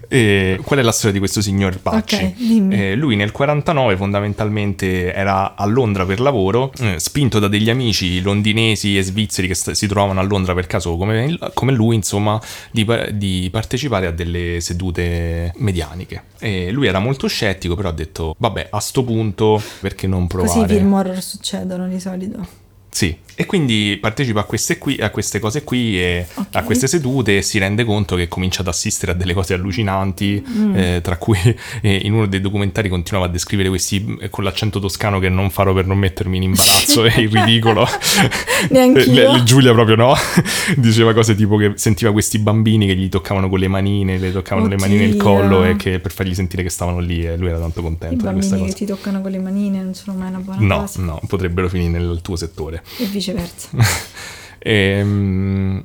E 0.09 0.61
qual 0.63 0.79
è 0.79 0.83
la 0.83 0.93
storia 0.93 1.13
di 1.13 1.19
questo 1.19 1.41
signor 1.41 1.81
Bacci? 1.81 2.15
Ok, 2.17 2.35
dimmi. 2.37 2.75
Eh, 2.75 2.95
lui 2.95 3.17
nel 3.17 3.33
49 3.33 3.97
fondamentalmente 3.97 5.13
era 5.13 5.55
a 5.55 5.65
Londra 5.67 6.05
per 6.05 6.21
lavoro, 6.21 6.73
eh, 6.79 6.99
spinto 6.99 7.39
da 7.39 7.49
degli 7.49 7.71
amici 7.71 8.21
londinesi 8.21 8.97
e 8.99 9.03
svizzeri 9.03 9.47
che 9.49 9.55
st- 9.55 9.71
si 9.73 9.87
trovavano 9.87 10.21
a 10.21 10.23
Londra 10.23 10.55
per 10.55 10.67
caso 10.67 10.97
come, 10.97 11.39
come 11.55 11.73
lui, 11.73 11.95
insomma, 11.97 12.41
di, 12.71 12.87
di 13.13 13.49
partecipare 13.51 14.07
a 14.07 14.11
delle 14.11 14.61
sedute 14.61 15.53
medianiche. 15.57 16.25
E 16.39 16.71
lui 16.71 16.87
era 16.87 16.99
molto 16.99 17.27
scettico, 17.27 17.75
però 17.75 17.89
ha 17.89 17.93
detto, 17.93 18.35
vabbè, 18.39 18.69
a 18.71 18.81
sto 18.81 19.03
punto 19.05 19.63
perché 19.81 20.07
non 20.07 20.27
provare? 20.27 20.61
Così 20.61 20.73
i 20.73 20.77
film 20.77 20.93
horror 20.93 21.23
succedono 21.23 21.89
di 21.89 22.01
solito. 22.01 22.63
Sì, 22.95 23.13
e 23.35 23.45
quindi 23.45 23.99
partecipa 24.01 24.39
a 24.39 24.45
queste, 24.45 24.79
qui, 24.79 24.97
a 25.01 25.11
queste 25.11 25.41
cose 25.41 25.65
qui 25.65 25.99
e 26.01 26.27
Ok. 26.35 26.47
a 26.53 26.63
queste 26.63 26.87
sedute 26.87 27.39
e 27.39 27.43
si 27.43 27.59
rende 27.59 27.83
conto 27.85 28.15
che 28.15 28.29
comincia 28.29 28.61
ad 28.61 28.69
assistere 28.69 29.11
a 29.11 29.15
delle 29.17 29.35
cose 29.35 29.53
allucinanti, 29.53 30.45
Mm. 30.49 30.77
eh, 30.77 31.01
tra 31.03 31.17
cui 31.17 31.37
eh, 31.83 32.01
in 32.05 32.13
uno 32.13 32.27
dei 32.27 32.41
documentari 32.41 32.89
continuava 32.89 33.27
a 33.27 33.29
descrivere 33.33 33.69
questi 33.69 34.17
eh, 34.21 34.31
con 34.31 34.45
l'accento 34.45 34.79
toscano 34.79 35.19
che 35.19 35.29
non 35.29 35.51
farò 35.51 35.73
per 35.75 35.87
non 35.87 35.99
mettermi 35.99 36.37
in 36.37 36.43
imbarazzo 36.45 37.05
e 37.05 37.21
in 37.23 37.31
ridicolo. 37.31 37.85
Neanch'io. 38.71 39.35
Eh, 39.35 39.43
Giulia 39.43 39.73
proprio 39.73 39.97
no, 39.97 40.15
diceva 40.77 41.13
cose 41.13 41.35
tipo 41.35 41.57
che 41.57 41.73
sentiva 41.75 42.13
questi 42.13 42.39
bambini 42.39 42.87
che 42.87 42.95
gli 42.95 43.09
toccavano 43.09 43.49
con 43.49 43.59
le 43.59 43.67
manine, 43.69 44.19
le 44.19 44.31
toccavano 44.31 44.69
le 44.69 44.77
manine 44.77 45.01
nel 45.07 45.11
Oddio. 45.11 45.23
collo 45.25 45.65
e 45.65 45.75
che 45.75 45.99
per 45.99 46.13
fargli 46.13 46.35
sentire 46.35 46.63
che 46.63 46.69
stavano 46.71 47.01
lì 47.01 47.25
e 47.27 47.37
lui 47.37 47.49
era 47.49 47.59
tanto 47.59 47.81
I 47.81 47.83
contento 47.83 48.15
di 48.15 48.33
questa 48.33 48.55
bambini 48.57 48.73
che 48.73 48.73
cosa. 48.73 48.77
ti 48.77 48.87
toccano 48.87 49.21
con 49.21 49.31
le 49.33 49.39
manine 49.41 49.83
non 49.83 49.95
sono 49.95 50.17
mai 50.17 50.29
una 50.29 50.39
buona 50.39 50.61
No, 50.65 50.81
cosa. 50.83 51.03
no, 51.03 51.21
potrebbero 51.27 51.69
finire 51.69 51.99
nel 51.99 52.21
tuo 52.23 52.37
settore. 52.37 52.83
E 52.99 53.05
viceversa. 53.07 53.69
Ehm, 54.67 55.85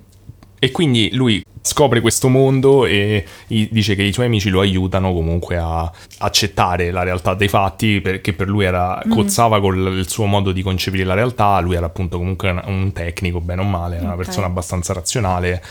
E, 0.61 0.71
quindi 0.71 1.09
lui 1.13 1.41
scopre 1.61 2.01
questo 2.01 2.27
mondo 2.27 2.85
e 2.85 3.25
dice 3.47 3.95
che 3.95 4.03
i 4.03 4.11
suoi 4.11 4.25
amici 4.25 4.49
lo 4.49 4.59
aiutano 4.59 5.13
comunque 5.13 5.55
a 5.57 5.89
accettare 6.19 6.91
la 6.91 7.03
realtà 7.03 7.33
dei 7.33 7.47
fatti 7.47 8.01
perché 8.01 8.33
per 8.33 8.49
lui 8.49 8.65
era, 8.65 9.01
Mm. 9.05 9.09
cozzava 9.11 9.61
con 9.61 9.77
il 9.77 10.09
suo 10.09 10.25
modo 10.25 10.51
di 10.51 10.61
concepire 10.61 11.03
la 11.05 11.13
realtà, 11.13 11.59
lui 11.61 11.75
era 11.75 11.85
appunto 11.85 12.17
comunque 12.17 12.49
un, 12.65 12.91
tecnico, 12.93 13.39
bene 13.39 13.61
o 13.61 13.63
male, 13.65 13.95
era 13.97 14.05
una 14.05 14.15
Ok. 14.15 14.23
persona 14.23 14.47
abbastanza 14.47 14.91
razionale. 14.93 15.61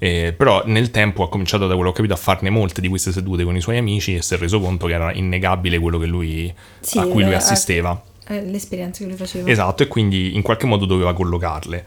eh, 0.00 0.32
però 0.36 0.62
nel 0.64 0.90
tempo 0.92 1.24
ha 1.24 1.28
cominciato 1.28 1.66
da 1.66 1.74
quello 1.74 1.90
che 1.90 1.94
ho 2.00 2.04
capito 2.04 2.14
a 2.14 2.22
farne 2.22 2.50
molte 2.50 2.80
di 2.80 2.86
queste 2.88 3.10
sedute 3.12 3.42
con 3.44 3.56
i 3.56 3.60
suoi 3.60 3.78
amici 3.78 4.14
e 4.14 4.22
si 4.22 4.32
è 4.34 4.38
reso 4.38 4.60
conto 4.60 4.86
che 4.86 4.92
era 4.94 5.12
innegabile 5.12 5.78
quello 5.80 5.98
che 5.98 6.06
lui, 6.06 6.54
Sì, 6.80 6.98
a 6.98 7.06
cui 7.06 7.22
lui 7.24 7.32
eh, 7.32 7.36
assisteva. 7.36 8.00
Eh, 8.00 8.17
l'esperienza 8.34 9.00
che 9.02 9.08
lui 9.08 9.16
faceva. 9.16 9.48
Esatto, 9.50 9.82
e 9.82 9.88
quindi 9.88 10.34
in 10.34 10.42
qualche 10.42 10.66
modo 10.66 10.84
doveva 10.84 11.12
collocarle. 11.14 11.84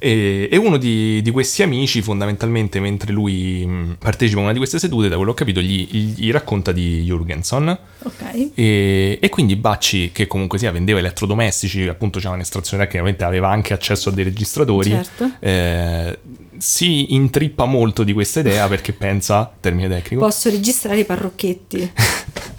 E, 0.00 0.48
e 0.50 0.56
uno 0.56 0.76
di, 0.76 1.20
di 1.22 1.30
questi 1.32 1.62
amici, 1.62 2.02
fondamentalmente, 2.02 2.78
mentre 2.78 3.12
lui 3.12 3.66
mh, 3.66 3.96
partecipa 3.98 4.38
a 4.40 4.42
una 4.44 4.52
di 4.52 4.58
queste 4.58 4.78
sedute, 4.78 5.08
da 5.08 5.16
quello 5.16 5.34
che 5.34 5.42
ho 5.42 5.46
capito, 5.46 5.60
gli, 5.60 5.88
gli 6.14 6.30
racconta 6.30 6.70
di 6.72 7.02
Jurgenson. 7.02 7.76
Ok. 8.04 8.50
E, 8.54 9.18
e 9.20 9.28
quindi 9.28 9.56
Bacci, 9.56 10.10
che 10.12 10.26
comunque 10.28 10.58
sia 10.58 10.70
vendeva 10.70 10.98
elettrodomestici, 11.00 11.88
appunto 11.88 12.20
c'era 12.20 12.34
un'estrazione 12.34 12.84
che 12.86 12.98
ovviamente 12.98 13.24
aveva 13.24 13.48
anche 13.48 13.72
accesso 13.72 14.10
a 14.10 14.12
dei 14.12 14.24
registratori, 14.24 14.90
Certo. 14.90 15.32
eh, 15.40 16.18
si 16.58 17.14
intrippa 17.14 17.64
molto 17.64 18.04
di 18.04 18.12
questa 18.12 18.40
idea 18.40 18.68
perché 18.68 18.92
pensa, 18.92 19.50
termine 19.60 19.88
tecnico, 19.88 20.24
Posso 20.24 20.48
registrare 20.50 21.00
i 21.00 21.04
parrocchetti. 21.04 21.92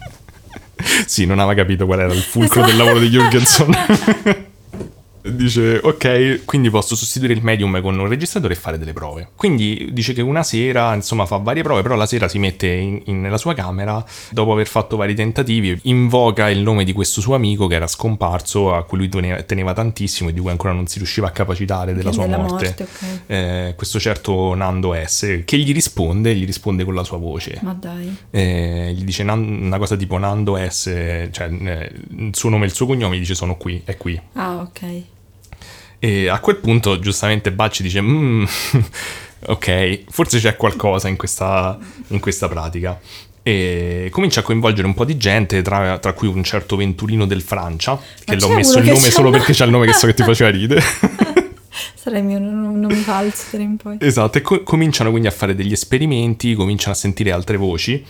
Sì, 1.05 1.25
non 1.25 1.39
aveva 1.39 1.55
capito 1.61 1.85
qual 1.85 1.99
era 1.99 2.13
il 2.13 2.19
fulcro 2.21 2.61
Esatto. 2.61 2.67
del 2.67 2.77
lavoro 2.77 2.99
di 2.99 3.09
Jurgenson. 3.09 4.47
Dice, 5.35 5.79
ok, 5.81 6.41
quindi 6.45 6.69
posso 6.69 6.95
sostituire 6.95 7.33
il 7.33 7.43
medium 7.43 7.81
con 7.81 7.97
un 7.97 8.07
registratore 8.07 8.53
e 8.53 8.57
fare 8.57 8.77
delle 8.77 8.93
prove. 8.93 9.29
Quindi 9.35 9.89
dice 9.91 10.13
che 10.13 10.21
una 10.21 10.43
sera, 10.43 10.93
insomma, 10.93 11.25
fa 11.25 11.37
varie 11.37 11.63
prove, 11.63 11.81
però 11.81 11.95
la 11.95 12.05
sera 12.05 12.27
si 12.27 12.39
mette 12.39 12.67
in- 12.67 13.01
in- 13.05 13.21
nella 13.21 13.37
sua 13.37 13.53
camera, 13.53 14.03
dopo 14.31 14.51
aver 14.53 14.67
fatto 14.67 14.97
vari 14.97 15.15
tentativi, 15.15 15.77
invoca 15.83 16.49
il 16.49 16.59
nome 16.59 16.83
di 16.83 16.93
questo 16.93 17.21
suo 17.21 17.35
amico 17.35 17.67
che 17.67 17.75
era 17.75 17.87
scomparso, 17.87 18.73
a 18.73 18.83
cui 18.83 18.97
lui 18.97 19.09
teneva, 19.09 19.41
teneva 19.43 19.73
tantissimo 19.73 20.29
e 20.29 20.33
di 20.33 20.39
cui 20.39 20.49
ancora 20.51 20.73
non 20.73 20.87
si 20.87 20.97
riusciva 20.97 21.27
a 21.27 21.31
capacitare 21.31 21.93
della 21.93 22.11
sua 22.11 22.25
della 22.25 22.37
morte. 22.37 22.75
morte, 22.77 22.83
ok. 22.83 23.19
Eh, 23.27 23.73
questo 23.75 23.99
certo 23.99 24.53
Nando 24.55 24.93
S, 25.05 25.41
che 25.45 25.57
gli 25.57 25.73
risponde, 25.73 26.35
gli 26.35 26.45
risponde 26.45 26.83
con 26.83 26.93
la 26.95 27.03
sua 27.03 27.17
voce. 27.17 27.59
Ma 27.61 27.73
dai. 27.73 28.15
Eh, 28.31 28.93
gli 28.95 29.03
dice 29.03 29.23
una 29.23 29.77
cosa 29.77 29.95
tipo 29.95 30.17
Nando 30.17 30.57
S, 30.57 30.83
cioè 31.31 31.49
eh, 31.51 31.91
il 32.17 32.29
suo 32.35 32.49
nome 32.49 32.63
e 32.63 32.67
il 32.67 32.73
suo 32.73 32.85
cognome, 32.85 33.15
gli 33.15 33.19
dice 33.19 33.35
sono 33.35 33.55
qui, 33.57 33.81
è 33.85 33.97
qui. 33.97 34.19
Ah, 34.33 34.57
ok. 34.57 35.01
E 35.99 36.27
a 36.29 36.39
quel 36.39 36.55
punto 36.57 36.99
giustamente 36.99 37.51
Bacci 37.51 37.83
dice, 37.83 38.01
"Mm, 38.01 38.45
ok, 39.47 40.03
forse 40.09 40.39
c'è 40.39 40.55
qualcosa 40.55 41.07
in 41.07 41.17
questa, 41.17 41.77
in 42.07 42.19
questa 42.19 42.47
pratica. 42.47 42.99
E 43.41 44.09
comincia 44.11 44.41
a 44.41 44.43
coinvolgere 44.43 44.85
un 44.85 44.93
po' 44.93 45.05
di 45.05 45.17
gente, 45.17 45.61
tra, 45.61 45.97
tra 45.97 46.13
cui 46.13 46.27
un 46.27 46.43
certo 46.43 46.75
Venturino 46.75 47.25
del 47.25 47.41
Francia, 47.41 47.99
che 48.23 48.35
l'ho 48.35 48.47
c'è 48.47 48.55
messo 48.55 48.79
il 48.79 48.85
nome 48.85 49.09
solo 49.09 49.29
perché 49.29 49.53
c'è 49.53 49.65
il 49.65 49.71
nome 49.71 49.85
che 49.85 49.93
so 49.93 50.05
che 50.07 50.13
ti 50.13 50.23
faceva 50.23 50.49
ridere. 50.49 50.81
Sarà 52.01 52.17
il 52.19 52.23
mio 52.23 52.39
nome 52.39 52.93
falso 52.95 53.43
d'ora 53.51 53.63
in 53.63 53.75
poi. 53.75 53.97
Esatto, 53.99 54.37
e 54.37 54.41
co- 54.41 54.63
cominciano 54.63 55.09
quindi 55.09 55.27
a 55.27 55.31
fare 55.31 55.53
degli 55.53 55.73
esperimenti, 55.73 56.53
cominciano 56.53 56.93
a 56.93 56.95
sentire 56.95 57.31
altre 57.33 57.57
voci, 57.57 58.01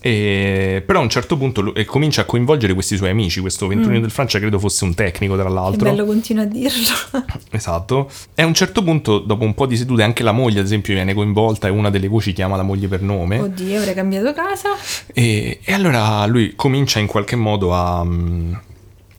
e- 0.00 0.82
però 0.84 0.98
a 0.98 1.02
un 1.02 1.08
certo 1.08 1.36
punto 1.36 1.60
lu- 1.60 1.72
e 1.76 1.84
comincia 1.84 2.22
a 2.22 2.24
coinvolgere 2.24 2.74
questi 2.74 2.96
suoi 2.96 3.10
amici, 3.10 3.40
questo 3.40 3.68
Venturino 3.68 4.00
del 4.00 4.10
Francia 4.10 4.40
credo 4.40 4.58
fosse 4.58 4.82
un 4.82 4.94
tecnico 4.94 5.34
tra 5.36 5.44
Mm. 5.44 5.46
Che 5.48 5.54
l'altro. 5.54 5.90
bello, 5.90 6.04
continua 6.06 6.42
a 6.42 6.46
dirlo. 6.46 6.94
Esatto. 7.50 8.10
E 8.34 8.42
a 8.42 8.46
un 8.46 8.54
certo 8.54 8.82
punto, 8.82 9.18
dopo 9.20 9.44
un 9.44 9.54
po' 9.54 9.66
di 9.66 9.76
sedute, 9.76 10.02
anche 10.02 10.24
la 10.24 10.32
moglie, 10.32 10.58
ad 10.58 10.64
esempio, 10.64 10.92
viene 10.94 11.14
coinvolta 11.14 11.68
e 11.68 11.70
una 11.70 11.88
delle 11.90 12.08
voci 12.08 12.32
chiama 12.32 12.56
la 12.56 12.62
moglie 12.64 12.88
per 12.88 13.00
nome. 13.02 13.38
Oddio, 13.38 13.78
avrei 13.78 13.94
cambiato 13.94 14.32
casa. 14.32 14.70
E, 15.14 15.60
e 15.62 15.72
allora 15.72 16.26
lui 16.26 16.54
comincia 16.56 16.98
in 16.98 17.06
qualche 17.06 17.36
modo 17.36 17.72
a 17.72 18.04
mm, 18.04 18.52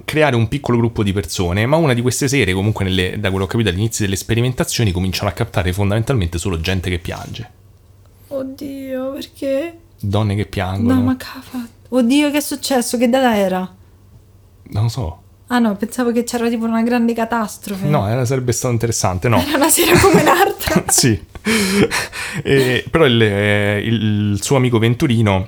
creare 0.08 0.38
un 0.38 0.48
piccolo 0.48 0.78
gruppo 0.78 1.04
di 1.04 1.12
persone, 1.12 1.66
ma 1.66 1.76
una 1.76 1.94
di 1.94 2.02
queste 2.02 2.30
sere, 2.30 2.54
comunque, 2.54 2.86
nelle- 2.86 3.20
da 3.20 3.30
quello 3.30 3.46
che 3.46 3.52
ho 3.52 3.58
capito 3.58 3.70
all'inizio 3.70 4.06
delle 4.06 4.16
sperimentazioni, 4.16 4.94
cominciano 4.94 5.28
a 5.30 5.34
captare 5.34 5.74
fondamentalmente 5.74 6.38
solo 6.38 6.62
gente 6.62 6.90
che 6.90 6.98
piange. 6.98 7.50
Oddio, 8.30 9.12
perché? 9.12 9.78
Donne 10.00 10.36
che 10.36 10.46
piangono. 10.46 10.94
No, 10.94 11.02
ma 11.02 11.18
cava. 11.18 11.68
Oddio, 11.90 12.32
che 12.32 12.38
è 12.38 12.42
successo? 12.42 12.98
Che 12.98 13.10
data 13.10 13.36
era? 13.36 13.76
Non 14.70 14.84
lo 14.84 14.90
so. 14.90 15.22
Ah 15.48 15.60
no, 15.60 15.76
pensavo 15.76 16.14
che 16.14 16.24
c'era 16.24 16.48
tipo 16.48 16.64
una 16.64 16.84
grande 16.84 17.14
catastrofe. 17.14 17.88
No, 17.88 18.08
era- 18.08 18.24
sarebbe 18.24 18.54
stato 18.54 18.74
interessante, 18.74 19.28
no. 19.28 19.38
Era 19.46 19.58
una 19.58 19.70
sera 19.70 19.98
come 20.00 20.22
un'altra. 20.22 20.84
sì. 20.88 21.20
E- 22.44 22.86
però 22.90 23.06
il, 23.06 23.22
eh, 23.22 23.82
il 23.84 24.38
suo 24.42 24.58
amico 24.58 24.78
Venturino 24.80 25.48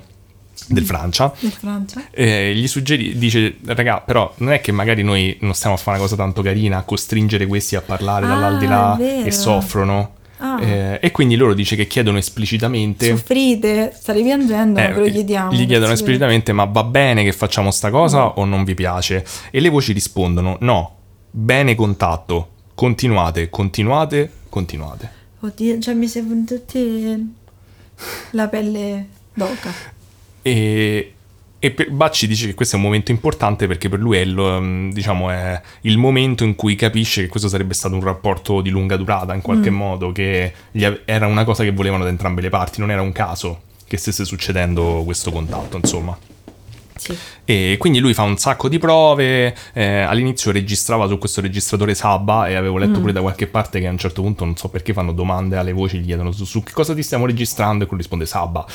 del 0.68 0.86
Francia 0.86 1.34
In 1.40 1.52
Francia. 1.52 2.04
eh, 2.12 2.54
gli 2.56 2.68
suggerisce, 2.68 3.18
dice, 3.18 3.58
raga, 3.66 4.02
però 4.02 4.34
non 4.38 4.52
è 4.54 4.62
che 4.62 4.72
magari 4.72 5.04
noi 5.04 5.38
non 5.42 5.54
stiamo 5.54 5.76
a 5.76 5.80
fare 5.80 5.98
una 5.98 6.06
cosa 6.06 6.16
tanto 6.16 6.42
carina, 6.42 6.78
a 6.78 6.84
costringere 6.84 7.46
questi 7.48 7.76
a 7.76 7.82
parlare 7.82 8.26
Ah, 8.26 8.30
dall'aldilà 8.30 8.98
e 9.26 9.32
soffrono. 9.32 10.16
Ah. 10.42 10.62
Eh, 10.62 11.00
e 11.02 11.12
quindi 11.12 11.36
loro 11.36 11.54
dice 11.54 11.76
che 11.76 11.86
chiedono 11.86 12.18
esplicitamente... 12.18 13.08
Soffrite, 13.08 13.92
state 13.94 14.22
piangendo, 14.22 14.80
eh, 14.80 14.88
ma 14.88 14.94
ve 14.96 15.00
lo 15.02 15.12
chiediamo. 15.12 15.52
gli 15.52 15.66
chiedono 15.68 15.92
esplicitamente 15.92 16.54
ma 16.54 16.64
va 16.64 16.84
bene 16.86 17.24
che 17.24 17.34
facciamo 17.34 17.72
sta 17.72 17.90
cosa 17.90 18.26
o 18.26 18.46
non 18.46 18.64
vi 18.64 18.74
piace 18.74 19.26
e 19.52 19.60
le 19.60 19.68
voci 19.68 19.92
rispondono 19.92 20.56
no 20.62 20.96
bene 21.30 21.76
contatto 21.76 22.52
continuate 22.74 23.50
continuate 23.50 24.32
continuate. 24.48 25.12
Oddio, 25.42 25.80
cioè 25.80 25.94
mi 25.94 26.08
sei 26.08 26.26
tutti 26.46 27.34
la 28.32 28.48
pelle 28.48 29.08
d'oca. 29.34 29.74
E, 30.42 31.14
e 31.60 31.72
per- 31.72 31.92
Bacci 31.92 32.28
dice 32.28 32.48
che 32.48 32.54
questo 32.54 32.76
è 32.76 32.80
un 32.80 32.86
momento 32.86 33.12
importante 33.12 33.68
perché 33.68 33.90
per 33.90 34.00
lui 34.00 34.18
è, 34.18 34.22
il, 34.22 34.38
um, 34.38 34.92
diciamo, 34.94 35.30
è 35.30 35.62
il 35.82 35.98
momento 35.98 36.44
in 36.44 36.56
cui 36.56 36.76
capisce 36.76 37.24
che 37.24 37.28
questo 37.28 37.50
sarebbe 37.50 37.74
stato 37.74 37.96
un 37.96 38.02
rapporto 38.02 38.62
di 38.62 38.70
lunga 38.70 38.96
durata 38.96 39.34
in 39.34 39.42
qualche 39.42 39.70
modo, 39.70 40.12
che 40.12 40.54
ave- 40.76 41.02
era 41.06 41.28
una 41.28 41.44
cosa 41.44 41.64
che 41.64 41.72
volevano 41.72 42.04
da 42.04 42.10
entrambe 42.10 42.42
le 42.42 42.50
parti, 42.50 42.80
non 42.80 42.92
era 42.92 43.02
un 43.02 43.12
caso 43.12 43.62
che 43.86 43.98
stesse 43.98 44.24
succedendo 44.24 45.02
questo 45.04 45.32
contatto, 45.32 45.78
insomma. 45.78 46.18
Sì. 47.00 47.18
E 47.46 47.78
quindi 47.80 48.00
lui 48.00 48.14
fa 48.14 48.24
un 48.24 48.38
sacco 48.38 48.68
di 48.68 48.78
prove, 48.78 49.56
eh, 49.74 50.02
all'inizio 50.02 50.52
registrava 50.52 51.08
su 51.08 51.18
questo 51.18 51.40
registratore 51.42 51.96
Sabba 51.96 52.48
e 52.48 52.56
avevo 52.56 52.78
letto 52.78 53.00
pure 53.00 53.14
da 53.14 53.22
qualche 53.22 53.48
parte 53.48 53.80
che 53.80 53.88
a 53.88 53.92
un 53.92 53.98
certo 53.98 54.22
punto 54.22 54.44
non 54.44 54.56
so 54.58 54.68
perché 54.68 54.94
fanno 54.94 55.14
domande 55.14 55.56
alle 55.56 55.72
voci, 55.72 56.00
gli 56.00 56.06
chiedono 56.06 56.32
su, 56.32 56.44
su 56.44 56.62
che 56.62 56.74
cosa 56.74 56.94
ti 56.94 57.02
stiamo 57.02 57.26
registrando 57.26 57.84
e 57.84 57.88
quello 57.88 58.02
risponde 58.02 58.26
Sabba. 58.26 58.66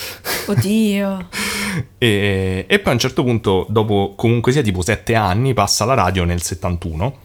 Oddio. 0.47 1.29
E, 1.99 2.67
e 2.69 2.79
poi 2.79 2.91
a 2.91 2.95
un 2.95 3.01
certo 3.01 3.25
punto, 3.25 3.67
dopo 3.69 4.13
comunque 4.15 4.53
sia 4.53 4.63
tipo 4.63 4.81
sette 4.81 5.17
anni, 5.17 5.55
passa 5.55 5.83
alla 5.83 5.95
radio 5.95 6.23
nel 6.25 6.41
71. 6.41 7.17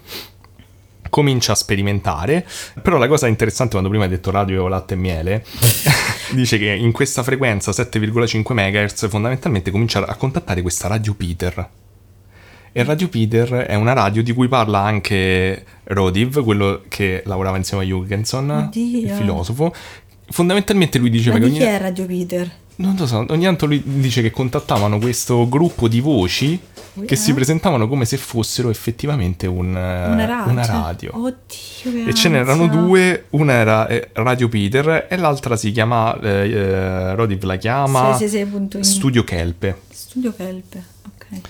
Comincia 1.08 1.52
a 1.52 1.56
sperimentare, 1.56 2.48
però 2.82 2.98
la 2.98 3.08
cosa 3.08 3.28
interessante 3.28 3.72
quando 3.72 3.90
prima 3.90 4.06
hai 4.06 4.10
detto 4.10 4.32
radio, 4.32 4.68
latte 4.68 4.96
e 4.96 4.98
miele, 4.98 5.46
dice 6.32 6.58
che 6.58 6.72
in 6.72 6.92
questa 6.92 7.24
frequenza 7.24 7.72
7,5 7.72 8.54
MHz 8.54 9.10
fondamentalmente 9.10 9.72
comincia 9.72 10.06
a 10.06 10.16
contattare 10.16 10.62
questa 10.62 10.88
radio 10.88 11.14
Peter. 11.14 11.70
E 12.72 12.84
Radio 12.84 13.10
Peter 13.10 13.50
è 13.50 13.76
una 13.76 13.94
radio 13.94 14.22
di 14.22 14.32
cui 14.32 14.48
parla 14.48 14.80
anche 14.80 15.66
Rodiv, 15.86 16.44
quello 16.44 16.84
che 16.88 17.24
lavorava 17.26 17.58
insieme 17.58 17.84
a 17.84 17.88
Jürgenson, 17.88 18.68
Oddio. 18.68 19.00
il 19.00 19.10
filosofo. 19.10 19.74
Fondamentalmente 20.30 21.00
lui 21.00 21.10
Ma 21.10 21.16
diceva 21.16 21.38
che 21.38 21.46
di 21.46 21.50
ogni... 21.50 21.58
chi 21.58 21.66
è 21.66 21.78
Radio 21.80 22.06
Peter? 22.06 22.52
Non 22.76 22.96
lo 22.98 23.08
so, 23.08 23.26
ogni 23.28 23.44
tanto 23.44 23.66
lui 23.66 23.82
dice 23.84 24.22
che 24.22 24.32
contattavano 24.32 25.00
questo 25.00 25.50
gruppo 25.50 25.90
di 25.90 26.00
voci 26.00 26.58
che 27.06 27.14
Eh? 27.14 27.16
si 27.18 27.34
presentavano 27.34 27.88
come 27.88 28.06
se 28.06 28.18
fossero 28.18 28.70
effettivamente 28.70 29.48
un, 29.48 29.76
eh, 29.76 30.08
Una 30.08 30.26
radio. 30.26 30.52
una 30.52 30.66
radio. 30.66 31.12
Oddio, 31.16 32.08
E 32.08 32.14
ce 32.14 32.30
n'erano 32.30 32.68
due, 32.68 33.26
una 33.32 33.54
era 33.54 33.88
eh, 33.88 34.10
Radio 34.14 34.50
Peter 34.50 35.08
e 35.10 35.16
l'altra 35.18 35.56
si 35.56 35.72
chiama, 35.72 36.18
eh, 36.20 36.50
eh, 36.50 37.16
Rodiv 37.16 37.44
la 37.44 37.56
chiama 37.58 38.12
666.in. 38.18 38.84
Studio 38.84 39.24
Kelpe. 39.24 39.82
Studio 39.92 40.34
Kelpe, 40.36 40.84
ok. 41.06 41.42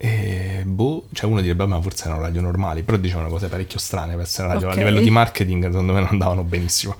E 0.00 0.62
boh, 0.64 1.06
cioè 1.12 1.28
uno 1.28 1.40
direbbe, 1.40 1.66
ma 1.66 1.80
forse 1.80 2.04
erano 2.06 2.20
radio 2.20 2.40
normali, 2.40 2.82
però 2.82 2.96
dicevano 2.96 3.28
cose 3.28 3.48
parecchio 3.48 3.78
strane 3.80 4.12
per 4.14 4.22
essere 4.22 4.48
radio. 4.48 4.68
Ok. 4.68 4.74
A 4.74 4.76
livello 4.76 5.00
di 5.00 5.10
marketing, 5.10 5.64
secondo 5.64 5.92
me 5.92 6.00
non 6.00 6.08
andavano 6.12 6.44
benissimo. 6.44 6.94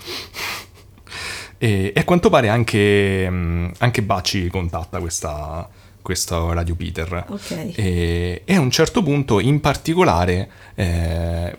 e, 1.59 1.93
e 1.95 2.01
a 2.01 2.05
quanto 2.05 2.29
pare 2.31 2.49
anche, 2.49 3.29
mh, 3.31 3.73
anche 3.79 4.03
Bacci 4.03 4.49
contatta 4.49 4.99
questa, 5.01 5.69
questo 6.09 6.51
Radio 6.55 6.75
Peter. 6.75 7.27
Ok. 7.29 7.51
E, 7.75 8.41
e 8.47 8.55
a 8.55 8.61
un 8.61 8.71
certo 8.71 9.03
punto, 9.03 9.41
in 9.41 9.61
particolare, 9.61 10.49
eh, 10.75 11.55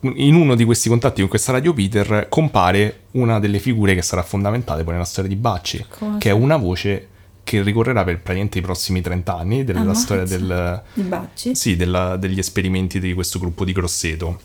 in 0.00 0.34
uno 0.34 0.56
di 0.56 0.64
questi 0.64 0.88
contatti 0.88 1.20
con 1.20 1.28
questa 1.30 1.52
Radio 1.52 1.72
Peter 1.72 2.26
compare 2.28 3.02
una 3.12 3.38
delle 3.38 3.60
figure 3.60 3.94
che 3.94 4.02
sarà 4.02 4.24
fondamentale 4.24 4.82
poi 4.82 4.94
nella 4.94 5.04
storia 5.04 5.30
di 5.30 5.36
Bacci, 5.36 5.86
Cosa? 5.88 6.18
che 6.18 6.30
è 6.30 6.32
una 6.32 6.56
voce 6.56 7.06
che 7.44 7.62
ricorrerà 7.62 8.02
per 8.02 8.14
praticamente 8.16 8.58
i 8.58 8.62
prossimi 8.62 9.00
30 9.00 9.36
anni 9.38 9.62
della 9.62 9.80
Ammazza. 9.82 10.00
storia 10.00 10.24
del, 10.24 10.82
Di 10.94 11.02
Bacci? 11.02 11.54
sì, 11.54 11.76
della- 11.76 12.16
degli 12.16 12.40
esperimenti 12.40 12.98
di 12.98 13.14
questo 13.14 13.38
gruppo 13.38 13.64
di 13.64 13.70
Grosseto. 13.72 14.40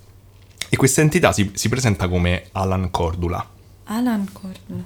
E 0.69 0.77
questa 0.77 1.01
entità 1.01 1.31
si, 1.31 1.49
si 1.55 1.67
presenta 1.67 2.07
come 2.07 2.43
Alan 2.51 2.91
Cordula 2.91 3.43
Alan 3.85 4.27
Cordula. 4.31 4.83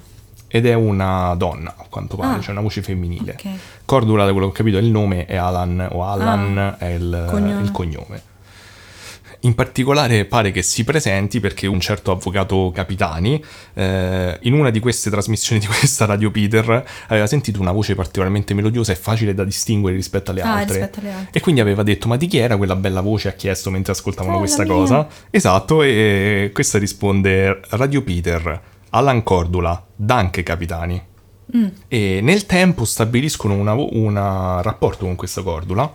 Ed 0.51 0.65
è 0.65 0.73
una 0.73 1.33
donna, 1.35 1.73
a 1.77 1.85
quanto 1.89 2.17
pare, 2.17 2.37
Ah. 2.37 2.41
cioè 2.41 2.51
una 2.51 2.61
voce 2.61 2.81
femminile. 2.81 3.37
Ok. 3.39 3.49
Cordula, 3.85 4.25
da 4.25 4.31
quello 4.31 4.47
che 4.47 4.51
ho 4.51 4.55
capito, 4.55 4.77
è 4.77 4.81
il 4.81 4.91
nome, 4.91 5.25
e 5.25 5.37
Alan 5.37 5.87
o 5.91 6.05
Alan 6.05 6.57
Ah. 6.57 6.77
è 6.77 6.87
il 6.89 7.25
Cognome. 7.29 7.61
il 7.63 7.71
cognome. 7.71 8.21
In 9.43 9.55
particolare 9.55 10.25
pare 10.25 10.51
che 10.51 10.61
si 10.61 10.83
presenti 10.83 11.39
perché 11.39 11.65
un 11.65 11.79
certo 11.79 12.11
avvocato 12.11 12.71
Capitani, 12.71 13.43
eh, 13.73 14.37
in 14.41 14.53
una 14.53 14.69
di 14.69 14.79
queste 14.79 15.09
trasmissioni 15.09 15.59
di 15.59 15.65
questa 15.65 16.05
Radio 16.05 16.29
Peter, 16.29 16.85
aveva 17.07 17.25
sentito 17.25 17.59
una 17.59 17.71
voce 17.71 17.95
particolarmente 17.95 18.53
melodiosa 18.53 18.91
e 18.91 18.95
facile 18.95 19.33
da 19.33 19.43
distinguere 19.43 19.95
rispetto 19.95 20.29
alle 20.29 20.41
Ah, 20.43 20.57
altre. 20.57 20.75
rispetto 20.77 20.99
alle 20.99 21.11
altre. 21.11 21.29
E 21.31 21.39
quindi 21.39 21.59
aveva 21.59 21.81
detto: 21.81 22.07
Ma 22.07 22.17
di 22.17 22.27
chi 22.27 22.37
era 22.37 22.55
quella 22.55 22.75
bella 22.75 23.01
voce? 23.01 23.29
Ha 23.29 23.33
chiesto 23.33 23.71
mentre 23.71 23.93
ascoltavano 23.93 24.37
questa 24.37 24.63
cosa. 24.63 24.95
mia. 24.97 25.07
Esatto, 25.31 25.81
e 25.81 26.51
questa 26.53 26.77
risponde: 26.77 27.61
Radio 27.69 28.03
Peter, 28.03 28.61
Alan 28.91 29.23
Cordula, 29.23 29.85
Danke 29.95 30.43
Capitani. 30.43 31.01
Mm. 31.55 31.67
E 31.87 32.19
nel 32.21 32.45
tempo 32.45 32.85
stabiliscono 32.85 33.55
un 33.55 34.61
rapporto 34.61 35.05
con 35.05 35.15
questa 35.15 35.41
Cordula. 35.41 35.93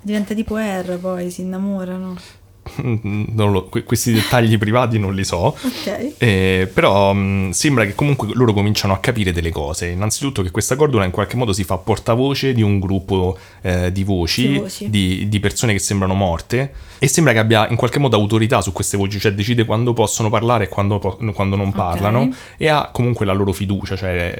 Diventa 0.00 0.34
tipo 0.34 0.56
R 0.56 0.98
poi, 0.98 1.30
si 1.30 1.42
innamorano. 1.42 2.16
Lo- 3.34 3.64
que- 3.68 3.82
questi 3.84 4.12
dettagli 4.12 4.56
privati 4.58 4.98
non 4.98 5.14
li 5.14 5.24
so. 5.24 5.56
Ok. 5.62 6.14
Eh, 6.18 6.70
però 6.72 7.12
mh, 7.12 7.50
sembra 7.50 7.84
che 7.84 7.94
comunque 7.94 8.28
loro 8.34 8.52
cominciano 8.52 8.92
a 8.92 8.98
capire 8.98 9.32
delle 9.32 9.50
cose. 9.50 9.88
Innanzitutto 9.88 10.42
che 10.42 10.50
questa 10.50 10.76
Cordula 10.76 11.04
in 11.04 11.10
qualche 11.10 11.36
modo 11.36 11.52
si 11.52 11.64
fa 11.64 11.76
portavoce 11.78 12.52
di 12.52 12.62
un 12.62 12.78
gruppo 12.78 13.36
eh, 13.62 13.90
di 13.92 14.04
voci, 14.04 14.48
Di 14.52 14.58
voci. 14.58 14.90
Di, 14.90 15.28
di 15.28 15.40
persone 15.40 15.72
che 15.72 15.78
sembrano 15.78 16.14
morte 16.14 16.72
e 16.98 17.08
sembra 17.08 17.32
che 17.32 17.40
abbia 17.40 17.68
in 17.68 17.74
qualche 17.76 17.98
modo 17.98 18.16
autorità 18.16 18.60
su 18.60 18.72
queste 18.72 18.96
voci, 18.96 19.18
cioè 19.18 19.32
decide 19.32 19.64
quando 19.64 19.92
possono 19.92 20.30
parlare 20.30 20.64
e 20.64 20.68
quando, 20.68 20.98
po- 21.00 21.18
quando 21.34 21.56
non 21.56 21.72
parlano 21.72 22.30
e 22.56 22.68
ha 22.68 22.90
comunque 22.92 23.26
la 23.26 23.32
loro 23.32 23.52
fiducia, 23.52 23.96
cioè 23.96 24.38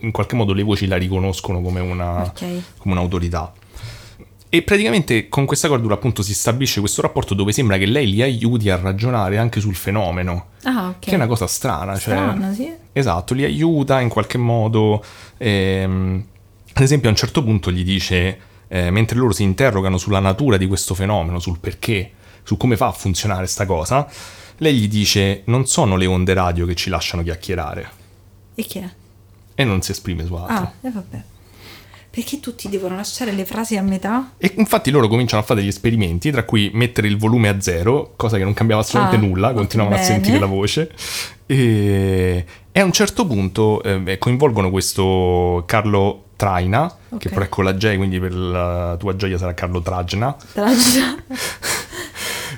in 0.00 0.10
qualche 0.10 0.36
modo 0.36 0.54
le 0.54 0.62
voci 0.62 0.86
la 0.86 0.96
riconoscono 0.96 1.60
come, 1.60 1.80
una, 1.80 2.22
Ok. 2.22 2.44
come 2.78 2.94
un'autorità. 2.94 3.52
E 4.48 4.62
praticamente 4.62 5.28
con 5.28 5.44
questa 5.44 5.68
cordula 5.68 5.94
appunto 5.94 6.22
si 6.22 6.32
stabilisce 6.32 6.80
questo 6.80 7.02
rapporto 7.02 7.34
dove 7.34 7.52
sembra 7.52 7.76
che 7.78 7.86
lei 7.86 8.08
li 8.08 8.22
aiuti 8.22 8.70
a 8.70 8.76
ragionare 8.76 9.38
anche 9.38 9.60
sul 9.60 9.74
fenomeno, 9.74 10.46
Ah, 10.62 10.88
ok. 10.88 10.98
che 11.00 11.10
è 11.10 11.14
una 11.14 11.26
cosa 11.26 11.46
strana. 11.46 11.92
Cioè, 11.98 12.14
Strana, 12.14 12.52
sì. 12.54 12.72
Esatto, 12.92 13.34
li 13.34 13.44
aiuta 13.44 14.00
in 14.00 14.08
qualche 14.08 14.38
modo. 14.38 15.04
ehm, 15.38 16.24
ad 16.72 16.82
esempio 16.82 17.08
a 17.08 17.12
un 17.12 17.16
certo 17.18 17.42
punto 17.42 17.70
gli 17.72 17.82
dice, 17.84 18.38
eh, 18.68 18.90
mentre 18.90 19.18
loro 19.18 19.32
si 19.32 19.42
interrogano 19.42 19.98
sulla 19.98 20.20
natura 20.20 20.56
di 20.58 20.66
questo 20.66 20.94
fenomeno, 20.94 21.38
sul 21.38 21.58
perché, 21.58 22.12
su 22.42 22.56
come 22.56 22.76
fa 22.76 22.86
a 22.88 22.92
funzionare 22.92 23.46
sta 23.46 23.66
cosa, 23.66 24.06
lei 24.58 24.74
gli 24.76 24.88
dice 24.88 25.42
non 25.46 25.66
sono 25.66 25.96
le 25.96 26.06
onde 26.06 26.34
radio 26.34 26.64
che 26.66 26.74
ci 26.74 26.88
lasciano 26.90 27.22
chiacchierare 27.22 27.90
E 28.54 28.62
chi 28.62 28.78
è? 28.78 28.88
e 29.54 29.64
non 29.64 29.80
si 29.82 29.90
esprime 29.90 30.24
su 30.24 30.34
altro. 30.34 30.54
Ah, 30.54 30.72
e 30.82 30.90
vabbè. 30.90 31.22
Perché 32.16 32.40
tutti 32.40 32.70
devono 32.70 32.96
lasciare 32.96 33.30
le 33.32 33.44
frasi 33.44 33.76
a 33.76 33.82
metà? 33.82 34.32
E 34.38 34.54
infatti 34.56 34.90
loro 34.90 35.06
cominciano 35.06 35.42
a 35.42 35.44
fare 35.44 35.60
degli 35.60 35.68
esperimenti, 35.68 36.30
tra 36.30 36.44
cui 36.44 36.70
mettere 36.72 37.08
il 37.08 37.18
volume 37.18 37.50
a 37.50 37.60
zero, 37.60 38.14
cosa 38.16 38.38
che 38.38 38.42
non 38.44 38.54
cambiava 38.54 38.80
assolutamente 38.80 39.22
Ah, 39.22 39.28
nulla, 39.28 39.52
continuavano 39.52 39.96
a 39.96 40.00
bene. 40.00 40.14
sentire 40.14 40.38
la 40.38 40.46
voce. 40.46 40.90
E, 41.44 42.44
e 42.72 42.80
a 42.80 42.84
un 42.84 42.92
certo 42.92 43.26
punto 43.26 43.82
eh, 43.82 44.16
coinvolgono 44.16 44.70
questo 44.70 45.64
Carlo 45.66 46.22
Traina, 46.36 46.88
che 47.10 47.14
Ok. 47.16 47.28
però 47.28 47.42
è 47.42 47.48
con 47.50 47.64
la 47.64 47.74
J, 47.74 47.96
quindi 47.96 48.18
per 48.18 48.32
la 48.34 48.96
tua 48.98 49.14
gioia 49.14 49.36
sarà 49.36 49.52
Carlo 49.52 49.82
Trajna, 49.82 50.34
Traggia. 50.54 51.16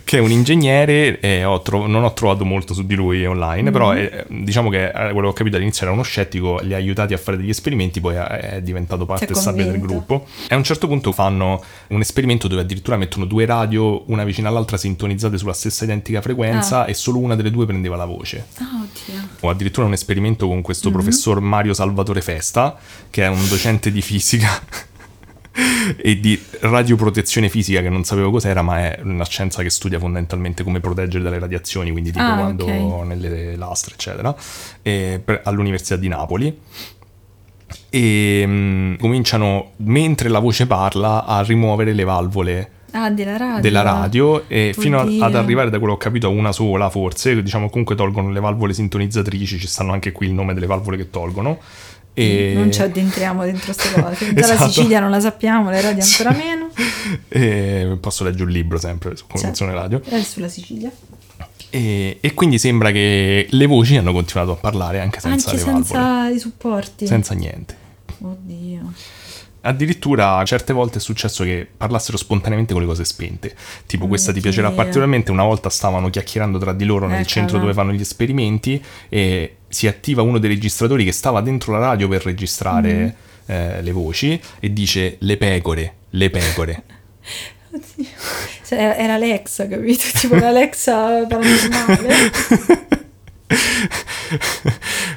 che 0.08 0.16
è 0.16 0.20
un 0.20 0.30
ingegnere, 0.30 1.20
e 1.20 1.44
ho 1.44 1.60
tro- 1.60 1.86
non 1.86 2.02
ho 2.02 2.14
trovato 2.14 2.42
molto 2.42 2.72
su 2.72 2.86
di 2.86 2.94
lui 2.94 3.26
online, 3.26 3.70
però 3.70 3.92
Mm-hmm. 3.92 4.04
eh, 4.04 4.24
diciamo 4.28 4.70
che 4.70 4.86
eh, 4.86 4.92
quello 5.12 5.20
che 5.20 5.26
ho 5.26 5.32
capito 5.34 5.56
all'inizio 5.56 5.84
era 5.84 5.92
uno 5.92 6.02
scettico, 6.02 6.60
li 6.62 6.72
ha 6.72 6.78
aiutati 6.78 7.12
a 7.12 7.18
fare 7.18 7.36
degli 7.36 7.50
esperimenti, 7.50 8.00
poi 8.00 8.14
è, 8.14 8.22
è 8.22 8.62
diventato 8.62 9.04
parte 9.04 9.26
è 9.26 9.34
stabile 9.34 9.70
del 9.70 9.80
gruppo. 9.80 10.26
E 10.48 10.54
a 10.54 10.56
un 10.56 10.64
certo 10.64 10.86
punto 10.86 11.12
fanno 11.12 11.62
un 11.88 12.00
esperimento 12.00 12.48
dove 12.48 12.62
addirittura 12.62 12.96
mettono 12.96 13.26
due 13.26 13.44
radio, 13.44 14.02
una 14.06 14.24
vicino 14.24 14.48
all'altra, 14.48 14.78
sintonizzate 14.78 15.36
sulla 15.36 15.52
stessa 15.52 15.84
identica 15.84 16.22
frequenza 16.22 16.86
e 16.86 16.94
solo 16.94 17.18
una 17.18 17.36
delle 17.36 17.50
due 17.50 17.66
prendeva 17.66 17.96
la 17.96 18.06
voce. 18.06 18.46
Ah, 18.60 18.82
oddio. 18.82 19.28
O 19.40 19.50
addirittura 19.50 19.86
un 19.86 19.92
esperimento 19.92 20.48
con 20.48 20.62
questo 20.62 20.90
professor 20.90 21.40
Mario 21.40 21.74
Salvatore 21.74 22.22
Festa, 22.22 22.78
che 23.10 23.24
è 23.24 23.28
un 23.28 23.46
docente 23.46 23.92
di 23.92 24.00
fisica 24.00 24.48
e 25.96 26.20
di 26.20 26.40
radioprotezione 26.60 27.48
fisica, 27.48 27.80
che 27.82 27.88
non 27.88 28.04
sapevo 28.04 28.30
cos'era, 28.30 28.62
ma 28.62 28.78
è 28.78 29.00
una 29.02 29.24
scienza 29.24 29.62
che 29.62 29.70
studia 29.70 29.98
fondamentalmente 29.98 30.62
come 30.62 30.80
proteggere 30.80 31.22
dalle 31.24 31.38
radiazioni, 31.38 31.90
quindi 31.90 32.12
tipo 32.12 32.24
Ah, 32.24 32.36
quando 32.36 32.64
ok. 32.64 33.06
nelle 33.06 33.56
lastre, 33.56 33.94
eccetera, 33.94 34.34
per- 34.82 35.40
all'Università 35.44 35.96
di 35.96 36.08
Napoli. 36.08 36.58
E 37.90 38.44
mm, 38.46 38.94
cominciano, 38.96 39.72
mentre 39.78 40.28
la 40.28 40.38
voce 40.38 40.66
parla, 40.66 41.24
a 41.24 41.42
rimuovere 41.42 41.92
le 41.92 42.04
valvole 42.04 42.70
Ah, 42.92 43.10
della 43.10 43.36
radio. 43.36 43.60
della 43.60 43.82
radio 43.82 44.48
e 44.48 44.74
fino 44.76 44.98
a- 44.98 45.06
ad 45.26 45.34
arrivare 45.34 45.68
da 45.68 45.78
quello 45.78 45.96
che 45.98 46.06
ho 46.06 46.08
capito 46.10 46.26
a 46.28 46.30
una 46.30 46.52
sola 46.52 46.88
forse 46.88 47.42
diciamo 47.42 47.68
comunque 47.68 47.94
tolgono 47.94 48.30
le 48.30 48.40
valvole 48.40 48.72
sintonizzatrici 48.72 49.58
ci 49.58 49.66
stanno 49.66 49.92
anche 49.92 50.10
qui 50.10 50.26
il 50.28 50.32
nome 50.32 50.54
delle 50.54 50.64
valvole 50.64 50.96
che 50.96 51.10
tolgono 51.10 51.58
e 52.18 52.52
Non 52.54 52.72
ci 52.72 52.82
addentriamo 52.82 53.44
dentro 53.44 53.72
queste 53.72 54.00
cose. 54.00 54.34
Già 54.34 54.46
la 54.46 54.52
Esatto. 54.54 54.70
Sicilia 54.70 55.00
non 55.00 55.10
la 55.10 55.20
sappiamo, 55.20 55.70
le 55.70 55.80
radio 55.80 56.02
ancora 56.02 56.30
meno. 56.32 56.70
e 57.28 57.96
posso 58.00 58.24
leggere 58.24 58.44
un 58.44 58.50
libro 58.50 58.78
sempre 58.78 59.16
su 59.16 59.24
come 59.26 59.38
Certo. 59.40 59.46
funziona 59.46 59.72
la 59.72 59.80
radio 59.82 60.02
È 60.04 60.22
sulla 60.22 60.48
Sicilia. 60.48 60.90
e, 61.70 62.18
e 62.20 62.34
quindi 62.34 62.58
sembra 62.58 62.90
che 62.90 63.46
le 63.50 63.66
voci 63.66 63.96
hanno 63.96 64.12
continuato 64.12 64.52
a 64.52 64.56
parlare 64.56 65.00
anche 65.00 65.20
senza 65.20 65.50
Anche 65.50 65.64
le 65.64 65.70
valvole 65.70 65.84
senza 65.86 66.28
i 66.28 66.38
supporti. 66.38 67.06
senza 67.06 67.34
niente 67.34 67.76
Oddio. 68.20 68.92
Addirittura 69.60 70.42
certe 70.44 70.72
volte 70.72 70.98
è 70.98 71.00
successo 71.00 71.42
che 71.44 71.66
parlassero 71.76 72.16
spontaneamente 72.16 72.72
con 72.72 72.82
le 72.82 72.88
cose 72.88 73.04
spente. 73.04 73.54
Tipo, 73.86 74.06
questa 74.06 74.32
ti 74.32 74.40
piacerà 74.40 74.70
particolarmente. 74.70 75.30
Una 75.30 75.42
volta 75.44 75.68
stavano 75.68 76.10
chiacchierando 76.10 76.58
tra 76.58 76.72
di 76.72 76.84
loro 76.84 77.06
nel 77.06 77.20
Eh, 77.20 77.24
centro 77.26 77.58
dove 77.58 77.72
fanno 77.72 77.92
gli 77.92 78.00
esperimenti 78.00 78.82
e 79.08 79.56
si 79.68 79.86
attiva 79.86 80.22
uno 80.22 80.38
dei 80.38 80.48
registratori 80.50 81.04
che 81.04 81.12
stava 81.12 81.40
dentro 81.40 81.72
la 81.72 81.78
radio 81.80 82.08
per 82.08 82.24
registrare 82.24 82.92
Mm-hmm. 82.92 83.08
eh, 83.46 83.82
le 83.82 83.92
voci 83.92 84.40
e 84.60 84.72
dice 84.72 85.16
le 85.20 85.36
pecore, 85.36 85.94
le 86.10 86.30
pecore. 86.30 86.82
Oddio. 87.70 88.06
Cioè, 88.66 88.94
era- 88.98 89.14
Alexa, 89.14 89.66
capito? 89.68 90.04
Tipo 90.18 90.34
l'Alexa 90.36 91.26
paranormale. 91.26 92.30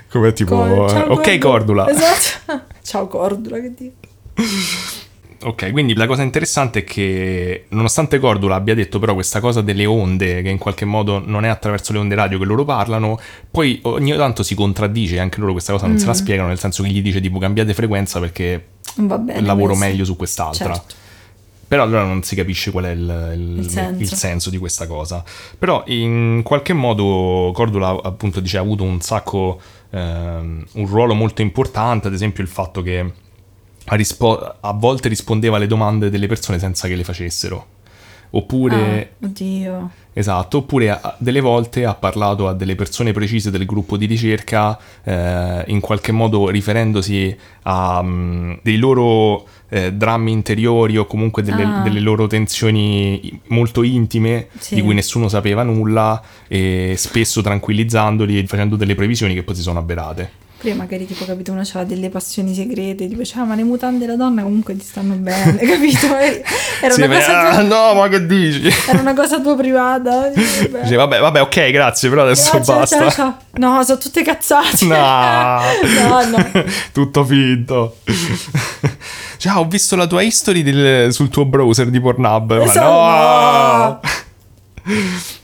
Come 0.09 0.33
tipo, 0.33 0.55
Co- 0.55 0.89
ciao, 0.89 1.11
ok 1.13 1.37
Cordula. 1.37 1.89
Esatto. 1.89 2.63
Ciao 2.83 3.07
Cordula, 3.07 3.59
che 3.59 3.73
dico. 3.73 3.95
Ok, 5.43 5.71
quindi 5.71 5.95
la 5.95 6.05
cosa 6.05 6.21
interessante 6.21 6.79
è 6.79 6.83
che 6.83 7.65
nonostante 7.69 8.19
Cordula 8.19 8.53
abbia 8.53 8.75
detto 8.75 8.99
però 8.99 9.15
questa 9.15 9.39
cosa 9.39 9.61
delle 9.61 9.87
onde, 9.87 10.43
che 10.43 10.49
in 10.49 10.59
qualche 10.59 10.85
modo 10.85 11.17
non 11.25 11.45
è 11.45 11.47
attraverso 11.47 11.93
le 11.93 11.97
onde 11.97 12.13
radio 12.13 12.37
che 12.37 12.45
loro 12.45 12.63
parlano, 12.63 13.19
poi 13.49 13.79
ogni 13.85 14.15
tanto 14.15 14.43
si 14.43 14.53
contraddice, 14.53 15.17
anche 15.17 15.39
loro 15.39 15.53
questa 15.53 15.71
cosa 15.73 15.87
non 15.87 15.95
Mm. 15.95 15.99
se 15.99 16.05
la 16.05 16.13
spiegano, 16.13 16.47
nel 16.49 16.59
senso 16.59 16.83
che 16.83 16.89
gli 16.89 17.01
dice 17.01 17.19
tipo 17.21 17.39
cambiate 17.39 17.73
frequenza 17.73 18.19
perché 18.19 18.63
bene. 18.97 19.41
lavoro 19.41 19.69
questo. 19.73 19.83
meglio 19.85 20.05
su 20.05 20.15
quest'altra. 20.15 20.73
Certo. 20.75 20.93
Però 21.67 21.81
allora 21.81 22.03
non 22.03 22.21
si 22.21 22.35
capisce 22.35 22.69
qual 22.69 22.83
è 22.85 22.91
il, 22.91 23.31
il- 23.33 23.57
Il 23.63 23.69
senso. 23.71 24.01
il 24.03 24.13
senso 24.13 24.49
di 24.51 24.57
questa 24.59 24.85
cosa. 24.85 25.23
Però 25.57 25.81
in 25.87 26.41
qualche 26.43 26.73
modo 26.73 27.49
Cordula 27.51 27.97
appunto 28.03 28.41
dice 28.41 28.57
ha 28.57 28.61
avuto 28.61 28.83
un 28.83 29.01
sacco, 29.01 29.59
ehm, 29.89 30.65
un 30.73 30.85
ruolo 30.85 31.15
molto 31.15 31.41
importante, 31.41 32.07
ad 32.09 32.13
esempio 32.13 32.43
il 32.43 32.49
fatto 32.49 32.83
che 32.83 33.11
a, 33.85 33.95
rispo- 33.95 34.55
a 34.59 34.71
volte 34.73 35.07
rispondeva 35.09 35.57
alle 35.57 35.67
domande 35.67 36.09
delle 36.09 36.27
persone 36.27 36.59
senza 36.59 36.87
che 36.87 36.95
le 36.95 37.03
facessero. 37.03 37.65
oppure... 38.33 39.11
Ah, 39.21 39.25
oddio. 39.25 39.89
Esatto, 40.13 40.57
oppure 40.59 40.89
a- 40.89 41.15
delle 41.19 41.39
volte 41.41 41.85
ha 41.85 41.93
parlato 41.95 42.47
a 42.47 42.53
delle 42.53 42.75
persone 42.75 43.11
precise 43.13 43.49
del 43.51 43.65
gruppo 43.65 43.95
di 43.97 44.05
ricerca, 44.05 44.77
eh, 45.03 45.63
in 45.67 45.79
qualche 45.79 46.11
modo 46.11 46.49
riferendosi 46.49 47.35
a 47.63 48.01
mm, 48.03 48.53
dei 48.61 48.77
loro 48.77 49.47
eh, 49.69 49.93
drammi 49.93 50.31
interiori 50.33 50.97
o 50.97 51.05
comunque 51.05 51.43
delle, 51.43 51.63
Ah. 51.63 51.81
delle 51.81 51.99
loro 52.01 52.27
tensioni 52.27 53.41
molto 53.47 53.83
intime 53.83 54.47
Sì. 54.59 54.75
di 54.75 54.81
cui 54.81 54.93
nessuno 54.93 55.27
sapeva 55.29 55.63
nulla 55.63 56.21
e 56.47 56.95
spesso 56.97 57.41
tranquillizzandoli 57.41 58.37
e 58.39 58.47
facendo 58.47 58.75
delle 58.75 58.95
previsioni 58.95 59.33
che 59.33 59.43
poi 59.43 59.55
si 59.55 59.61
sono 59.61 59.79
avverate. 59.79 60.39
Prima 60.61 60.75
magari 60.83 61.07
tipo 61.07 61.25
capito 61.25 61.51
uno 61.51 61.61
aveva 61.61 61.83
delle 61.83 62.09
passioni 62.09 62.53
segrete, 62.53 63.07
tipo 63.07 63.23
cioè 63.25 63.43
ma 63.45 63.55
le 63.55 63.63
mutande 63.63 64.05
della 64.05 64.15
donna 64.15 64.43
comunque 64.43 64.75
ti 64.77 64.85
stanno 64.85 65.15
bene, 65.15 65.55
capito? 65.65 66.05
Era, 66.15 66.93
Sì, 66.93 67.01
una, 67.01 67.15
cosa 67.15 67.39
ah, 67.49 67.53
tua, 67.53 67.63
no, 67.63 67.93
ma 67.99 68.07
che 68.07 68.25
dici? 68.27 68.69
era 68.87 68.99
una 68.99 69.15
cosa 69.15 69.39
tua 69.41 69.55
privata. 69.55 70.27
Dici, 70.33 70.67
vabbè. 70.67 70.81
Dice, 70.83 70.95
vabbè, 70.95 71.19
vabbè, 71.19 71.41
ok, 71.41 71.71
grazie, 71.71 72.09
però 72.09 72.21
adesso 72.23 72.57
Ah, 72.57 72.61
ciao, 72.61 72.75
basta. 72.77 72.97
ciao, 72.99 73.09
ciao. 73.09 73.37
No, 73.53 73.83
sono 73.83 73.97
tutte 73.97 74.21
cazzate. 74.21 74.85
No, 74.85 74.95
no, 75.99 76.25
no. 76.29 76.63
tutto 76.91 77.25
finto. 77.25 77.97
Ciao, 79.37 79.61
ho 79.61 79.65
visto 79.67 79.95
la 79.95 80.05
tua 80.05 80.21
history 80.21 80.61
del- 80.61 81.11
sul 81.11 81.29
tuo 81.29 81.45
browser 81.45 81.87
di 81.89 81.99
Pornhub. 81.99 82.55
Ma 82.57 82.63
Esatto, 82.63 82.87
no! 82.87 83.99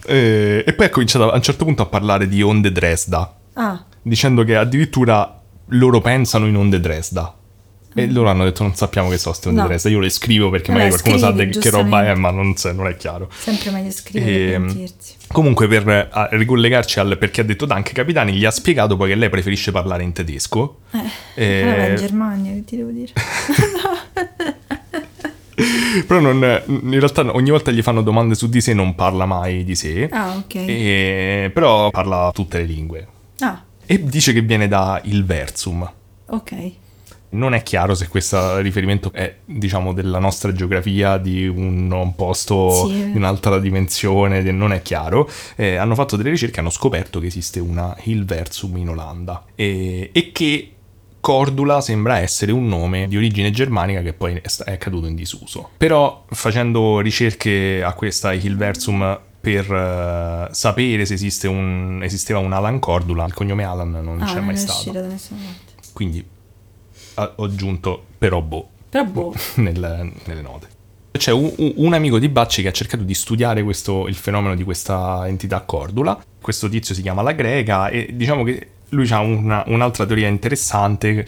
Eh, 0.05 0.63
e 0.65 0.73
poi 0.73 0.85
ha 0.85 0.89
cominciato 0.89 1.31
a 1.31 1.35
un 1.35 1.41
certo 1.41 1.65
punto 1.65 1.81
a 1.81 1.85
parlare 1.87 2.27
di 2.27 2.41
onde 2.43 2.71
Dresda, 2.71 3.33
Ah, 3.53 3.83
dicendo 4.07 4.43
che 4.43 4.55
addirittura 4.55 5.39
loro 5.71 5.99
pensano 6.01 6.47
in 6.47 6.55
onde 6.55 6.79
Dresda. 6.79 7.33
E 7.93 8.11
loro 8.11 8.29
hanno 8.29 8.43
detto 8.43 8.61
non 8.61 8.75
sappiamo 8.75 9.09
che 9.09 9.17
sono 9.17 9.31
queste 9.31 9.49
onde 9.49 9.61
Mm. 9.61 9.63
No. 9.63 9.69
Dresda. 9.69 9.89
Io 9.89 9.99
le 9.99 10.09
scrivo 10.09 10.49
perché 10.51 10.71
Vabbè, 10.71 10.83
magari 10.83 11.01
qualcuno 11.01 11.17
sa 11.17 11.35
scrivi, 11.35 11.51
de- 11.51 11.59
che 11.59 11.69
roba 11.71 12.05
è, 12.05 12.13
ma 12.13 12.29
non, 12.29 12.55
sa- 12.55 12.71
non 12.71 12.85
è 12.87 12.95
chiaro. 12.95 13.27
sempre 13.35 13.71
meglio 13.71 13.89
scrivere 13.91 14.31
che 14.31 14.53
Ehm, 14.53 14.63
mentirsi. 14.65 15.15
Comunque, 15.29 15.67
per 15.67 16.09
a- 16.11 16.29
ricollegarci 16.31 16.99
al 16.99 17.17
perché 17.17 17.41
ha 17.41 17.43
detto 17.43 17.65
Danke 17.65 17.93
Capitani, 17.93 18.33
gli 18.33 18.45
ha 18.45 18.51
spiegato 18.51 18.95
poi 18.97 19.09
che 19.09 19.15
lei 19.15 19.29
preferisce 19.29 19.71
parlare 19.71 20.03
in 20.03 20.13
tedesco. 20.13 20.81
Eh, 20.91 21.59
Eh, 21.61 21.63
vabbè, 21.65 21.89
in 21.89 21.95
Germania, 21.95 22.53
che 22.53 22.63
ti 22.65 22.75
devo 22.77 22.91
dire? 22.91 23.11
Però 26.05 26.19
non, 26.19 26.35
in 26.67 26.99
realtà 26.99 27.21
ogni 27.35 27.49
volta 27.49 27.71
gli 27.71 27.81
fanno 27.81 28.03
domande 28.03 28.35
su 28.35 28.47
di 28.47 28.61
sé, 28.61 28.73
non 28.75 28.93
parla 28.93 29.25
mai 29.25 29.63
di 29.63 29.73
sé. 29.75 30.07
Ah, 30.11 30.35
ok. 30.37 30.53
E- 30.55 31.51
però 31.51 31.89
parla 31.89 32.29
tutte 32.31 32.59
le 32.59 32.65
lingue. 32.65 33.07
Ah, 33.39 33.63
E 33.89 34.03
dice 34.03 34.33
che 34.33 34.41
viene 34.41 34.67
da 34.67 34.99
il 35.05 35.25
Versum. 35.25 35.89
ok. 36.27 36.71
Non 37.29 37.53
è 37.53 37.61
chiaro 37.61 37.93
se 37.93 38.07
questo 38.07 38.59
riferimento 38.59 39.11
è, 39.11 39.35
diciamo, 39.43 39.91
della 39.93 40.17
nostra 40.17 40.53
geografia, 40.53 41.17
di 41.17 41.45
un, 41.45 41.91
un 41.91 42.15
posto, 42.15 42.87
Sì. 42.87 43.11
di 43.11 43.17
un'altra 43.17 43.59
dimensione, 43.59 44.41
non 44.53 44.71
è 44.71 44.81
chiaro. 44.81 45.29
Eh, 45.57 45.75
hanno 45.75 45.93
fatto 45.93 46.15
delle 46.15 46.29
ricerche 46.29 46.57
e 46.57 46.59
hanno 46.61 46.69
scoperto 46.69 47.19
che 47.19 47.25
esiste 47.27 47.59
una 47.59 47.93
Hilversum 48.01 48.77
in 48.77 48.89
Olanda 48.89 49.43
e, 49.55 50.09
e 50.13 50.31
che 50.31 50.71
Cordula 51.19 51.81
sembra 51.81 52.19
essere 52.19 52.53
un 52.53 52.65
nome 52.65 53.09
di 53.09 53.17
origine 53.17 53.51
germanica 53.51 54.01
che 54.01 54.13
poi 54.13 54.41
è 54.65 54.77
caduto 54.77 55.07
in 55.07 55.15
disuso. 55.15 55.71
Però 55.75 56.23
facendo 56.29 57.01
ricerche 57.01 57.83
a 57.83 57.91
questa 57.91 58.31
Hilversum 58.31 59.19
per 59.51 59.71
eh, 59.71 60.47
sapere 60.53 61.05
se 61.05 61.13
esiste 61.13 61.47
un, 61.47 62.01
esisteva 62.03 62.39
un 62.39 62.51
Alan 62.51 62.79
Cordula, 62.79 63.23
il 63.25 63.33
cognome 63.33 63.63
Alan 63.63 63.91
non 63.91 64.21
ah, 64.21 64.25
c'è 64.25 64.35
non 64.35 64.45
mai 64.45 64.57
stato. 64.57 64.91
da 64.91 65.01
nessuna 65.07 65.39
parte. 65.41 65.89
Quindi 65.93 66.25
ha- 67.15 67.31
ho 67.35 67.43
aggiunto 67.45 68.03
però 68.17 68.41
boh 68.41 68.67
Però 68.89 69.05
boh. 69.05 69.33
nel- 69.55 70.11
nelle 70.25 70.41
note. 70.41 70.67
C'è 71.17 71.31
un, 71.31 71.51
un- 71.57 71.73
un 71.77 71.93
amico 71.93 72.19
di 72.19 72.27
Bacci 72.29 72.61
che 72.61 72.67
ha 72.67 72.71
cercato 72.73 73.03
di 73.03 73.13
studiare 73.13 73.63
questo- 73.63 74.07
il 74.07 74.15
fenomeno 74.15 74.53
di 74.53 74.63
questa 74.63 75.23
entità 75.27 75.61
cordula. 75.61 76.21
Questo 76.41 76.67
tizio 76.67 76.93
si 76.93 77.01
chiama 77.01 77.21
la 77.21 77.31
Greca 77.31 77.87
e 77.89 78.09
diciamo 78.13 78.43
che 78.43 78.67
lui 78.89 79.09
ha 79.11 79.19
una- 79.19 79.63
un'altra 79.67 80.05
teoria 80.05 80.27
interessante. 80.27 81.25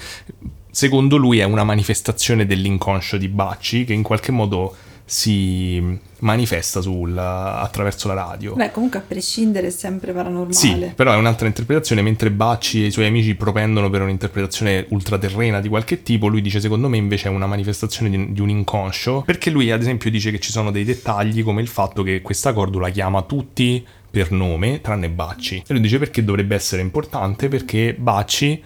Secondo 0.72 1.18
lui 1.18 1.40
è 1.40 1.44
una 1.46 1.64
manifestazione 1.64 2.46
dell'inconscio 2.46 3.18
di 3.18 3.28
Bacci 3.30 3.86
che 3.86 3.94
in 3.94 4.04
qualche 4.04 4.32
modo 4.32 4.76
si 5.10 5.98
manifesta 6.20 6.82
sul- 6.82 7.18
attraverso 7.18 8.08
la 8.08 8.14
radio. 8.14 8.54
Beh, 8.54 8.72
comunque 8.72 9.00
a 9.00 9.02
prescindere 9.02 9.68
è 9.68 9.70
sempre 9.72 10.12
paranormale. 10.12 10.54
Sì, 10.54 10.92
però 10.94 11.14
è 11.14 11.16
un'altra 11.16 11.48
interpretazione, 11.48 12.04
mentre 12.04 12.30
Bacci 12.30 12.84
e 12.84 12.88
i 12.88 12.92
suoi 12.92 13.08
amici 13.08 13.34
propendono 13.34 13.90
per 13.90 14.04
un'interpretazione 14.04 14.86
ultraterrena 14.90 15.62
di 15.62 15.68
qualche 15.68 16.04
tipo, 16.04 16.28
lui 16.28 16.42
dice 16.42 16.60
secondo 16.60 16.88
me 16.90 16.98
invece 16.98 17.28
è 17.28 17.32
una 17.32 17.48
manifestazione 17.48 18.12
di, 18.12 18.34
di 18.34 18.40
un 18.40 18.50
inconscio, 18.50 19.24
perché 19.26 19.50
lui 19.50 19.72
ad 19.72 19.82
esempio 19.82 20.12
dice 20.12 20.30
che 20.30 20.40
ci 20.40 20.52
sono 20.52 20.70
dei 20.70 20.84
dettagli 20.84 21.44
come 21.44 21.62
il 21.62 21.68
fatto 21.68 22.04
che 22.04 22.22
questa 22.22 22.54
cordula 22.54 22.90
chiama 22.90 23.24
tutti 23.24 23.84
per 24.12 24.30
nome, 24.32 24.80
tranne 24.82 25.10
Bacci. 25.10 25.64
E 25.66 25.74
lui 25.74 25.82
dice 25.82 25.98
perché 25.98 26.24
dovrebbe 26.24 26.54
essere 26.54 26.84
importante, 26.84 27.48
perché 27.48 27.96
Bacci 27.98 28.64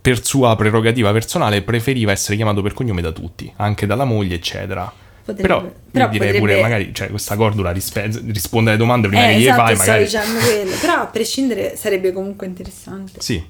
per 0.00 0.24
sua 0.24 0.56
prerogativa 0.56 1.12
personale 1.12 1.60
preferiva 1.60 2.10
essere 2.10 2.36
chiamato 2.36 2.62
per 2.62 2.72
cognome 2.72 3.02
da 3.02 3.12
tutti, 3.12 3.52
anche 3.56 3.84
dalla 3.84 4.06
moglie, 4.06 4.36
eccetera. 4.36 4.90
Potrebbe- 5.28 5.42
Però, 5.46 5.60
però 5.90 6.08
direi 6.08 6.28
potrebbe- 6.28 6.38
pure 6.38 6.60
magari 6.62 6.94
cioè, 6.94 7.10
questa 7.10 7.36
cordula 7.36 7.70
rispe- 7.70 8.08
risponde 8.28 8.70
alle 8.70 8.78
domande 8.78 9.08
prima 9.08 9.28
Eh, 9.28 9.32
che 9.34 9.38
gli 9.40 9.42
esatto, 9.42 9.60
fai, 9.62 9.74
stavo 9.74 9.90
magari 9.90 10.04
dicendo 10.04 10.38
quello. 10.40 10.76
Però 10.80 10.92
a 10.94 11.06
prescindere 11.06 11.76
sarebbe 11.76 12.12
comunque 12.12 12.46
interessante. 12.46 13.20
Sì, 13.20 13.44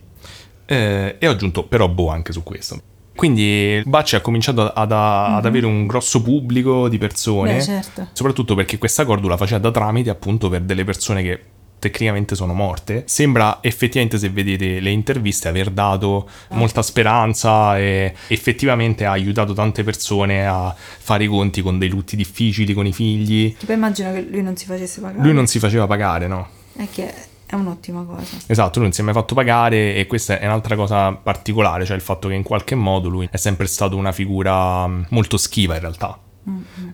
Eh, 0.66 1.16
e 1.18 1.26
ho 1.29 1.31
aggiunto 1.31 1.62
però 1.64 1.89
boh 1.89 2.09
anche 2.09 2.33
su 2.33 2.43
questo. 2.43 2.81
Quindi 3.14 3.81
Bacci 3.87 4.16
ha 4.16 4.20
cominciato 4.20 4.72
ad, 4.72 4.93
ad 4.93 5.45
avere 5.47 5.66
un 5.66 5.87
grosso 5.87 6.20
pubblico 6.22 6.89
di 6.89 6.99
persone. 6.99 7.55
Beh, 7.55 7.62
certo. 7.62 8.09
soprattutto 8.12 8.55
perché 8.55 8.76
questa 8.79 9.05
cordula 9.05 9.37
faceva 9.37 9.61
da 9.61 9.70
tramite 9.70 10.11
appunto 10.11 10.49
per 10.49 10.61
delle 10.62 10.85
persone 10.85 11.22
che 11.22 11.41
tecnicamente 11.79 12.35
sono 12.35 12.55
morte. 12.55 13.05
Sembra 13.07 13.59
effettivamente, 13.61 14.18
se 14.18 14.31
vedete 14.31 14.81
le 14.81 14.91
interviste, 14.91 15.49
aver 15.49 15.70
dato 15.70 16.29
molta 16.51 16.83
speranza 16.83 17.79
e 17.79 18.14
effettivamente 18.29 19.05
ha 19.05 19.12
aiutato 19.12 19.53
tante 19.53 19.83
persone 19.83 20.47
a 20.47 20.74
fare 20.76 21.24
i 21.24 21.26
conti 21.26 21.62
con 21.62 21.79
dei 21.79 21.89
lutti 21.89 22.16
difficili 22.16 22.74
con 22.74 22.87
i 22.87 22.93
figli. 22.93 23.57
Che 23.57 23.66
poi 23.66 23.74
immagino 23.74 24.12
che 24.12 24.26
lui 24.29 24.43
non 24.43 24.57
si 24.57 24.66
facesse 24.66 25.01
pagare. 25.01 25.22
Lui 25.22 25.33
non 25.33 25.47
si 25.47 25.59
faceva 25.59 25.87
pagare, 25.87 26.26
no? 26.26 26.49
È 26.76 26.87
che 26.93 27.12
è 27.47 27.55
un'ottima 27.55 28.03
cosa. 28.03 28.37
Esatto, 28.47 28.79
lui 28.79 28.85
non 28.85 28.93
si 28.93 29.01
è 29.01 29.05
mai 29.05 29.14
fatto 29.14 29.35
pagare 29.35 29.95
e 29.95 30.07
questa 30.07 30.39
è 30.39 30.45
un'altra 30.45 30.76
cosa 30.76 31.12
particolare, 31.12 31.87
cioè 31.87 31.97
il 31.97 32.03
fatto 32.03 32.29
che 32.29 32.35
in 32.35 32.43
qualche 32.43 32.74
modo 32.74 33.09
lui 33.09 33.29
è 33.31 33.37
sempre 33.37 33.66
stato 33.66 33.97
una 33.97 34.12
figura 34.12 34.87
mh, 34.87 35.07
molto 35.11 35.37
schiva 35.39 35.74
in 35.74 35.81
realtà. 35.81 36.18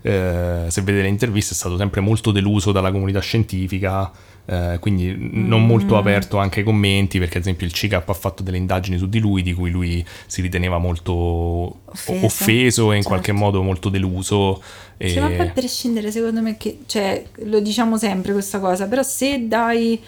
Eh, 0.01 0.65
se 0.67 0.81
vedete 0.81 1.03
le 1.03 1.09
interviste 1.09 1.53
è 1.53 1.55
stato 1.55 1.77
sempre 1.77 2.01
molto 2.01 2.31
deluso 2.31 2.71
dalla 2.71 2.91
comunità 2.91 3.19
scientifica, 3.19 4.11
eh, 4.45 4.77
quindi 4.79 5.15
non 5.17 5.65
molto 5.65 5.97
aperto 5.97 6.37
anche 6.37 6.59
ai 6.59 6.65
commenti, 6.65 7.17
perché 7.19 7.37
ad 7.37 7.43
esempio 7.43 7.65
il 7.65 7.73
CICAP 7.73 8.07
ha 8.09 8.13
fatto 8.13 8.43
delle 8.43 8.57
indagini 8.57 8.97
su 8.97 9.07
di 9.07 9.19
lui 9.19 9.41
di 9.41 9.53
cui 9.53 9.71
lui 9.71 10.05
si 10.27 10.41
riteneva 10.41 10.77
molto 10.77 11.79
Offeso. 11.85 12.25
offeso, 12.25 12.91
e 12.91 12.97
in 12.97 13.01
Certo. 13.01 13.07
qualche 13.07 13.31
modo 13.31 13.63
molto 13.63 13.89
deluso. 13.89 14.61
E... 14.97 15.09
Sì, 15.09 15.19
ma 15.19 15.27
a 15.37 15.45
prescindere, 15.47 16.11
secondo 16.11 16.41
me, 16.41 16.57
che, 16.57 16.79
cioè, 16.85 17.23
lo 17.45 17.59
diciamo 17.59 17.97
sempre 17.97 18.33
questa 18.33 18.59
cosa, 18.59 18.87
però 18.87 19.01
se 19.03 19.47
dai, 19.47 19.99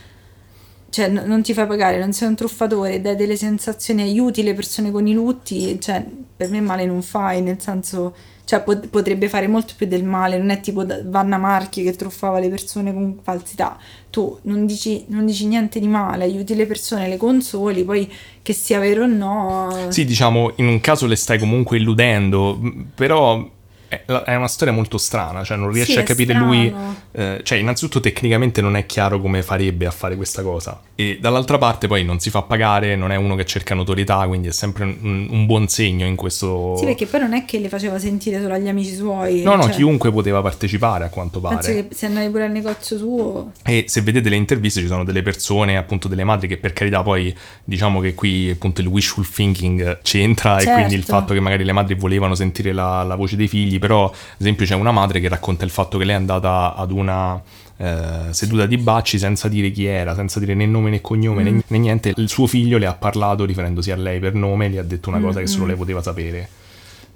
cioè, 0.90 1.10
n- 1.10 1.24
non 1.26 1.42
ti 1.44 1.54
fai 1.54 1.68
pagare, 1.68 2.00
non 2.00 2.14
sei 2.14 2.28
un 2.30 2.36
truffatore, 2.36 3.02
dai 3.02 3.16
delle 3.16 3.36
sensazioni, 3.36 4.02
aiuti 4.02 4.44
le 4.44 4.54
persone 4.54 4.92
con 4.92 5.06
i 5.08 5.14
lutti, 5.14 5.80
cioè, 5.80 6.04
per 6.36 6.50
me 6.50 6.62
male 6.62 6.86
non 6.86 7.02
fai, 7.02 7.42
nel 7.42 7.60
senso, 7.62 8.16
cioè, 8.46 8.62
pot- 8.62 8.88
potrebbe 8.88 9.28
fare 9.28 9.48
molto 9.48 9.74
più 9.76 9.88
del 9.88 10.04
male, 10.04 10.38
non 10.38 10.50
è 10.50 10.60
tipo 10.62 10.84
da- 10.84 11.00
Vanna 11.04 11.38
Marchi 11.38 11.84
che 11.84 11.94
truffava 11.96 12.40
le 12.40 12.50
persone 12.50 12.94
con 12.94 13.20
falsità, 13.22 13.78
tu 14.10 14.38
non 14.44 14.66
dici, 14.66 15.04
non 15.08 15.26
dici 15.26 15.46
niente 15.48 15.80
di 15.80 15.88
male, 15.88 16.24
aiuti 16.24 16.56
le 16.56 16.66
persone, 16.66 17.08
le 17.08 17.18
consoli, 17.18 17.84
poi 17.84 18.10
che 18.42 18.54
sia 18.54 18.80
vero 18.80 19.04
o 19.04 19.08
no... 19.08 19.88
Sì, 19.90 20.06
diciamo, 20.06 20.54
in 20.58 20.68
un 20.68 20.80
caso 20.80 21.06
le 21.06 21.16
stai 21.18 21.38
comunque 21.38 21.78
illudendo, 21.78 22.60
però 22.96 23.46
è 23.88 24.36
una 24.36 24.48
storia 24.48 24.74
molto 24.74 24.98
strana, 24.98 25.44
cioè 25.44 25.58
non 25.58 25.72
riesci 25.72 25.94
Sì, 25.94 26.00
a 26.00 26.04
capire 26.04 26.34
strano. 26.34 26.46
lui, 26.52 26.74
eh, 27.12 27.42
cioè 27.44 27.58
innanzitutto 27.58 28.00
tecnicamente 28.00 28.62
non 28.62 28.76
è 28.76 28.86
chiaro 28.86 29.20
come 29.22 29.42
farebbe 29.44 29.86
a 29.86 29.92
fare 29.92 30.16
questa 30.16 30.42
cosa 30.42 30.82
e 30.96 31.20
dall'altra 31.22 31.58
parte 31.58 31.88
poi 31.88 32.04
non 32.04 32.20
si 32.20 32.30
fa 32.30 32.42
pagare, 32.42 32.96
non 32.96 33.12
è 33.12 33.16
uno 33.16 33.36
che 33.36 33.46
cerca 33.46 33.76
notorietà, 33.76 34.26
quindi 34.28 34.48
è 34.48 34.52
sempre 34.52 34.84
un, 34.84 35.28
un 35.30 35.46
buon 35.46 35.68
segno 35.68 36.06
in 36.08 36.16
questo... 36.16 36.76
Sì, 36.78 36.86
perché 36.86 37.06
poi 37.06 37.20
non 37.20 37.34
è 37.34 37.46
che 37.46 37.60
le 37.60 37.70
faceva 37.70 38.00
sentire 38.00 38.42
solo 38.42 38.56
agli 38.56 38.68
amici 38.68 38.96
suoi. 38.96 39.44
No, 39.44 39.56
no, 39.56 39.64
cioè, 39.64 39.74
chiunque 39.74 40.12
poteva 40.12 40.42
partecipare 40.42 41.06
a 41.06 41.10
quanto 41.10 41.40
pare. 41.40 41.56
Penso 41.58 41.72
che 41.72 41.88
se 41.96 42.08
andavi 42.08 42.30
pure 42.30 42.46
al 42.46 42.52
negozio 42.52 42.98
suo... 42.98 43.52
E 43.64 43.86
se 43.88 44.02
vedete 44.02 44.30
le 44.30 44.38
interviste 44.38 44.82
ci 44.82 44.88
sono 44.88 45.04
delle 45.04 45.22
persone, 45.22 45.78
appunto 45.78 46.08
delle 46.08 46.24
madri 46.24 46.48
che 46.48 46.58
per 46.58 46.74
carità 46.74 47.04
poi 47.04 47.36
diciamo 47.64 48.00
che 48.00 48.16
qui 48.16 48.50
appunto 48.50 48.82
il 48.82 48.88
wishful 48.88 49.28
thinking 49.30 50.00
c'entra 50.02 50.58
e 50.58 50.62
Certo. 50.62 50.74
quindi 50.74 50.96
il 50.96 51.04
fatto 51.04 51.34
che 51.34 51.40
magari 51.40 51.64
le 51.64 51.74
madri 51.74 51.94
volevano 51.94 52.34
sentire 52.34 52.74
la, 52.74 53.04
la 53.04 53.16
voce 53.16 53.36
dei 53.36 53.48
figli, 53.48 53.77
però 53.80 54.06
ad 54.06 54.40
esempio 54.40 54.66
c'è 54.66 54.76
una 54.76 54.92
madre 54.92 55.20
che 55.20 55.28
racconta 55.28 55.66
il 55.66 55.72
fatto 55.72 55.98
che 55.98 56.06
lei 56.06 56.14
è 56.16 56.18
andata 56.18 56.76
ad 56.76 56.92
una 56.92 57.42
eh, 57.78 58.32
seduta 58.32 58.66
di 58.66 58.78
Bacci 58.78 59.20
senza 59.20 59.48
dire 59.48 59.70
chi 59.72 59.86
era, 59.86 60.16
senza 60.16 60.40
dire 60.40 60.54
né 60.54 60.66
nome 60.66 60.90
né 60.90 61.02
cognome 61.02 61.44
né, 61.44 61.64
né 61.66 61.78
niente, 61.78 62.14
il 62.16 62.30
suo 62.30 62.48
figlio 62.48 62.78
le 62.78 62.88
ha 62.88 62.94
parlato 62.94 63.46
riferendosi 63.46 63.92
a 63.92 63.96
lei 63.96 64.20
per 64.20 64.34
nome, 64.34 64.70
le 64.70 64.80
ha 64.80 64.84
detto 64.84 65.10
una 65.10 65.20
cosa 65.20 65.40
che 65.40 65.48
solo 65.48 65.68
lei 65.68 65.76
poteva 65.76 66.02
sapere. 66.02 66.50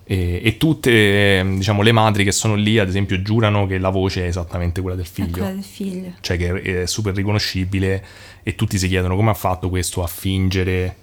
E, 0.03 0.41
e 0.43 0.57
tutte, 0.57 1.43
diciamo, 1.55 1.81
le 1.83 1.91
madri 1.93 2.23
che 2.25 2.33
sono 2.33 2.55
lì, 2.55 2.77
ad 2.79 2.89
esempio, 2.89 3.21
giurano 3.21 3.65
che 3.65 3.77
la 3.77 3.89
voce 3.89 4.23
è 4.25 4.27
esattamente 4.27 4.81
quella 4.81 4.97
del 4.97 5.05
È 5.05 5.09
figlio. 5.09 5.31
quella 5.31 5.51
del 5.51 5.63
figlio. 5.63 6.11
Cioè 6.19 6.37
che 6.37 6.81
è 6.83 6.85
super 6.85 7.15
riconoscibile 7.15 8.05
e 8.43 8.55
tutti 8.55 8.77
si 8.77 8.87
chiedono 8.87 9.15
come 9.15 9.29
ha 9.29 9.35
fatto 9.35 9.69
questo 9.69 10.03
a 10.03 10.07
fingere 10.07 10.95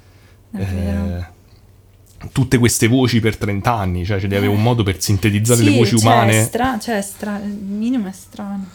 È 0.50 0.60
eh, 0.60 1.36
tutte 2.32 2.58
queste 2.58 2.88
voci 2.88 3.20
per 3.20 3.36
30 3.36 3.72
anni, 3.72 4.04
cioè, 4.04 4.18
cioè 4.18 4.28
deve 4.28 4.44
avere 4.46 4.52
un 4.58 4.62
modo 4.62 4.82
per 4.82 5.00
sintetizzare 5.00 5.62
le 5.62 5.70
Sì, 5.70 5.76
voci 5.78 5.98
cioè, 5.98 6.12
umane 6.12 6.40
È 6.40 6.44
stra- 6.44 6.78
cioè, 6.78 6.96
è 6.98 7.02
stra- 7.02 7.40
il 7.42 7.50
minimo 7.52 8.08
è 8.08 8.12
strano. 8.12 8.66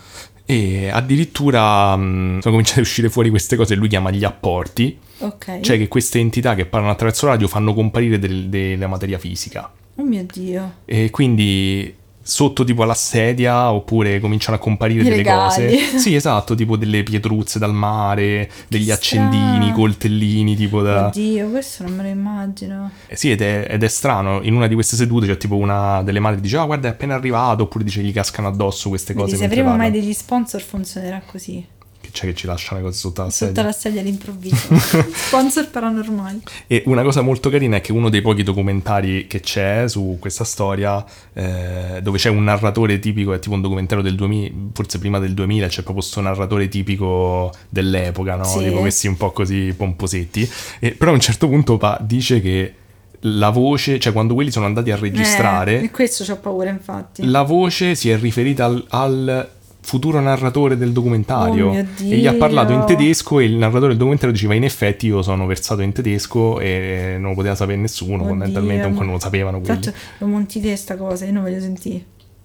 e 0.46 0.89
addirittura 0.89 1.96
mh, 1.96 2.39
sono 2.41 2.52
cominciate 2.52 2.80
a 2.80 2.84
uscire 2.84 3.10
fuori 3.10 3.30
queste 3.30 3.56
cose 3.56 3.76
lui 3.76 3.88
chiama 3.88 4.12
gli 4.12 4.24
apporti, 4.24 4.98
Ok. 5.20 5.60
cioè 5.62 5.78
che 5.78 5.88
queste 5.88 6.20
entità 6.20 6.54
che 6.56 6.66
parlano 6.66 6.91
attraverso 6.91 7.28
radio 7.28 7.48
fanno 7.48 7.74
comparire 7.74 8.20
del- 8.20 8.50
della 8.50 8.88
materia 8.88 9.18
fisica 9.18 9.72
Oh 9.96 10.04
mio 10.04 10.26
Dio. 10.32 10.74
e 10.86 11.10
quindi 11.12 11.94
sotto 12.24 12.63
tipo 12.63 12.84
alla 12.84 12.93
sedia 12.93 13.71
oppure 13.71 14.19
cominciano 14.19 14.55
a 14.55 14.59
comparire 14.59 15.01
I 15.01 15.03
delle 15.03 15.15
regali. 15.17 15.78
cose. 15.78 15.97
Sì, 15.99 16.15
esatto, 16.15 16.55
tipo 16.55 16.78
delle 16.78 17.03
pietruzze 17.03 17.59
dal 17.59 17.74
mare, 17.74 18.49
degli 18.67 18.89
accendini, 18.89 19.55
strano. 19.57 19.74
coltellini, 19.74 20.55
tipo 20.55 20.82
da... 20.82 21.07
Oddio, 21.07 21.49
questo 21.49 21.84
non 21.84 21.95
me 21.95 22.03
lo 22.03 22.09
immagino. 22.09 22.91
Eh 23.07 23.15
Sì, 23.15 23.32
ed 23.32 23.41
è, 23.41 23.67
ed 23.69 23.84
è 23.84 23.88
strano, 23.88 24.41
in 24.41 24.55
una 24.55 24.67
di 24.67 24.74
queste 24.74 24.95
sedute 24.95 25.28
c'è 25.28 25.38
tipo 25.38 25.57
una 25.57 26.01
delle 26.03 26.19
madri 26.19 26.38
che 26.38 26.43
dice 26.43 26.57
ah 26.57 26.65
guarda 26.65 26.88
è 26.88 26.91
appena 26.91 27.15
arrivato, 27.15 27.63
oppure 27.63 27.84
dice 27.84 28.01
gli 28.01 28.13
cascano 28.13 28.47
addosso 28.47 28.89
queste 28.89 29.13
cose. 29.13 29.26
Vedi, 29.32 29.38
se 29.38 29.45
avremo 29.45 29.69
mai 29.69 29.78
parlano. 29.78 29.99
degli 29.99 30.13
sponsor 30.13 30.61
funzionerà 30.61 31.21
così. 31.26 31.65
C'è 32.14 32.28
che 32.28 32.36
ci 32.36 32.45
lasciano 32.45 32.80
le 32.80 32.86
cose 32.86 32.99
sotto 32.99 33.24
la 33.24 33.30
Sotto 33.32 33.45
sedia. 33.47 33.64
la 33.64 33.72
sedia 33.72 34.01
all'improvviso. 34.01 34.55
sponsor 35.11 35.68
paranormali. 35.70 36.41
E 36.68 36.84
una 36.86 37.01
cosa 37.01 37.22
molto 37.22 37.49
carina 37.49 37.78
è 37.78 37.82
che 37.82 37.91
uno 37.91 38.09
dei 38.09 38.22
pochi 38.22 38.43
documentari 38.43 39.26
che 39.26 39.39
c'è 39.39 39.88
su 39.88 40.18
questa 40.20 40.43
storia, 40.43 41.03
eh, 41.34 41.99
dove 42.03 42.20
c'è 42.20 42.30
un 42.30 42.43
narratore 42.43 42.99
tipico, 42.99 43.34
è 43.34 43.39
tipo 43.39 43.55
un 43.55 43.61
documentario 43.61 44.03
del 44.03 44.14
2000, 44.16 44.51
forse 44.74 44.99
prima 44.99 45.18
del 45.18 45.34
2000, 45.34 45.66
c'è 45.68 45.74
proprio 45.82 45.95
questo 45.95 46.22
narratore 46.22 46.68
tipico 46.68 47.51
dell'epoca, 47.68 48.36
no? 48.36 48.43
Sì. 48.45 48.59
Tipo 48.59 48.80
questi 48.80 49.07
un 49.07 49.18
po' 49.18 49.32
così 49.32 49.74
pomposetti. 49.76 50.47
E, 50.80 50.91
però 50.91 51.09
a 51.09 51.16
un 51.16 51.20
certo 51.20 51.47
punto 51.47 51.78
pa- 51.78 51.97
dice 51.99 52.39
che 52.41 52.74
la 53.22 53.49
voce, 53.49 53.99
cioè 53.99 54.14
quando 54.14 54.36
quelli 54.36 54.51
sono 54.51 54.66
andati 54.68 54.91
a 54.91 54.97
registrare, 54.97 55.80
Eh, 55.80 55.84
e 55.86 55.89
questo 55.91 56.24
c'ho 56.24 56.38
paura, 56.38 56.70
infatti. 56.70 57.26
la 57.26 57.41
voce 57.41 57.95
si 57.95 58.09
è 58.11 58.18
riferita 58.20 58.66
al, 58.66 58.86
al 58.89 59.49
futuro 59.84 60.20
narratore 60.22 60.78
del 60.78 60.92
documentario 60.94 61.68
Oh 61.70 61.76
e 61.76 61.86
gli 62.18 62.26
ha 62.26 62.34
parlato 62.34 62.72
in 62.72 62.86
Dio. 62.86 62.96
tedesco 62.96 63.40
e 63.40 63.46
il 63.46 63.54
narratore 63.56 63.90
del 63.90 63.98
documentario 63.98 64.34
diceva 64.34 64.54
in 64.56 64.64
effetti 64.64 65.08
io 65.08 65.22
sono 65.22 65.46
versato 65.46 65.82
in 65.82 65.92
tedesco 65.92 66.60
e 66.60 67.18
non 67.20 67.32
lo 67.32 67.36
poteva 67.36 67.54
sapere 67.56 67.78
nessuno 67.78 68.16
Oddio, 68.16 68.28
fondamentalmente 68.28 68.82
comunque 68.84 69.00
ma- 69.06 69.12
non 69.12 69.20
lo 69.20 69.20
sapevano 69.22 69.60
quelli 69.60 69.82
Tanto 69.82 70.00
lo 70.20 70.28
monti 70.28 70.62
te 70.62 70.76
sta 70.76 70.96
cosa, 70.96 71.26
io 71.26 71.32
non 71.34 71.44
voglio 71.44 71.60
sentire. 71.60 71.96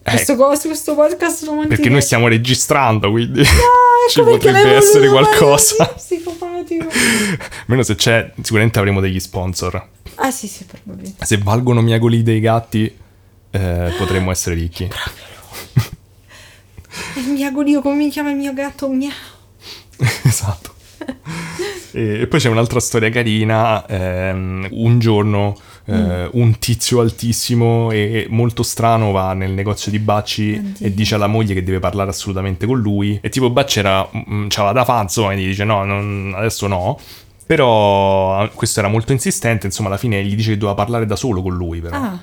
Eh. 0.02 0.10
Questo, 0.10 0.36
coso, 0.36 0.68
questo 0.68 0.94
podcast 0.94 1.44
lo 1.44 1.52
monti 1.54 1.68
perché 1.68 1.88
noi 1.90 2.00
stiamo 2.02 2.28
registrando 2.28 3.10
quindi 3.10 3.44
ci 4.08 4.20
ecco 4.20 4.30
perché 4.30 4.46
potrebbe 4.50 4.74
essere 4.76 5.08
qualcosa 5.08 5.84
Psicopatico. 5.84 6.86
almeno 7.66 7.82
se 7.82 7.94
c'è 7.94 8.32
sicuramente 8.40 8.78
avremo 8.78 9.00
degli 9.00 9.20
sponsor 9.20 9.86
Ah 10.16 10.30
sì, 10.30 10.46
sì, 10.48 10.64
probabilmente. 10.64 11.24
se 11.26 11.36
valgono 11.38 11.80
miagoli 11.82 12.22
dei 12.22 12.40
gatti 12.40 12.92
eh, 13.50 13.92
potremmo 13.98 14.30
essere 14.30 14.54
ricchi 14.54 14.88
Il 17.16 17.28
mio 17.32 17.46
agorio, 17.46 17.80
come 17.80 17.96
mi 17.96 18.08
chiama 18.10 18.30
il 18.30 18.36
mio 18.36 18.52
gatto? 18.52 18.88
Miau. 18.88 19.12
esatto. 20.24 20.74
E, 21.92 22.20
e 22.20 22.26
poi 22.26 22.40
c'è 22.40 22.48
un'altra 22.48 22.80
storia 22.80 23.10
carina. 23.10 23.86
ehm, 23.86 24.68
un 24.72 24.98
giorno 24.98 25.56
eh, 25.90 26.28
un 26.32 26.58
tizio 26.58 27.00
altissimo 27.00 27.90
e 27.90 28.26
molto 28.28 28.62
strano 28.62 29.10
va 29.10 29.32
nel 29.32 29.52
negozio 29.52 29.90
di 29.90 29.98
Bacci 29.98 30.52
Oddio. 30.58 30.86
e 30.86 30.92
dice 30.94 31.14
alla 31.14 31.26
moglie 31.26 31.54
che 31.54 31.62
deve 31.62 31.78
parlare 31.78 32.10
assolutamente 32.10 32.66
con 32.66 32.78
lui. 32.78 33.18
E 33.22 33.28
tipo 33.30 33.48
Bacci 33.50 33.78
era, 33.78 34.06
mm, 34.14 34.48
c'aveva 34.48 34.72
da 34.72 34.84
fare, 34.84 35.02
insomma, 35.02 35.32
e 35.32 35.38
gli 35.38 35.46
dice 35.46 35.64
no, 35.64 35.84
non- 35.84 36.34
adesso 36.36 36.66
no. 36.66 36.98
Però 37.46 38.46
questo 38.52 38.80
era 38.80 38.88
molto 38.90 39.12
insistente, 39.12 39.64
insomma, 39.64 39.88
alla 39.88 39.96
fine 39.96 40.22
gli 40.22 40.34
dice 40.36 40.50
che 40.50 40.58
doveva 40.58 40.76
parlare 40.76 41.06
da 41.06 41.16
solo 41.16 41.40
con 41.40 41.54
lui, 41.56 41.80
però. 41.80 41.96
Ah, 41.96 42.22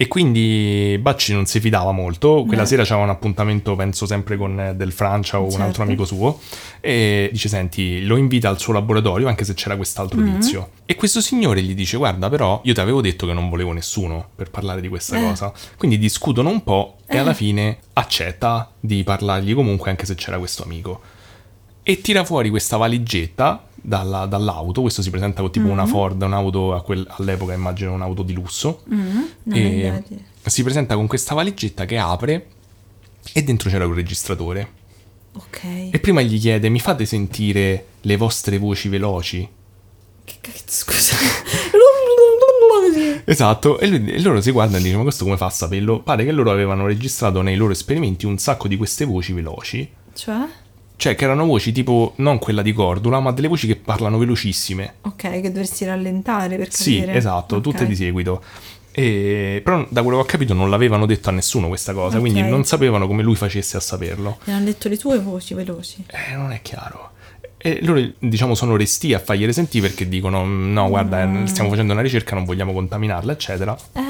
E 0.00 0.06
quindi 0.06 0.96
Bacci 1.00 1.32
non 1.32 1.46
si 1.46 1.58
fidava 1.58 1.90
molto. 1.90 2.44
Quella 2.46 2.62
Eh. 2.62 2.66
sera 2.66 2.84
c'aveva 2.84 3.02
un 3.02 3.10
appuntamento, 3.10 3.74
penso 3.74 4.06
sempre 4.06 4.36
con 4.36 4.58
eh, 4.60 4.74
Del 4.76 4.92
Francia 4.92 5.40
o 5.40 5.44
un 5.46 5.50
Certo. 5.50 5.64
altro 5.66 5.82
amico 5.82 6.04
suo. 6.04 6.38
E 6.80 7.28
dice: 7.32 7.48
Senti, 7.48 8.04
lo 8.04 8.16
invita 8.16 8.48
al 8.48 8.60
suo 8.60 8.72
laboratorio, 8.74 9.26
anche 9.26 9.44
se 9.44 9.54
c'era 9.54 9.74
quest'altro 9.74 10.20
Mm-hmm. 10.20 10.38
tizio. 10.38 10.70
E 10.86 10.94
questo 10.94 11.20
signore 11.20 11.62
gli 11.62 11.74
dice: 11.74 11.96
Guarda, 11.96 12.28
però 12.30 12.60
io 12.62 12.74
ti 12.74 12.78
avevo 12.80 13.00
detto 13.00 13.26
che 13.26 13.32
non 13.32 13.48
volevo 13.50 13.72
nessuno 13.72 14.28
per 14.36 14.50
parlare 14.50 14.80
di 14.80 14.86
questa 14.88 15.16
Eh. 15.18 15.20
cosa. 15.20 15.52
Quindi 15.76 15.98
discutono 15.98 16.48
un 16.48 16.62
po' 16.62 16.98
e 17.04 17.16
Eh. 17.16 17.18
alla 17.18 17.34
fine 17.34 17.78
accetta 17.94 18.70
di 18.78 19.02
parlargli 19.02 19.52
comunque, 19.52 19.90
anche 19.90 20.06
se 20.06 20.14
c'era 20.14 20.38
questo 20.38 20.62
amico. 20.62 21.00
E 21.82 22.00
tira 22.00 22.22
fuori 22.24 22.50
questa 22.50 22.76
valigetta 22.76 23.64
dalla- 23.80 24.26
dall'auto. 24.26 24.80
Questo 24.82 25.02
si 25.02 25.10
presenta 25.10 25.40
con 25.42 25.50
tipo 25.50 25.66
Mm-hmm. 25.66 25.74
una 25.74 25.86
Ford, 25.86 26.20
un'auto 26.22 26.74
a 26.74 26.82
quel- 26.82 27.06
all'epoca, 27.08 27.52
immagino 27.52 27.92
un'auto 27.92 28.22
di 28.22 28.32
lusso. 28.32 28.82
mm, 28.92 28.98
non 29.44 29.56
E 29.58 30.50
si 30.50 30.62
presenta 30.62 30.94
con 30.94 31.06
questa 31.06 31.34
valigetta 31.34 31.84
che 31.84 31.98
apre 31.98 32.46
e 33.32 33.42
dentro 33.42 33.68
c'era 33.70 33.86
un 33.86 33.94
registratore. 33.94 34.72
Ok. 35.34 35.60
E 35.92 35.98
prima 36.00 36.20
gli 36.22 36.38
chiede: 36.40 36.68
Mi 36.68 36.80
fate 36.80 37.04
sentire 37.04 37.86
le 38.00 38.16
vostre 38.16 38.58
voci 38.58 38.88
veloci? 38.88 39.46
Che 40.24 40.34
cazzo, 40.40 40.62
scusa. 40.66 41.14
Esatto, 43.24 43.78
e, 43.78 43.86
lui- 43.86 44.10
e 44.12 44.20
loro 44.20 44.40
si 44.40 44.50
guardano 44.50 44.78
e 44.78 44.80
dicono: 44.82 44.98
Ma 44.98 45.04
questo 45.04 45.24
come 45.24 45.36
fa 45.36 45.46
a 45.46 45.50
saperlo? 45.50 46.00
Pare 46.00 46.24
che 46.24 46.32
loro 46.32 46.50
avevano 46.50 46.86
registrato 46.86 47.42
nei 47.42 47.56
loro 47.56 47.72
esperimenti 47.72 48.24
un 48.26 48.38
sacco 48.38 48.68
di 48.68 48.76
queste 48.76 49.04
voci 49.04 49.32
veloci. 49.32 49.88
cioè? 50.14 50.46
Cioè, 51.00 51.14
che 51.14 51.22
erano 51.22 51.46
voci 51.46 51.70
tipo 51.70 52.14
non 52.16 52.40
quella 52.40 52.60
di 52.60 52.72
Cordula, 52.72 53.20
ma 53.20 53.30
delle 53.30 53.46
voci 53.46 53.68
che 53.68 53.76
parlano 53.76 54.18
velocissime. 54.18 54.94
Ok, 55.02 55.40
che 55.40 55.52
dovresti 55.52 55.84
rallentare 55.84 56.56
per 56.56 56.72
Sì, 56.72 56.96
capire. 56.98 57.14
esatto, 57.16 57.56
Ok. 57.56 57.62
tutte 57.62 57.86
di 57.86 57.94
seguito. 57.94 58.42
E, 58.90 59.60
però 59.62 59.86
da 59.90 60.02
quello 60.02 60.16
che 60.16 60.22
ho 60.24 60.26
capito 60.26 60.54
non 60.54 60.70
l'avevano 60.70 61.06
detto 61.06 61.28
a 61.28 61.32
nessuno 61.32 61.68
questa 61.68 61.92
cosa, 61.92 62.16
Ok. 62.16 62.20
quindi 62.22 62.42
non 62.42 62.64
sapevano 62.64 63.06
come 63.06 63.22
lui 63.22 63.36
facesse 63.36 63.76
a 63.76 63.80
saperlo. 63.80 64.38
Mi 64.46 64.52
hanno 64.54 64.64
detto 64.64 64.88
le 64.88 64.96
tue 64.96 65.20
voci 65.20 65.54
veloci. 65.54 66.04
Eh, 66.08 66.34
non 66.34 66.50
è 66.50 66.60
chiaro. 66.62 67.10
E 67.58 67.78
loro, 67.82 68.04
diciamo, 68.18 68.56
sono 68.56 68.74
resti 68.76 69.14
a 69.14 69.20
fargliele 69.20 69.52
sentire 69.52 69.86
perché 69.86 70.08
dicono: 70.08 70.44
No, 70.44 70.88
guarda, 70.88 71.22
eh, 71.42 71.46
stiamo 71.46 71.70
facendo 71.70 71.92
una 71.92 72.02
ricerca, 72.02 72.34
non 72.34 72.44
vogliamo 72.44 72.72
contaminarla, 72.72 73.30
eccetera. 73.32 73.76
Eh, 73.92 74.00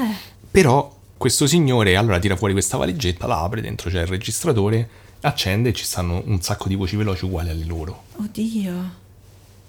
Però 0.49 0.91
questo 1.17 1.45
signore 1.45 1.95
allora 1.95 2.17
tira 2.17 2.35
fuori 2.35 2.53
questa 2.53 2.77
valigetta, 2.77 3.27
la 3.27 3.41
apre, 3.41 3.61
dentro 3.61 3.91
c'è 3.91 4.01
il 4.01 4.07
registratore, 4.07 4.89
accende 5.21 5.69
e 5.69 5.73
ci 5.73 5.83
stanno 5.83 6.21
un 6.25 6.41
sacco 6.41 6.67
di 6.67 6.75
voci 6.75 6.95
veloci 6.95 7.25
uguali 7.25 7.49
alle 7.49 7.65
loro. 7.65 8.03
oddio. 8.17 8.97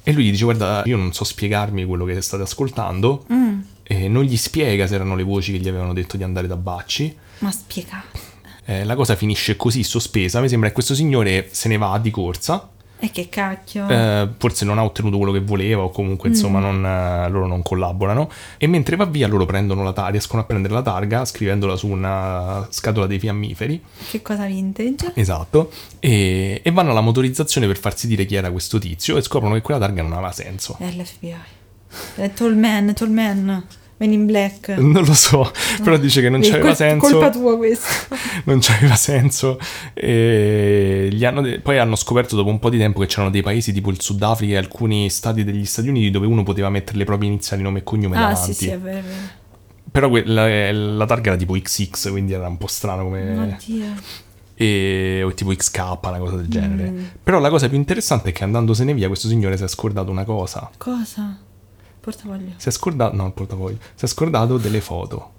E 0.03 0.13
lui 0.13 0.25
gli 0.25 0.31
dice: 0.31 0.45
Guarda, 0.45 0.83
io 0.87 0.97
non 0.97 1.13
so 1.13 1.25
spiegarmi 1.25 1.85
quello 1.85 2.05
che 2.05 2.21
state 2.21 2.43
ascoltando. 2.43 3.25
Mm, 3.33 3.61
E 3.83 4.09
non 4.09 4.23
gli 4.25 4.37
spiega 4.37 4.87
se 4.87 4.95
erano 4.95 5.15
le 5.17 5.23
voci 5.25 5.53
che 5.53 5.59
gli 5.59 5.69
avevano 5.69 5.93
detto 5.93 6.17
di 6.17 6.23
andare 6.23 6.47
da 6.47 6.57
Bacci. 6.57 7.15
ma 7.41 7.51
spiegato. 7.51 8.19
Eh, 8.65 8.85
la 8.85 8.95
cosa 8.95 9.17
finisce 9.17 9.57
così, 9.57 9.83
sospesa. 9.83 10.41
Mi 10.41 10.49
sembra 10.49 10.69
che 10.69 10.75
questo 10.75 10.95
signore 10.95 11.49
se 11.51 11.69
ne 11.69 11.77
va 11.77 11.99
di 11.99 12.11
corsa. 12.11 12.69
E 13.01 13.11
che 13.11 13.29
cacchio. 13.29 13.89
Eh, 13.89 14.29
forse 14.37 14.65
non 14.65 14.79
ha 14.79 14.85
ottenuto 14.85 15.17
quello 15.17 15.33
che 15.33 15.41
voleva, 15.41 15.83
o 15.83 15.91
comunque 15.91 16.29
insomma 16.29 16.61
non, 16.61 16.85
eh, 16.85 17.29
loro 17.31 17.47
non 17.47 17.63
collaborano. 17.63 18.31
E 18.59 18.67
mentre 18.67 18.97
va 18.97 19.07
via, 19.07 19.27
loro 19.27 19.47
prendono 19.47 19.83
la 19.83 19.93
targa, 19.93 20.11
riescono 20.11 20.43
a 20.43 20.45
prendere 20.45 20.75
la 20.75 20.83
targa 20.83 21.25
scrivendola 21.25 21.77
su 21.77 21.89
una 21.89 22.67
scatola 22.71 23.07
dei 23.07 23.19
fiammiferi. 23.19 23.83
Che 24.11 24.23
cosa 24.23 24.47
vintage? 24.47 25.13
Esatto. 25.15 25.71
E, 25.99 26.61
e 26.63 26.71
vanno 26.71 26.91
alla 26.91 27.01
motorizzazione 27.01 27.67
per 27.67 27.79
farsi 27.79 28.07
dire 28.07 28.27
chi 28.27 28.35
era 28.35 28.51
questo 28.51 28.79
tizio 28.79 29.17
e 29.17 29.23
scoprono 29.23 29.55
che 29.55 29.63
quella 29.63 29.81
targa 29.81 30.03
non 30.03 30.13
aveva 30.13 30.33
senso. 30.33 30.77
È 30.79 30.91
l'FBI. 30.91 31.35
È 32.17 32.33
Tallman, 32.33 32.95
Tallman. 32.95 33.65
Men 34.01 34.13
in 34.13 34.25
Black. 34.25 34.69
Non 34.79 35.05
lo 35.05 35.13
so, 35.13 35.53
però 35.85 35.99
dice 35.99 36.23
che 36.23 36.31
non 36.31 36.41
c'aveva 36.41 36.69
col- 36.69 36.77
senso. 36.77 37.11
Colpa 37.11 37.29
tua 37.29 37.55
questa. 37.59 38.17
non 38.45 38.59
c'aveva 38.63 38.95
senso. 38.95 39.59
E 39.93 41.11
gli 41.13 41.23
hanno 41.23 41.43
de- 41.43 41.61
poi 41.61 41.77
hanno 41.77 41.97
scoperto 41.97 42.35
dopo 42.35 42.49
un 42.49 42.59
po' 42.59 42.71
di 42.71 42.79
tempo 42.79 43.01
che 43.01 43.07
c'erano 43.07 43.29
dei 43.29 43.43
paesi 43.43 43.75
tipo 43.75 43.91
il 43.91 44.01
Sudafrica 44.01 44.55
e 44.55 44.57
alcuni 44.57 45.11
stati 45.11 45.45
degli 45.45 45.67
Stati 45.67 45.89
Uniti 45.89 46.11
dove 46.11 46.27
uno 46.27 46.43
poteva 46.45 46.71
mettere 46.71 46.97
le 46.97 47.05
proprie 47.05 47.29
iniziali 47.29 47.63
nome 47.63 47.81
e 47.81 47.83
cognome 47.83 48.17
ah, 48.17 48.21
davanti. 48.21 48.55
sì, 48.55 48.65
sì, 48.65 48.69
è 48.71 48.79
vero, 48.79 48.99
è 48.99 49.03
vero. 49.03 49.39
Però 49.91 50.09
que- 50.09 50.25
la, 50.25 50.73
la 50.73 51.05
targa 51.05 51.33
era 51.33 51.37
tipo 51.37 51.53
XX, 51.53 52.09
quindi 52.09 52.33
era 52.33 52.49
un 52.49 52.57
po' 52.57 52.69
strano 52.69 53.03
come... 53.03 53.39
Oddio. 53.39 53.85
E, 54.55 55.23
o 55.23 55.35
tipo 55.35 55.55
XK, 55.55 55.79
una 56.05 56.19
cosa 56.19 56.37
del 56.37 56.49
genere. 56.49 56.91
Mm. 56.91 57.05
Però 57.23 57.39
la 57.39 57.51
cosa 57.51 57.69
più 57.69 57.77
interessante 57.77 58.31
è 58.31 58.33
che 58.33 58.45
andandosene 58.45 58.95
via 58.95 59.09
questo 59.09 59.29
signore 59.29 59.59
si 59.59 59.65
è 59.65 59.69
scordato 59.69 60.11
una 60.11 60.25
cosa. 60.25 60.71
Cosa? 60.79 61.49
Portafoglio. 62.01 62.53
Si 62.57 62.69
è 62.69 62.73
scordato... 62.73 63.15
No, 63.17 63.27
il 63.27 63.33
portafoglio. 63.33 63.79
Si 63.95 64.05
è 64.05 64.09
scordato 64.09 64.57
delle 64.59 64.81
foto. 64.81 65.31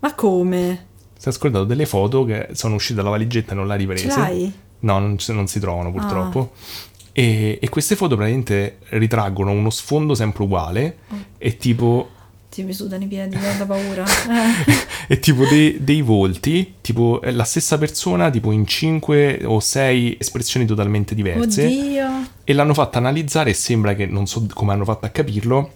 Ma 0.00 0.14
come? 0.14 0.86
Si 1.18 1.28
è 1.28 1.32
scordato 1.32 1.64
delle 1.64 1.86
foto 1.86 2.24
che 2.24 2.48
sono 2.52 2.74
uscite 2.74 2.94
dalla 2.96 3.10
valigetta 3.10 3.52
e 3.52 3.54
non 3.54 3.66
l'ha 3.66 3.74
riprese. 3.74 4.10
Ce 4.10 4.18
l'hai? 4.18 4.52
No, 4.80 4.98
non, 4.98 5.16
non 5.28 5.46
si 5.46 5.60
trovano 5.60 5.90
purtroppo. 5.90 6.52
E, 7.12 7.58
e 7.60 7.68
queste 7.70 7.96
foto 7.96 8.14
praticamente 8.14 8.78
ritraggono 8.90 9.50
uno 9.50 9.70
sfondo 9.70 10.14
sempre 10.14 10.42
uguale 10.42 10.96
Oh. 11.10 11.16
e 11.38 11.56
tipo 11.56 12.10
Ti 12.50 12.62
mi 12.62 12.74
sudano 12.74 13.04
i 13.04 13.06
piedi, 13.06 13.38
da 13.38 13.52
da 13.52 13.64
paura. 13.66 14.04
E 15.08 15.20
tipo 15.20 15.44
dei, 15.46 15.82
dei 15.84 16.02
volti, 16.02 16.74
tipo 16.80 17.20
la 17.22 17.44
stessa 17.44 17.78
persona, 17.78 18.28
tipo 18.28 18.50
in 18.50 18.66
5 18.66 19.42
o 19.44 19.60
6 19.60 20.16
espressioni 20.18 20.66
totalmente 20.66 21.14
diverse. 21.14 21.64
Oddio. 21.64 22.06
E 22.42 22.52
l'hanno 22.52 22.74
fatta 22.74 22.98
analizzare 22.98 23.50
e 23.50 23.54
sembra 23.54 23.94
che, 23.94 24.06
non 24.06 24.26
so 24.26 24.44
come 24.52 24.72
hanno 24.72 24.84
fatto 24.84 25.06
a 25.06 25.10
capirlo, 25.10 25.70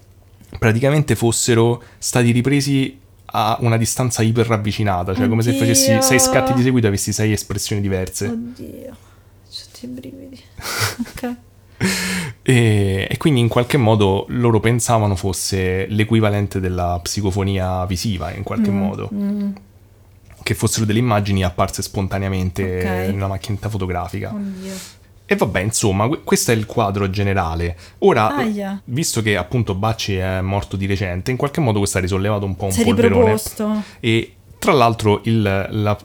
praticamente 0.59 1.15
fossero 1.15 1.83
stati 1.99 2.31
ripresi 2.31 2.99
a 3.33 3.57
una 3.61 3.77
distanza 3.77 4.23
iper 4.23 4.47
ravvicinata, 4.47 5.15
cioè 5.15 5.29
come 5.29 5.43
se 5.43 5.51
Oddio. 5.51 5.61
facessi 5.61 6.03
6 6.03 6.19
scatti 6.21 6.53
di 6.53 6.63
seguito 6.63 6.87
e 6.87 6.89
avessi 6.89 7.13
6 7.13 7.33
espressioni 7.33 7.81
diverse. 7.81 8.27
Oddio. 8.27 8.97
Tutti 9.49 9.85
i 9.85 9.89
brividi. 9.89 10.41
ok. 11.11 11.37
E, 12.43 13.07
e 13.09 13.17
quindi 13.17 13.41
in 13.41 13.49
qualche 13.49 13.77
modo 13.77 14.27
loro 14.31 14.61
pensavano 14.61 15.15
fosse 15.17 15.87
l'equivalente 15.87 16.61
della 16.61 16.99
psicofonia 17.03 17.87
visiva, 17.87 18.33
in 18.33 18.43
qualche 18.43 18.71
modo. 18.71 19.09
Mm. 19.15 19.51
Che 20.43 20.55
fossero 20.55 20.85
delle 20.85 20.99
immagini 20.99 21.45
apparse 21.45 21.83
spontaneamente 21.83 22.63
Ok. 22.79 23.13
nella 23.15 23.29
macchinetta 23.29 23.69
fotografica. 23.69 24.33
Oddio. 24.35 24.73
E 25.33 25.37
vabbè, 25.37 25.61
insomma, 25.61 26.09
que- 26.09 26.22
questo 26.24 26.51
è 26.51 26.55
il 26.57 26.66
quadro 26.66 27.09
generale. 27.09 27.76
Ora, 27.99 28.35
Aia. 28.35 28.81
visto 28.87 29.22
che 29.22 29.37
appunto 29.37 29.76
Bacci 29.76 30.16
è 30.16 30.41
morto 30.41 30.76
di 30.76 30.87
recente, 30.87 31.31
in 31.31 31.37
qualche 31.37 31.61
modo 31.61 31.78
questo 31.78 31.99
ha 31.99 32.01
risollevato 32.01 32.45
un 32.45 32.57
po' 32.57 32.64
un 32.64 32.72
Si 32.72 32.83
polverone. 32.83 33.37
E 34.01 34.35
tra 34.59 34.72
l'altro 34.72 35.20
il- 35.24 35.41
la- 35.70 35.97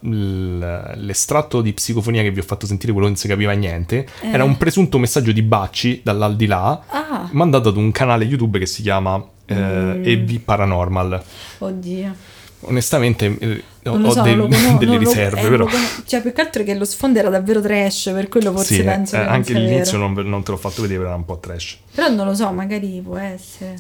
l'estratto 0.94 1.62
di 1.62 1.74
psicofonia 1.74 2.22
che 2.22 2.30
vi 2.30 2.40
ho 2.40 2.44
fatto 2.44 2.68
sentire, 2.68 2.92
quello 2.92 3.08
che 3.08 3.14
non 3.14 3.22
si 3.22 3.28
capiva 3.28 3.52
niente, 3.54 4.08
Eh. 4.22 4.30
era 4.30 4.44
un 4.44 4.58
presunto 4.58 5.00
messaggio 5.00 5.32
di 5.32 5.42
Bacci 5.42 6.02
dall'aldilà, 6.04 6.84
Ah. 6.88 7.28
mandato 7.32 7.70
ad 7.70 7.78
un 7.78 7.90
canale 7.92 8.26
YouTube 8.26 8.60
che 8.60 8.68
si 8.68 8.84
chiama 8.84 9.24
eh, 9.48 9.54
Mm. 9.56 10.04
EV 10.06 10.40
Paranormal. 10.42 11.24
Oddio. 11.58 12.16
Onestamente 12.62 13.38
eh, 13.40 13.64
Non 13.92 14.02
lo 14.02 14.08
ho 14.08 14.12
so, 14.12 14.22
del- 14.24 14.38
lo 14.38 14.48
cono- 14.50 14.78
delle 14.78 14.94
lo- 14.94 14.98
riserve, 15.00 15.42
eh, 15.42 15.50
però... 15.50 15.66
lo 15.66 15.70
cioè, 16.06 16.22
più 16.22 16.34
che 16.34 16.42
altro 16.42 16.64
che 16.64 16.74
lo 16.76 16.86
sfondo 16.86 17.20
era 17.20 17.30
davvero 17.30 17.62
trash, 17.62 18.12
per 18.14 18.28
quello 18.30 18.52
forse 18.52 18.76
Sì, 18.76 18.84
penso 18.84 19.16
eh, 19.16 19.20
che 19.20 19.26
non 19.26 19.34
anche 19.34 19.54
vero. 19.54 19.98
non, 19.98 20.14
non 20.28 20.44
te 20.44 20.52
l'ho 20.52 20.58
fatto 20.58 20.82
vedere, 20.82 21.04
era 21.04 21.16
un 21.16 21.26
po' 21.26 21.38
trash. 21.38 21.78
Però 21.94 22.10
non 22.10 22.26
lo 22.26 22.34
so, 22.34 22.52
magari 22.52 23.02
può 23.04 23.18
essere. 23.18 23.76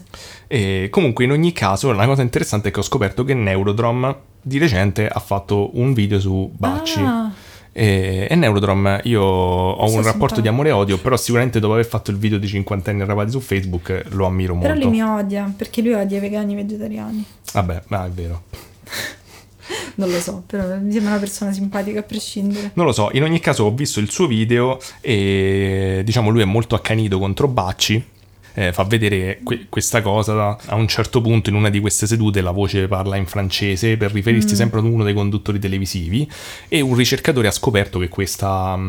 E 0.47 0.87
comunque 0.91 1.23
in 1.25 1.31
ogni 1.31 1.51
caso 1.53 1.91
la 1.91 2.05
cosa 2.05 2.21
interessante 2.21 2.69
è 2.69 2.71
che 2.71 2.79
ho 2.79 2.83
scoperto 2.83 3.23
che 3.23 3.33
Neurodrom 3.33 4.15
di 4.41 4.57
recente 4.59 5.07
ha 5.07 5.19
fatto 5.19 5.71
un 5.79 5.93
video 5.93 6.19
su 6.19 6.51
Bacci. 6.55 6.99
Ah, 6.99 7.31
E, 7.77 8.27
e 8.29 8.35
Neurodrom 8.35 9.01
io 9.03 9.21
ho 9.21 9.91
un 9.91 9.99
è 9.99 10.03
rapporto 10.03 10.39
di 10.39 10.47
amore 10.47 10.69
e 10.69 10.71
odio, 10.71 10.97
però 10.97 11.17
sicuramente 11.17 11.59
dopo 11.59 11.73
aver 11.73 11.85
fatto 11.85 12.09
il 12.11 12.17
video 12.17 12.37
di 12.37 12.47
cinquantenni 12.47 13.01
arrabbiati 13.01 13.31
su 13.31 13.41
Facebook 13.41 14.05
lo 14.11 14.25
ammiro 14.27 14.55
però 14.55 14.69
molto. 14.73 14.87
lui 14.87 14.95
mi 14.97 15.03
odia, 15.03 15.51
perché 15.57 15.81
lui 15.81 15.93
odia 15.93 16.17
i 16.17 16.21
vegani 16.21 16.53
e 16.53 16.59
i 16.59 16.61
vegetariani. 16.61 17.25
Vabbè, 17.53 17.81
ma 17.87 18.05
è 18.05 18.09
vero. 18.11 18.43
Non 19.95 20.09
lo 20.11 20.19
so, 20.19 20.43
però 20.45 20.77
mi 20.79 20.91
sembra 20.91 21.11
una 21.11 21.19
persona 21.19 21.51
simpatica 21.53 21.99
a 21.99 22.03
prescindere. 22.03 22.71
Non 22.73 22.85
lo 22.85 22.91
so, 22.91 23.09
in 23.13 23.23
ogni 23.23 23.39
caso 23.39 23.63
ho 23.63 23.73
visto 23.73 23.99
il 23.99 24.09
suo 24.11 24.27
video 24.27 24.77
e 25.01 26.01
diciamo 26.03 26.29
lui 26.29 26.41
è 26.41 26.45
molto 26.45 26.75
accanito 26.75 27.17
contro 27.19 27.47
Bacci. 27.47 28.13
eh, 28.57 28.71
fa 28.71 28.83
vedere 28.85 29.41
que- 29.43 29.65
questa 29.67 30.01
cosa 30.01 30.57
a 30.67 30.75
un 30.75 30.87
certo 30.87 31.19
punto 31.19 31.49
in 31.49 31.55
una 31.57 31.67
di 31.69 31.81
queste 31.81 32.07
sedute 32.07 32.39
la 32.39 32.51
voce 32.51 32.87
parla 32.87 33.17
in 33.17 33.25
francese 33.25 33.97
per 33.97 34.13
riferirsi 34.13 34.53
Mm. 34.53 34.57
sempre 34.57 34.79
ad 34.79 34.85
uno 34.85 35.03
dei 35.03 35.13
conduttori 35.13 35.59
televisivi 35.59 36.25
e 36.69 36.79
un 36.79 36.95
ricercatore 36.95 37.49
ha 37.49 37.51
scoperto 37.51 37.99
che 37.99 38.07
questa, 38.07 38.79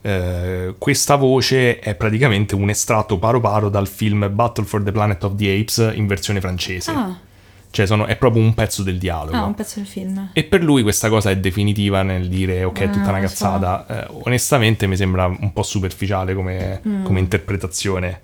eh, 0.00 0.74
questa 0.76 1.14
voce 1.14 1.78
è 1.78 1.94
praticamente 1.94 2.56
un 2.56 2.68
estratto 2.68 3.18
paro 3.18 3.38
paro 3.38 3.68
dal 3.68 3.86
film 3.86 4.28
Battle 4.34 4.64
for 4.64 4.82
the 4.82 4.90
Planet 4.90 5.22
of 5.22 5.36
the 5.36 5.52
Apes 5.56 5.92
in 5.94 6.08
versione 6.08 6.40
francese 6.40 6.90
Ah, 6.90 7.16
cioè 7.72 7.86
sono- 7.86 8.06
è 8.06 8.14
proprio 8.16 8.42
un 8.42 8.54
pezzo 8.54 8.82
del 8.84 8.98
dialogo 8.98 9.36
ah, 9.36 9.44
un 9.44 9.54
pezzo 9.54 9.80
del 9.80 9.86
film. 9.88 10.28
e 10.32 10.44
per 10.44 10.62
lui 10.62 10.82
questa 10.82 11.08
cosa 11.08 11.30
è 11.30 11.36
definitiva 11.38 12.02
nel 12.02 12.28
dire 12.28 12.62
ok, 12.64 12.78
è 12.78 12.90
tutta 12.90 13.06
Ah, 13.06 13.10
una 13.10 13.20
cazzata. 13.20 13.86
Eh, 13.88 14.06
onestamente 14.24 14.86
mi 14.86 14.96
sembra 14.96 15.26
un 15.26 15.52
po' 15.52 15.62
superficiale 15.64 16.34
come, 16.34 16.80
Mm. 16.86 17.02
come 17.04 17.18
interpretazione. 17.18 18.20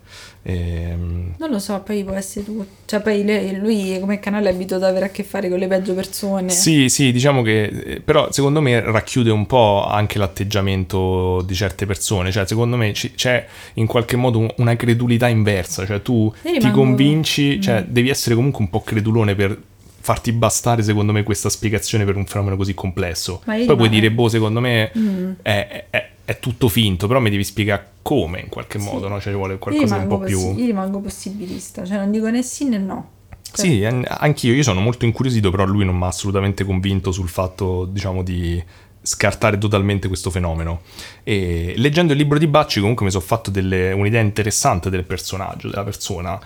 Ehm, 0.50 1.34
Non 1.36 1.50
lo 1.50 1.58
so, 1.58 1.78
poi 1.84 2.02
può 2.04 2.14
essere 2.14 2.44
tu. 2.46 2.64
Cioè, 2.86 3.00
poi 3.00 3.22
lei- 3.22 3.54
lui 3.58 3.98
come 4.00 4.18
canale 4.18 4.48
è 4.48 4.52
abituato 4.54 4.84
ad 4.84 4.90
avere 4.90 5.06
a 5.06 5.08
che 5.10 5.22
fare 5.22 5.50
con 5.50 5.58
le 5.58 5.66
peggio 5.66 5.92
persone. 5.94 6.48
sì, 6.48 6.88
sì, 6.88 7.12
diciamo 7.12 7.42
che 7.42 7.64
eh, 7.64 8.00
però 8.00 8.32
secondo 8.32 8.62
me 8.62 8.80
racchiude 8.80 9.30
un 9.30 9.44
po' 9.46 9.84
anche 9.86 10.16
l'atteggiamento 10.18 11.42
di 11.46 11.54
certe 11.54 11.84
persone, 11.84 12.30
cioè 12.32 12.46
secondo 12.46 12.76
me 12.76 12.94
ci- 12.94 13.12
c'è 13.12 13.46
in 13.74 13.86
qualche 13.86 14.16
modo 14.16 14.38
un- 14.38 14.50
una 14.56 14.74
credulità 14.74 15.28
inversa, 15.28 15.84
cioè 15.84 16.00
tu 16.00 16.32
Io 16.44 16.50
ti 16.52 16.58
rimango- 16.58 16.78
convinci, 16.78 17.60
cioè 17.60 17.82
Mm. 17.82 17.84
devi 17.92 18.08
essere 18.08 18.34
comunque 18.34 18.62
un 18.64 18.70
po' 18.70 18.80
credulone 18.80 19.34
per 19.34 19.56
farti 20.00 20.32
bastare 20.32 20.82
secondo 20.82 21.12
me 21.12 21.22
questa 21.24 21.50
spiegazione 21.50 22.06
per 22.06 22.16
un 22.16 22.24
fenomeno 22.24 22.56
così 22.56 22.72
complesso. 22.72 23.42
Poi 23.44 23.44
puoi 23.44 23.58
rimango- 23.66 23.86
dire, 23.88 24.10
boh, 24.10 24.28
secondo 24.30 24.60
me 24.60 24.90
Mm. 24.96 25.30
è, 25.42 25.84
è- 25.90 26.08
è 26.28 26.38
tutto 26.40 26.68
finto, 26.68 27.06
però 27.06 27.20
mi 27.20 27.30
devi 27.30 27.42
spiegare 27.42 27.92
come 28.02 28.40
in 28.40 28.48
qualche 28.50 28.78
Sì. 28.78 28.84
modo, 28.84 29.08
no? 29.08 29.18
Cioè 29.18 29.32
ci 29.32 29.38
vuole 29.38 29.56
qualcosa 29.56 29.96
un 29.96 30.08
po' 30.08 30.18
più... 30.18 30.38
possi- 30.38 30.60
io 30.60 30.66
rimango 30.66 31.00
possibilista, 31.00 31.86
cioè 31.86 31.96
non 31.96 32.10
dico 32.10 32.28
né 32.28 32.42
sì 32.42 32.66
né 32.66 32.76
no. 32.76 33.08
Cioè, 33.50 33.64
Sì, 33.64 33.82
an- 33.86 34.04
anch'io, 34.06 34.52
io 34.52 34.62
sono 34.62 34.80
molto 34.80 35.06
incuriosito, 35.06 35.50
però 35.50 35.64
lui 35.64 35.86
non 35.86 35.96
mi 35.96 36.04
ha 36.04 36.08
assolutamente 36.08 36.64
convinto 36.64 37.12
sul 37.12 37.30
fatto, 37.30 37.86
diciamo, 37.86 38.22
di 38.22 38.62
scartare 39.00 39.56
totalmente 39.56 40.06
questo 40.06 40.28
fenomeno. 40.28 40.82
E 41.22 41.72
leggendo 41.78 42.12
il 42.12 42.18
libro 42.18 42.36
di 42.36 42.46
Bacci 42.46 42.80
comunque 42.80 43.06
mi 43.06 43.10
sono 43.10 43.24
fatto 43.24 43.50
delle- 43.50 43.92
un'idea 43.92 44.20
interessante 44.20 44.90
del 44.90 45.04
personaggio, 45.04 45.70
della 45.70 45.82
persona. 45.84 46.38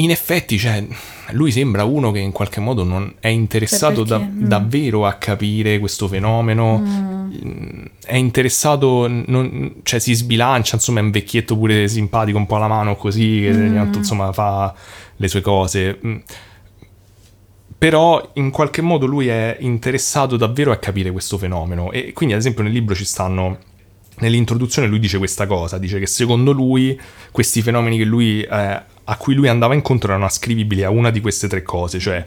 In 0.00 0.10
effetti, 0.10 0.58
cioè, 0.58 0.84
lui 1.30 1.50
sembra 1.50 1.82
uno 1.82 2.12
che 2.12 2.20
in 2.20 2.30
qualche 2.30 2.60
modo 2.60 2.84
non 2.84 3.14
è 3.18 3.26
interessato 3.28 4.06
Cioè, 4.06 4.18
da-? 4.18 4.24
Mm. 4.24 4.44
davvero 4.44 5.06
a 5.06 5.14
capire 5.14 5.78
questo 5.80 6.06
fenomeno. 6.06 6.78
Mm, 6.78 7.84
È 8.04 8.16
interessato, 8.16 9.06
non- 9.08 9.80
cioè 9.82 9.98
si 10.00 10.14
sbilancia, 10.14 10.76
insomma 10.76 11.00
è 11.00 11.02
un 11.02 11.10
vecchietto 11.10 11.56
pure 11.58 11.86
simpatico, 11.88 12.38
un 12.38 12.46
po' 12.46 12.56
alla 12.56 12.68
mano 12.68 12.96
così, 12.96 13.40
che 13.42 13.50
ogni 13.50 13.74
tanto, 13.74 13.98
insomma 13.98 14.32
fa 14.32 14.72
le 15.16 15.28
sue 15.28 15.40
cose. 15.40 15.98
Mm. 16.06 16.16
Però 17.76 18.30
in 18.34 18.50
qualche 18.50 18.80
modo 18.82 19.04
lui 19.06 19.28
è 19.28 19.56
interessato 19.60 20.36
davvero 20.36 20.72
a 20.72 20.76
capire 20.76 21.10
questo 21.12 21.38
fenomeno 21.38 21.92
e 21.92 22.12
quindi 22.12 22.34
ad 22.34 22.40
esempio 22.40 22.62
nel 22.64 22.72
libro 22.72 22.94
ci 22.94 23.04
stanno 23.04 23.58
nell'introduzione 24.20 24.88
lui 24.88 24.98
dice 24.98 25.18
questa 25.18 25.46
cosa, 25.46 25.78
dice 25.78 26.00
che 26.00 26.06
secondo 26.08 26.50
lui 26.50 26.98
questi 27.30 27.62
fenomeni 27.62 27.96
che 27.98 28.04
lui, 28.04 28.42
eh, 28.42 28.82
a 29.10 29.16
cui 29.16 29.34
lui 29.34 29.48
andava 29.48 29.74
incontro 29.74 30.10
erano 30.10 30.26
ascrivibili 30.26 30.84
a 30.84 30.90
una 30.90 31.10
di 31.10 31.20
queste 31.20 31.48
tre 31.48 31.62
cose, 31.62 31.98
cioè 31.98 32.24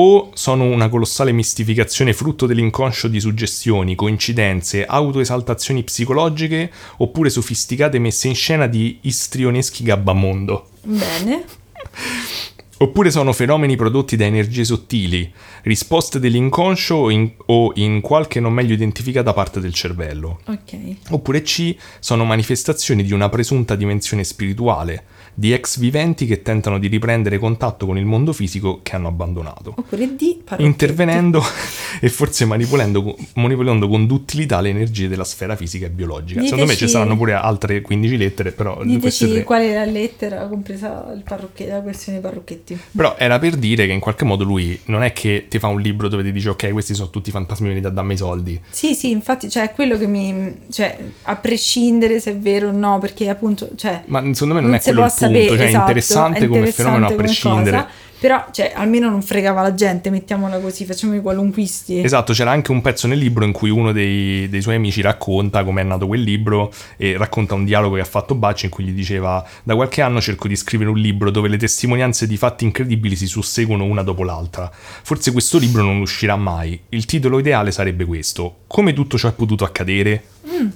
o 0.00 0.30
sono 0.34 0.64
una 0.64 0.88
colossale 0.88 1.32
mistificazione 1.32 2.12
frutto 2.12 2.46
dell'inconscio 2.46 3.08
di 3.08 3.18
suggestioni, 3.18 3.96
coincidenze, 3.96 4.84
autoesaltazioni 4.86 5.82
psicologiche, 5.82 6.70
oppure 6.98 7.30
sofisticate 7.30 7.98
messe 7.98 8.28
in 8.28 8.36
scena 8.36 8.68
di 8.68 8.98
istrioneschi 9.02 9.82
gabbamondo. 9.82 10.68
Bene. 10.82 11.44
Oppure 12.80 13.10
sono 13.10 13.32
fenomeni 13.32 13.74
prodotti 13.74 14.14
da 14.14 14.24
energie 14.24 14.64
sottili, 14.64 15.32
risposte 15.62 16.20
dell'inconscio 16.20 16.94
o 16.94 17.10
in, 17.10 17.32
o 17.46 17.72
in 17.74 18.00
qualche 18.00 18.38
non 18.38 18.52
meglio 18.52 18.74
identificata 18.74 19.32
parte 19.32 19.58
del 19.58 19.74
cervello. 19.74 20.42
Ok. 20.46 20.76
Oppure 21.10 21.42
C 21.42 21.74
sono 21.98 22.24
manifestazioni 22.24 23.02
di 23.02 23.12
una 23.12 23.28
presunta 23.28 23.74
dimensione 23.74 24.22
spirituale, 24.22 25.04
di 25.38 25.52
ex 25.52 25.78
viventi 25.78 26.26
che 26.26 26.42
tentano 26.42 26.80
di 26.80 26.88
riprendere 26.88 27.38
contatto 27.38 27.86
con 27.86 27.96
il 27.96 28.04
mondo 28.04 28.32
fisico 28.32 28.80
che 28.82 28.96
hanno 28.96 29.06
abbandonato, 29.06 29.72
Oppure 29.76 30.16
D. 30.16 30.38
parrocchetti. 30.42 30.64
intervenendo 30.64 31.40
e 32.02 32.08
forse 32.08 32.44
manipolando, 32.44 33.16
manipolando 33.34 33.86
con 33.86 34.08
duttilità 34.08 34.60
le 34.60 34.70
energie 34.70 35.06
della 35.06 35.22
sfera 35.22 35.54
fisica 35.54 35.86
e 35.86 35.90
biologica. 35.90 36.42
Secondo 36.42 36.64
me 36.64 36.70
ci 36.72 36.78
Diteci- 36.78 36.90
saranno 36.90 37.16
pure 37.16 37.34
altre 37.34 37.80
15 37.82 38.16
lettere, 38.16 38.50
però 38.50 38.82
Diteci 38.82 39.28
tre. 39.30 39.44
qual 39.44 39.62
è 39.62 39.74
la 39.74 39.84
lettera, 39.84 40.48
compresa 40.48 41.14
la 41.14 41.80
questione 41.82 42.18
dei 42.18 42.28
parrocchetti. 42.28 42.76
Però 42.96 43.14
era 43.16 43.38
per 43.38 43.54
dire 43.54 43.86
che 43.86 43.92
in 43.92 44.00
qualche 44.00 44.24
modo 44.24 44.42
lui 44.42 44.76
non 44.86 45.04
è 45.04 45.12
che 45.12 45.46
ti 45.48 45.60
fa 45.60 45.68
un 45.68 45.80
libro 45.80 46.08
dove 46.08 46.24
ti 46.24 46.32
dice 46.32 46.48
ok, 46.48 46.72
questi 46.72 46.94
sono 46.94 47.10
tutti 47.10 47.30
fantasmi, 47.30 47.68
venite 47.68 47.86
a 47.86 47.90
dammi 47.90 48.14
i 48.14 48.16
soldi. 48.16 48.60
Sì, 48.70 48.92
sì, 48.94 49.10
infatti, 49.10 49.48
cioè, 49.48 49.70
è 49.70 49.72
quello 49.72 49.96
che 49.96 50.08
mi... 50.08 50.62
Cioè, 50.68 50.98
a 51.22 51.36
prescindere 51.36 52.18
se 52.18 52.32
è 52.32 52.36
vero 52.36 52.70
o 52.70 52.72
no, 52.72 52.98
perché 52.98 53.28
appunto, 53.28 53.68
cioè... 53.76 54.02
Ma 54.06 54.20
secondo 54.32 54.54
me 54.54 54.60
non, 54.60 54.74
è 54.74 54.78
si 54.78 54.90
quello 54.90 55.04
il 55.04 55.12
punto, 55.12 55.27
sapere, 55.28 55.48
cioè 55.48 55.58
è 55.58 55.68
esatto, 55.68 55.80
interessante 55.80 56.38
è 56.38 56.46
come 56.46 56.66
interessante 56.66 56.72
fenomeno 56.72 57.06
a 57.06 57.08
come 57.10 57.22
prescindere. 57.22 57.76
cosa, 57.76 57.88
però, 58.18 58.46
cioè, 58.50 58.72
almeno 58.74 59.08
non 59.08 59.22
fregava 59.22 59.62
la 59.62 59.74
gente, 59.74 60.10
mettiamola 60.10 60.58
così, 60.58 60.84
facciamo 60.84 61.14
i 61.14 61.20
qualunquisti. 61.20 62.00
Esatto, 62.00 62.32
c'era 62.32 62.50
anche 62.50 62.72
un 62.72 62.80
pezzo 62.80 63.06
nel 63.06 63.18
libro 63.18 63.44
in 63.44 63.52
cui 63.52 63.70
uno 63.70 63.92
dei, 63.92 64.48
dei 64.48 64.60
suoi 64.60 64.74
amici 64.74 65.00
racconta 65.00 65.62
come 65.62 65.82
è 65.82 65.84
nato 65.84 66.06
quel 66.06 66.22
libro 66.22 66.72
e 66.96 67.16
racconta 67.16 67.54
un 67.54 67.64
dialogo 67.64 67.94
che 67.94 68.00
ha 68.00 68.06
fatto 68.06 68.34
Bacci 68.34 68.66
in 68.66 68.70
cui 68.70 68.84
gli 68.84 68.92
diceva 68.92 69.46
da 69.62 69.74
qualche 69.74 70.02
anno 70.02 70.20
cerco 70.20 70.48
di 70.48 70.56
scrivere 70.56 70.90
un 70.90 70.98
libro 70.98 71.30
dove 71.30 71.48
le 71.48 71.56
testimonianze 71.56 72.26
di 72.26 72.36
fatti 72.36 72.64
incredibili 72.64 73.14
si 73.14 73.26
susseguono 73.26 73.84
una 73.84 74.02
dopo 74.02 74.24
l'altra. 74.24 74.70
Forse 74.72 75.30
questo 75.30 75.58
libro 75.58 75.82
non 75.82 76.00
uscirà 76.00 76.36
mai. 76.36 76.80
Il 76.88 77.04
titolo 77.04 77.38
ideale 77.38 77.70
sarebbe 77.70 78.04
questo. 78.04 78.58
Come 78.66 78.92
tutto 78.92 79.16
ciò 79.16 79.28
è 79.28 79.32
potuto 79.32 79.64
accadere? 79.64 80.22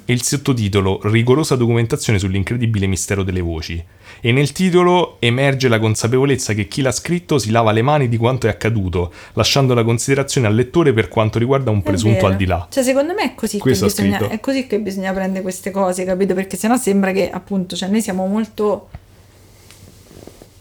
e 0.05 0.12
il 0.12 0.22
sottotitolo 0.22 1.01
Rigorosa 1.03 1.57
documentazione 1.57 2.18
sull'incredibile 2.18 2.86
mistero 2.86 3.22
delle 3.22 3.40
voci. 3.40 3.82
E 4.20 4.32
nel 4.32 4.53
titolo 4.53 5.16
emerge 5.18 5.68
la 5.68 5.78
consapevolezza 5.78 6.53
che 6.53 6.68
chi 6.68 6.82
l'ha 6.82 6.93
scritto 6.93 7.32
si 7.39 7.51
lava 7.51 7.72
le 7.72 7.83
mani 7.83 8.09
di 8.09 8.16
quanto 8.16 8.47
è 8.47 8.51
accaduto, 8.51 9.12
lasciando 9.35 9.74
la 9.74 9.85
considerazione 9.85 10.47
al 10.47 10.55
lettore 10.55 10.93
per 10.93 11.09
quanto 11.09 11.39
riguarda 11.39 11.70
un 11.70 11.78
È 11.78 11.83
presunto 11.83 12.16
vero. 12.20 12.26
al 12.28 12.37
di 12.37 12.47
là. 12.47 12.66
Cioè, 12.70 12.83
secondo 12.83 13.14
me 13.14 13.22
è 13.22 13.35
così, 13.35 13.57
che 13.57 13.62
Questo 13.62 13.87
bisogna, 13.87 14.16
scritto. 14.18 14.33
è 14.33 14.41
così 14.41 14.66
che 14.66 14.80
bisogna 14.80 15.12
prendere 15.12 15.43
queste 15.43 15.70
cose, 15.70 16.05
capito? 16.05 16.35
Perché 16.35 16.57
sennò 16.57 16.76
sembra 16.76 17.12
che, 17.12 17.30
appunto, 17.30 17.76
cioè, 17.76 17.89
noi 17.89 18.01
siamo 18.01 18.26
molto... 18.26 18.89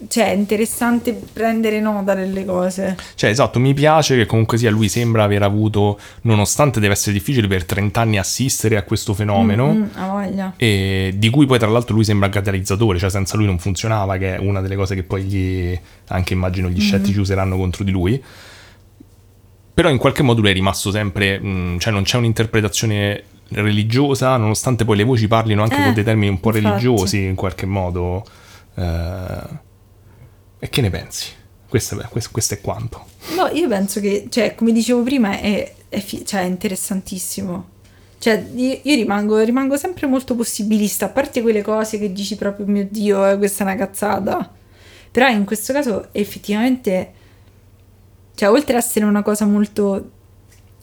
Cioè, 0.07 0.31
è 0.31 0.33
interessante 0.33 1.13
prendere 1.33 1.79
nota 1.79 2.13
delle 2.15 2.43
cose. 2.45 2.95
Cioè, 3.15 3.29
esatto, 3.29 3.59
mi 3.59 3.73
piace 3.73 4.15
che 4.15 4.25
comunque 4.25 4.57
sia 4.57 4.71
lui 4.71 4.89
sembra 4.89 5.23
aver 5.23 5.43
avuto, 5.43 5.99
nonostante 6.21 6.79
deve 6.79 6.93
essere 6.93 7.13
difficile 7.13 7.47
per 7.47 7.65
30 7.65 8.01
anni 8.01 8.17
assistere 8.17 8.77
a 8.77 8.83
questo 8.83 9.13
fenomeno, 9.13 9.73
Mm, 9.73 9.83
voglia. 10.09 10.53
e 10.57 11.13
di 11.15 11.29
cui 11.29 11.45
poi 11.45 11.59
tra 11.59 11.67
l'altro 11.69 11.93
lui 11.95 12.03
sembra 12.03 12.29
catalizzatore, 12.29 12.97
cioè 12.97 13.09
senza 13.09 13.37
lui 13.37 13.45
non 13.45 13.59
funzionava, 13.59 14.17
che 14.17 14.35
è 14.35 14.39
una 14.39 14.59
delle 14.61 14.75
cose 14.75 14.95
che 14.95 15.03
poi 15.03 15.23
gli, 15.23 15.79
anche 16.07 16.33
immagino 16.33 16.67
gli 16.69 16.79
scettici 16.81 17.19
useranno 17.19 17.55
contro 17.57 17.83
di 17.83 17.91
lui. 17.91 18.21
Però 19.73 19.89
in 19.89 19.97
qualche 19.97 20.21
modo 20.23 20.41
lui 20.41 20.49
è 20.49 20.53
rimasto 20.53 20.91
sempre, 20.91 21.39
mh, 21.39 21.79
cioè 21.79 21.93
non 21.93 22.03
c'è 22.03 22.17
un'interpretazione 22.17 23.23
religiosa, 23.49 24.35
nonostante 24.37 24.83
poi 24.85 24.97
le 24.97 25.03
voci 25.03 25.27
parlino 25.27 25.63
anche 25.63 25.77
Eh, 25.79 25.83
con 25.83 25.93
dei 25.93 26.03
termini 26.03 26.29
un 26.29 26.39
po' 26.39 26.49
infatti. 26.49 26.65
religiosi 26.67 27.23
in 27.23 27.35
qualche 27.35 27.65
modo. 27.65 28.25
Eh, 28.75 29.69
e 30.63 30.69
che 30.69 30.81
ne 30.81 30.89
pensi? 30.89 31.27
Questo 31.67 31.95
questo- 32.09 32.31
questo 32.31 32.53
è 32.53 32.61
quanto. 32.61 33.05
No, 33.35 33.47
io 33.47 33.67
penso 33.67 33.99
che, 33.99 34.27
cioè, 34.29 34.55
come 34.55 34.71
dicevo 34.71 35.03
prima, 35.03 35.39
è, 35.39 35.73
è 35.89 35.99
fi- 35.99 36.25
cioè, 36.25 36.41
è 36.41 36.45
interessantissimo. 36.45 37.69
Cioè, 38.19 38.45
io, 38.55 38.79
io 38.83 38.95
rimango, 38.95 39.39
rimango 39.39 39.77
sempre 39.77 40.05
molto 40.07 40.35
possibilista, 40.35 41.05
a 41.05 41.09
parte 41.09 41.41
quelle 41.41 41.61
cose 41.63 41.97
che 41.97 42.11
dici 42.11 42.35
proprio, 42.35 42.65
mio 42.67 42.87
Dio, 42.89 43.25
eh, 43.27 43.37
questa 43.37 43.63
è 43.63 43.67
una 43.67 43.75
cazzata. 43.75 44.51
Però 45.11 45.27
in 45.29 45.43
questo 45.45 45.73
caso 45.73 46.09
effettivamente, 46.11 47.13
cioè, 48.35 48.49
oltre 48.49 48.75
ad 48.77 48.83
essere 48.83 49.05
una 49.05 49.23
cosa 49.23 49.45
molto 49.45 50.09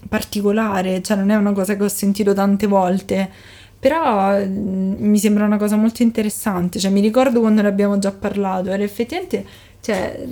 particolare, 0.09 1.03
cioè 1.03 1.17
non 1.17 1.31
è 1.31 1.37
una 1.37 1.53
cosa 1.53 1.77
che 1.77 1.83
ho 1.85 1.89
sentito 1.89 2.33
tante 2.35 2.67
volte, 2.67 3.31
però 3.79 4.37
mm, 4.39 4.95
mi 4.99 5.19
sembra 5.19 5.45
una 5.45 5.57
cosa 5.59 5.77
molto 5.77 6.03
interessante, 6.03 6.79
cioè 6.79 6.91
mi 6.91 7.01
ricordo 7.01 7.41
quando 7.41 7.63
ne 7.63 7.69
abbiamo 7.69 7.99
già 7.99 8.11
parlato, 8.13 8.71
era 8.71 8.83
effettivamente, 8.83 9.45
cioè, 9.81 10.27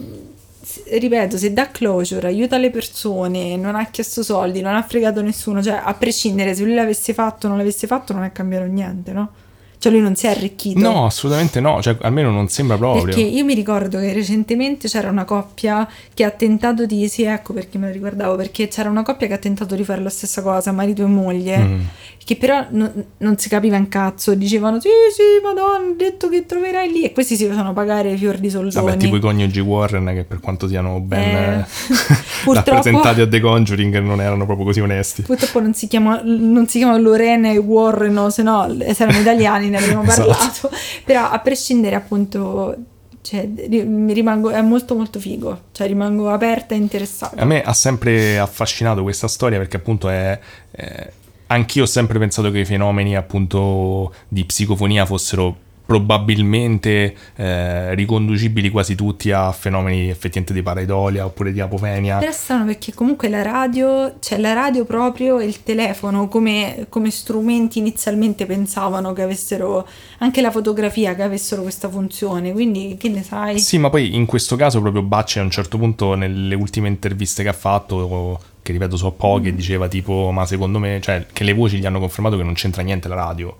ripeto, 0.91 1.37
se 1.37 1.53
dà 1.53 1.71
closure, 1.71 2.27
aiuta 2.27 2.59
le 2.59 2.71
persone, 2.71 3.57
non 3.57 3.77
ha 3.77 3.87
chiesto 3.87 4.23
soldi, 4.23 4.61
non 4.61 4.75
ha 4.75 4.83
fregato 4.83 5.23
nessuno, 5.23 5.63
cioè 5.63 5.81
a 5.83 5.95
prescindere 5.95 6.55
se 6.55 6.65
lui 6.65 6.75
l'avesse 6.75 7.15
fatto 7.15 7.47
o 7.47 7.49
non 7.49 7.59
l'avesse 7.59 7.87
fatto 7.87 8.13
non 8.13 8.25
è 8.25 8.33
cambiato 8.33 8.67
niente, 8.67 9.13
no? 9.13 9.31
Cioè 9.79 9.93
lui 9.93 10.01
non 10.01 10.17
si 10.17 10.27
è 10.27 10.31
arricchito. 10.31 10.81
No, 10.81 11.05
assolutamente 11.05 11.61
no, 11.61 11.83
cioè 11.83 11.97
almeno 12.01 12.31
non 12.31 12.49
sembra 12.49 12.77
proprio. 12.77 13.05
Perché 13.05 13.21
io 13.21 13.45
mi 13.45 13.55
ricordo 13.55 13.99
che 14.01 14.13
recentemente 14.13 14.89
c'era 14.89 15.11
una 15.11 15.25
coppia 15.25 15.87
che 16.15 16.25
ha 16.25 16.31
tentato 16.31 16.87
di. 16.87 17.07
Sì, 17.09 17.25
ecco 17.25 17.53
perché 17.53 17.77
me 17.77 17.89
lo 17.89 17.93
ricordavo. 17.93 18.37
Perché 18.37 18.69
c'era 18.69 18.89
una 18.89 19.03
coppia 19.03 19.27
che 19.27 19.35
ha 19.35 19.39
tentato 19.39 19.75
di 19.75 19.85
fare 19.85 20.03
la 20.03 20.09
stessa 20.09 20.43
cosa, 20.43 20.73
marito 20.73 21.03
e 21.03 21.07
moglie. 21.07 21.59
Mm. 21.59 21.81
Che 22.27 22.35
però 22.35 22.67
non, 22.71 22.93
non 23.19 23.39
si 23.39 23.49
capiva 23.49 23.77
un 23.77 23.87
cazzo. 23.87 24.35
Dicevano: 24.35 24.81
Sì, 24.81 24.89
sì, 25.15 25.23
madonna, 25.45 25.95
detto 25.97 26.29
che 26.29 26.45
troverai 26.45 26.91
lì. 26.91 27.05
E 27.05 27.13
questi 27.13 27.37
si 27.37 27.45
facevano 27.47 27.73
pagare 27.73 28.17
fior 28.17 28.39
di 28.39 28.51
soldoni. 28.51 28.85
Vabbè, 28.85 28.97
tipo 28.97 29.15
i 29.15 29.21
coniugi 29.21 29.61
Warren 29.61 30.07
che 30.13 30.25
per 30.25 30.41
quanto 30.41 30.67
siano 30.67 30.99
ben 30.99 31.21
Eh, 31.21 31.59
eh, 31.61 31.65
purtroppo- 32.43 32.71
rappresentati 32.71 33.21
a 33.21 33.29
The 33.29 33.39
Conjuring 33.39 33.99
non 34.01 34.21
erano 34.21 34.45
proprio 34.45 34.67
così 34.67 34.81
onesti. 34.81 35.23
Purtroppo 35.23 35.61
non 35.61 35.73
si 35.75 35.87
chiama, 35.87 36.21
non 36.25 36.67
si 36.67 36.79
chiama 36.79 36.97
Lorena 36.99 37.49
e 37.53 37.59
Warren, 37.59 38.13
no, 38.15 38.29
se 38.31 38.43
no 38.43 38.75
se 38.77 39.03
erano 39.05 39.19
italiani 39.21 39.69
ne 39.69 39.77
avremmo 39.77 40.03
Esatto. 40.11 40.27
parlato. 40.29 40.71
Però 41.05 41.31
a 41.31 41.39
prescindere 41.39 41.95
appunto, 41.95 42.75
cioè, 43.23 43.49
rimango, 43.69 44.51
è 44.51 44.63
molto 44.63 44.97
molto 44.97 45.21
figo, 45.21 45.61
cioè 45.71 45.87
rimango 45.87 46.29
aperta 46.31 46.75
e 46.75 46.79
interessata. 46.79 47.41
A 47.41 47.45
me 47.45 47.63
ha 47.63 47.73
sempre 47.73 48.37
affascinato 48.41 49.05
questa 49.05 49.29
storia 49.29 49.59
perché 49.59 49.77
appunto 49.77 50.09
è... 50.09 50.37
è- 50.73 51.11
Anch'io 51.49 51.85
ho 51.85 51.87
sempre 51.87 52.19
pensato 52.19 52.51
che 52.51 52.61
i 52.61 52.65
fenomeni 52.65 53.17
appunto 53.17 54.13
di 54.29 54.45
psicofonia 54.45 55.07
fossero 55.07 55.65
probabilmente 55.87 57.17
eh, 57.37 57.95
riconducibili 57.95 58.71
quasi 58.71 58.97
tutti 58.97 59.31
a 59.31 59.53
fenomeni 59.53 60.11
effettivamente 60.11 60.53
di 60.53 60.63
pareidolia 60.63 61.25
oppure 61.25 61.53
di 61.53 61.61
apofenia. 61.61 62.19
Però 62.19 62.31
è 62.31 62.35
strano 62.35 62.65
perché 62.65 62.93
comunque 62.93 63.29
la 63.29 63.43
radio, 63.43 64.17
cioè 64.19 64.39
la 64.39 64.53
radio 64.53 64.85
proprio 64.85 65.39
e 65.39 65.47
il 65.47 65.63
telefono 65.63 66.27
come, 66.27 66.87
come 66.89 67.11
strumenti 67.13 67.79
inizialmente 67.79 68.47
pensavano 68.47 69.13
che 69.13 69.23
avessero, 69.23 69.87
anche 70.19 70.41
la 70.41 70.51
fotografia 70.51 71.15
che 71.15 71.23
avessero 71.23 71.63
questa 71.63 71.89
funzione, 71.89 72.53
quindi 72.53 72.97
che 72.99 73.09
ne 73.09 73.23
sai? 73.23 73.61
Sì, 73.61 73.79
ma 73.79 73.89
poi 73.89 74.17
in 74.17 74.27
questo 74.27 74.57
caso 74.57 74.81
proprio 74.81 75.03
Bacci 75.03 75.39
a 75.39 75.43
un 75.43 75.51
certo 75.51 75.79
punto 75.79 76.15
nelle 76.15 76.57
ultime 76.57 76.89
interviste 76.89 77.45
che 77.45 77.49
ha 77.49 77.55
fatto, 77.55 78.41
che 78.67 78.73
ripeto 78.73 78.97
so 78.97 79.13
poche, 79.13 79.55
diceva 79.55 79.87
tipo, 79.87 80.33
ma 80.33 80.45
secondo 80.45 80.81
me, 80.81 81.01
cioè 81.01 81.27
che 81.33 81.45
le 81.45 81.55
voci 81.55 81.79
gli 81.79 81.87
hanno 81.87 82.01
confermato 82.01 82.37
che 82.37 82.43
non 82.43 82.55
c'entra 82.55 82.83
niente 82.83 83.07
la 83.07 83.15
radio. 83.15 83.57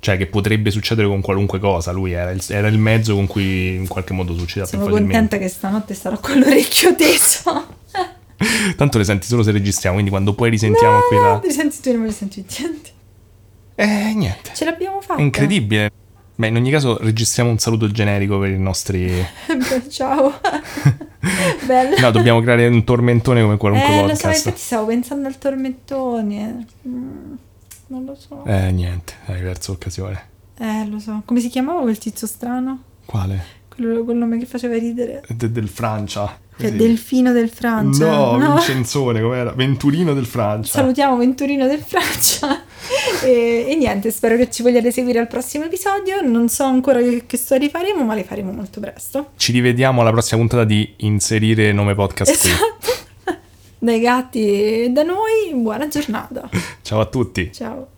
Cioè 0.00 0.16
che 0.16 0.26
potrebbe 0.26 0.70
succedere 0.70 1.06
con 1.06 1.20
qualunque 1.20 1.60
cosa, 1.60 1.92
lui 1.92 2.12
era 2.12 2.30
il, 2.30 2.42
era 2.48 2.66
il 2.66 2.78
mezzo 2.78 3.14
con 3.14 3.26
cui 3.26 3.74
in 3.74 3.86
qualche 3.86 4.12
modo 4.12 4.36
succedeva 4.36 4.66
più 4.66 4.78
Sono 4.78 4.90
contenta 4.90 5.36
che 5.36 5.46
stanotte 5.48 5.94
sarò 5.94 6.18
con 6.18 6.38
l'orecchio 6.38 6.96
teso. 6.96 7.66
Tanto 8.76 8.98
le 8.98 9.04
senti 9.04 9.26
solo 9.26 9.42
se 9.42 9.52
registriamo, 9.52 9.94
quindi 9.94 10.10
quando 10.10 10.32
poi 10.32 10.50
risentiamo 10.50 10.98
qui 11.06 11.16
No, 11.16 11.22
la... 11.22 11.38
ti 11.38 11.50
senti 11.52 11.80
tu 11.80 11.90
e 11.90 11.92
non 11.92 12.06
li 12.06 12.12
senti 12.12 12.44
niente. 12.58 12.90
Eh, 13.76 14.14
niente. 14.14 14.50
Ce 14.54 14.64
l'abbiamo 14.64 15.00
fatta. 15.00 15.20
È 15.20 15.22
incredibile. 15.22 15.90
Beh, 16.34 16.48
in 16.48 16.56
ogni 16.56 16.70
caso 16.70 16.96
registriamo 16.98 17.50
un 17.50 17.58
saluto 17.58 17.90
generico 17.90 18.38
per 18.38 18.50
i 18.50 18.58
nostri... 18.58 19.24
Beh, 19.46 19.88
Ciao. 19.92 20.40
Bello. 21.66 21.98
No, 21.98 22.10
dobbiamo 22.10 22.40
creare 22.40 22.66
un 22.66 22.82
tormentone 22.84 23.42
come 23.42 23.56
qualunque 23.56 23.88
eh, 23.88 24.02
lo 24.02 24.08
so, 24.08 24.14
podcast. 24.14 24.36
infatti 24.46 24.60
stavo 24.60 24.86
pensando 24.86 25.28
al 25.28 25.38
tormentone. 25.38 26.66
Mm, 26.88 27.32
non 27.88 28.04
lo 28.04 28.14
so. 28.14 28.44
Eh. 28.44 28.68
Eh, 28.68 28.70
niente, 28.72 29.14
hai 29.26 29.40
perso 29.42 29.72
occasione. 29.72 30.28
lo 30.88 30.98
so. 30.98 31.22
Come 31.24 31.40
si 31.40 31.48
chiamava 31.48 31.82
quel 31.82 31.98
tizio 31.98 32.26
strano? 32.26 32.82
Quale? 33.04 33.58
Quello 33.68 34.04
col 34.04 34.16
nome 34.16 34.38
che 34.38 34.46
faceva 34.46 34.76
ridere. 34.76 35.22
De- 35.28 35.50
del 35.52 35.68
Francia. 35.68 36.38
Cioè, 36.60 36.70
Così. 36.70 36.76
Delfino 36.76 37.32
del 37.32 37.48
Francia. 37.48 38.06
No, 38.06 38.38
Vincenzone, 38.38 39.20
com'era? 39.20 39.52
Venturino 39.52 40.12
del 40.12 40.26
Francia. 40.26 40.72
Salutiamo 40.72 41.16
Venturino 41.16 41.66
del 41.66 41.80
Francia. 41.80 42.62
e, 43.24 43.66
e 43.68 43.76
niente, 43.76 44.10
spero 44.10 44.36
che 44.36 44.50
ci 44.50 44.62
vogliate 44.62 44.90
seguire 44.92 45.18
al 45.18 45.26
prossimo 45.26 45.64
episodio. 45.64 46.20
Non 46.20 46.48
so 46.48 46.64
ancora 46.64 47.00
che, 47.00 47.24
che 47.26 47.36
storie 47.36 47.68
faremo, 47.68 48.04
ma 48.04 48.14
le 48.14 48.24
faremo 48.24 48.52
molto 48.52 48.80
presto. 48.80 49.30
Ci 49.36 49.52
rivediamo 49.52 50.00
alla 50.02 50.10
prossima 50.10 50.40
puntata 50.40 50.64
di 50.64 50.94
Inserire 50.98 51.72
nome 51.72 51.94
podcast. 51.94 52.30
Esatto. 52.30 52.98
Dai 53.78 54.00
gatti 54.00 54.84
e 54.84 54.90
da 54.90 55.02
noi, 55.02 55.54
buona 55.54 55.88
giornata. 55.88 56.48
Ciao 56.82 57.00
a 57.00 57.06
tutti. 57.06 57.50
Ciao. 57.52 57.88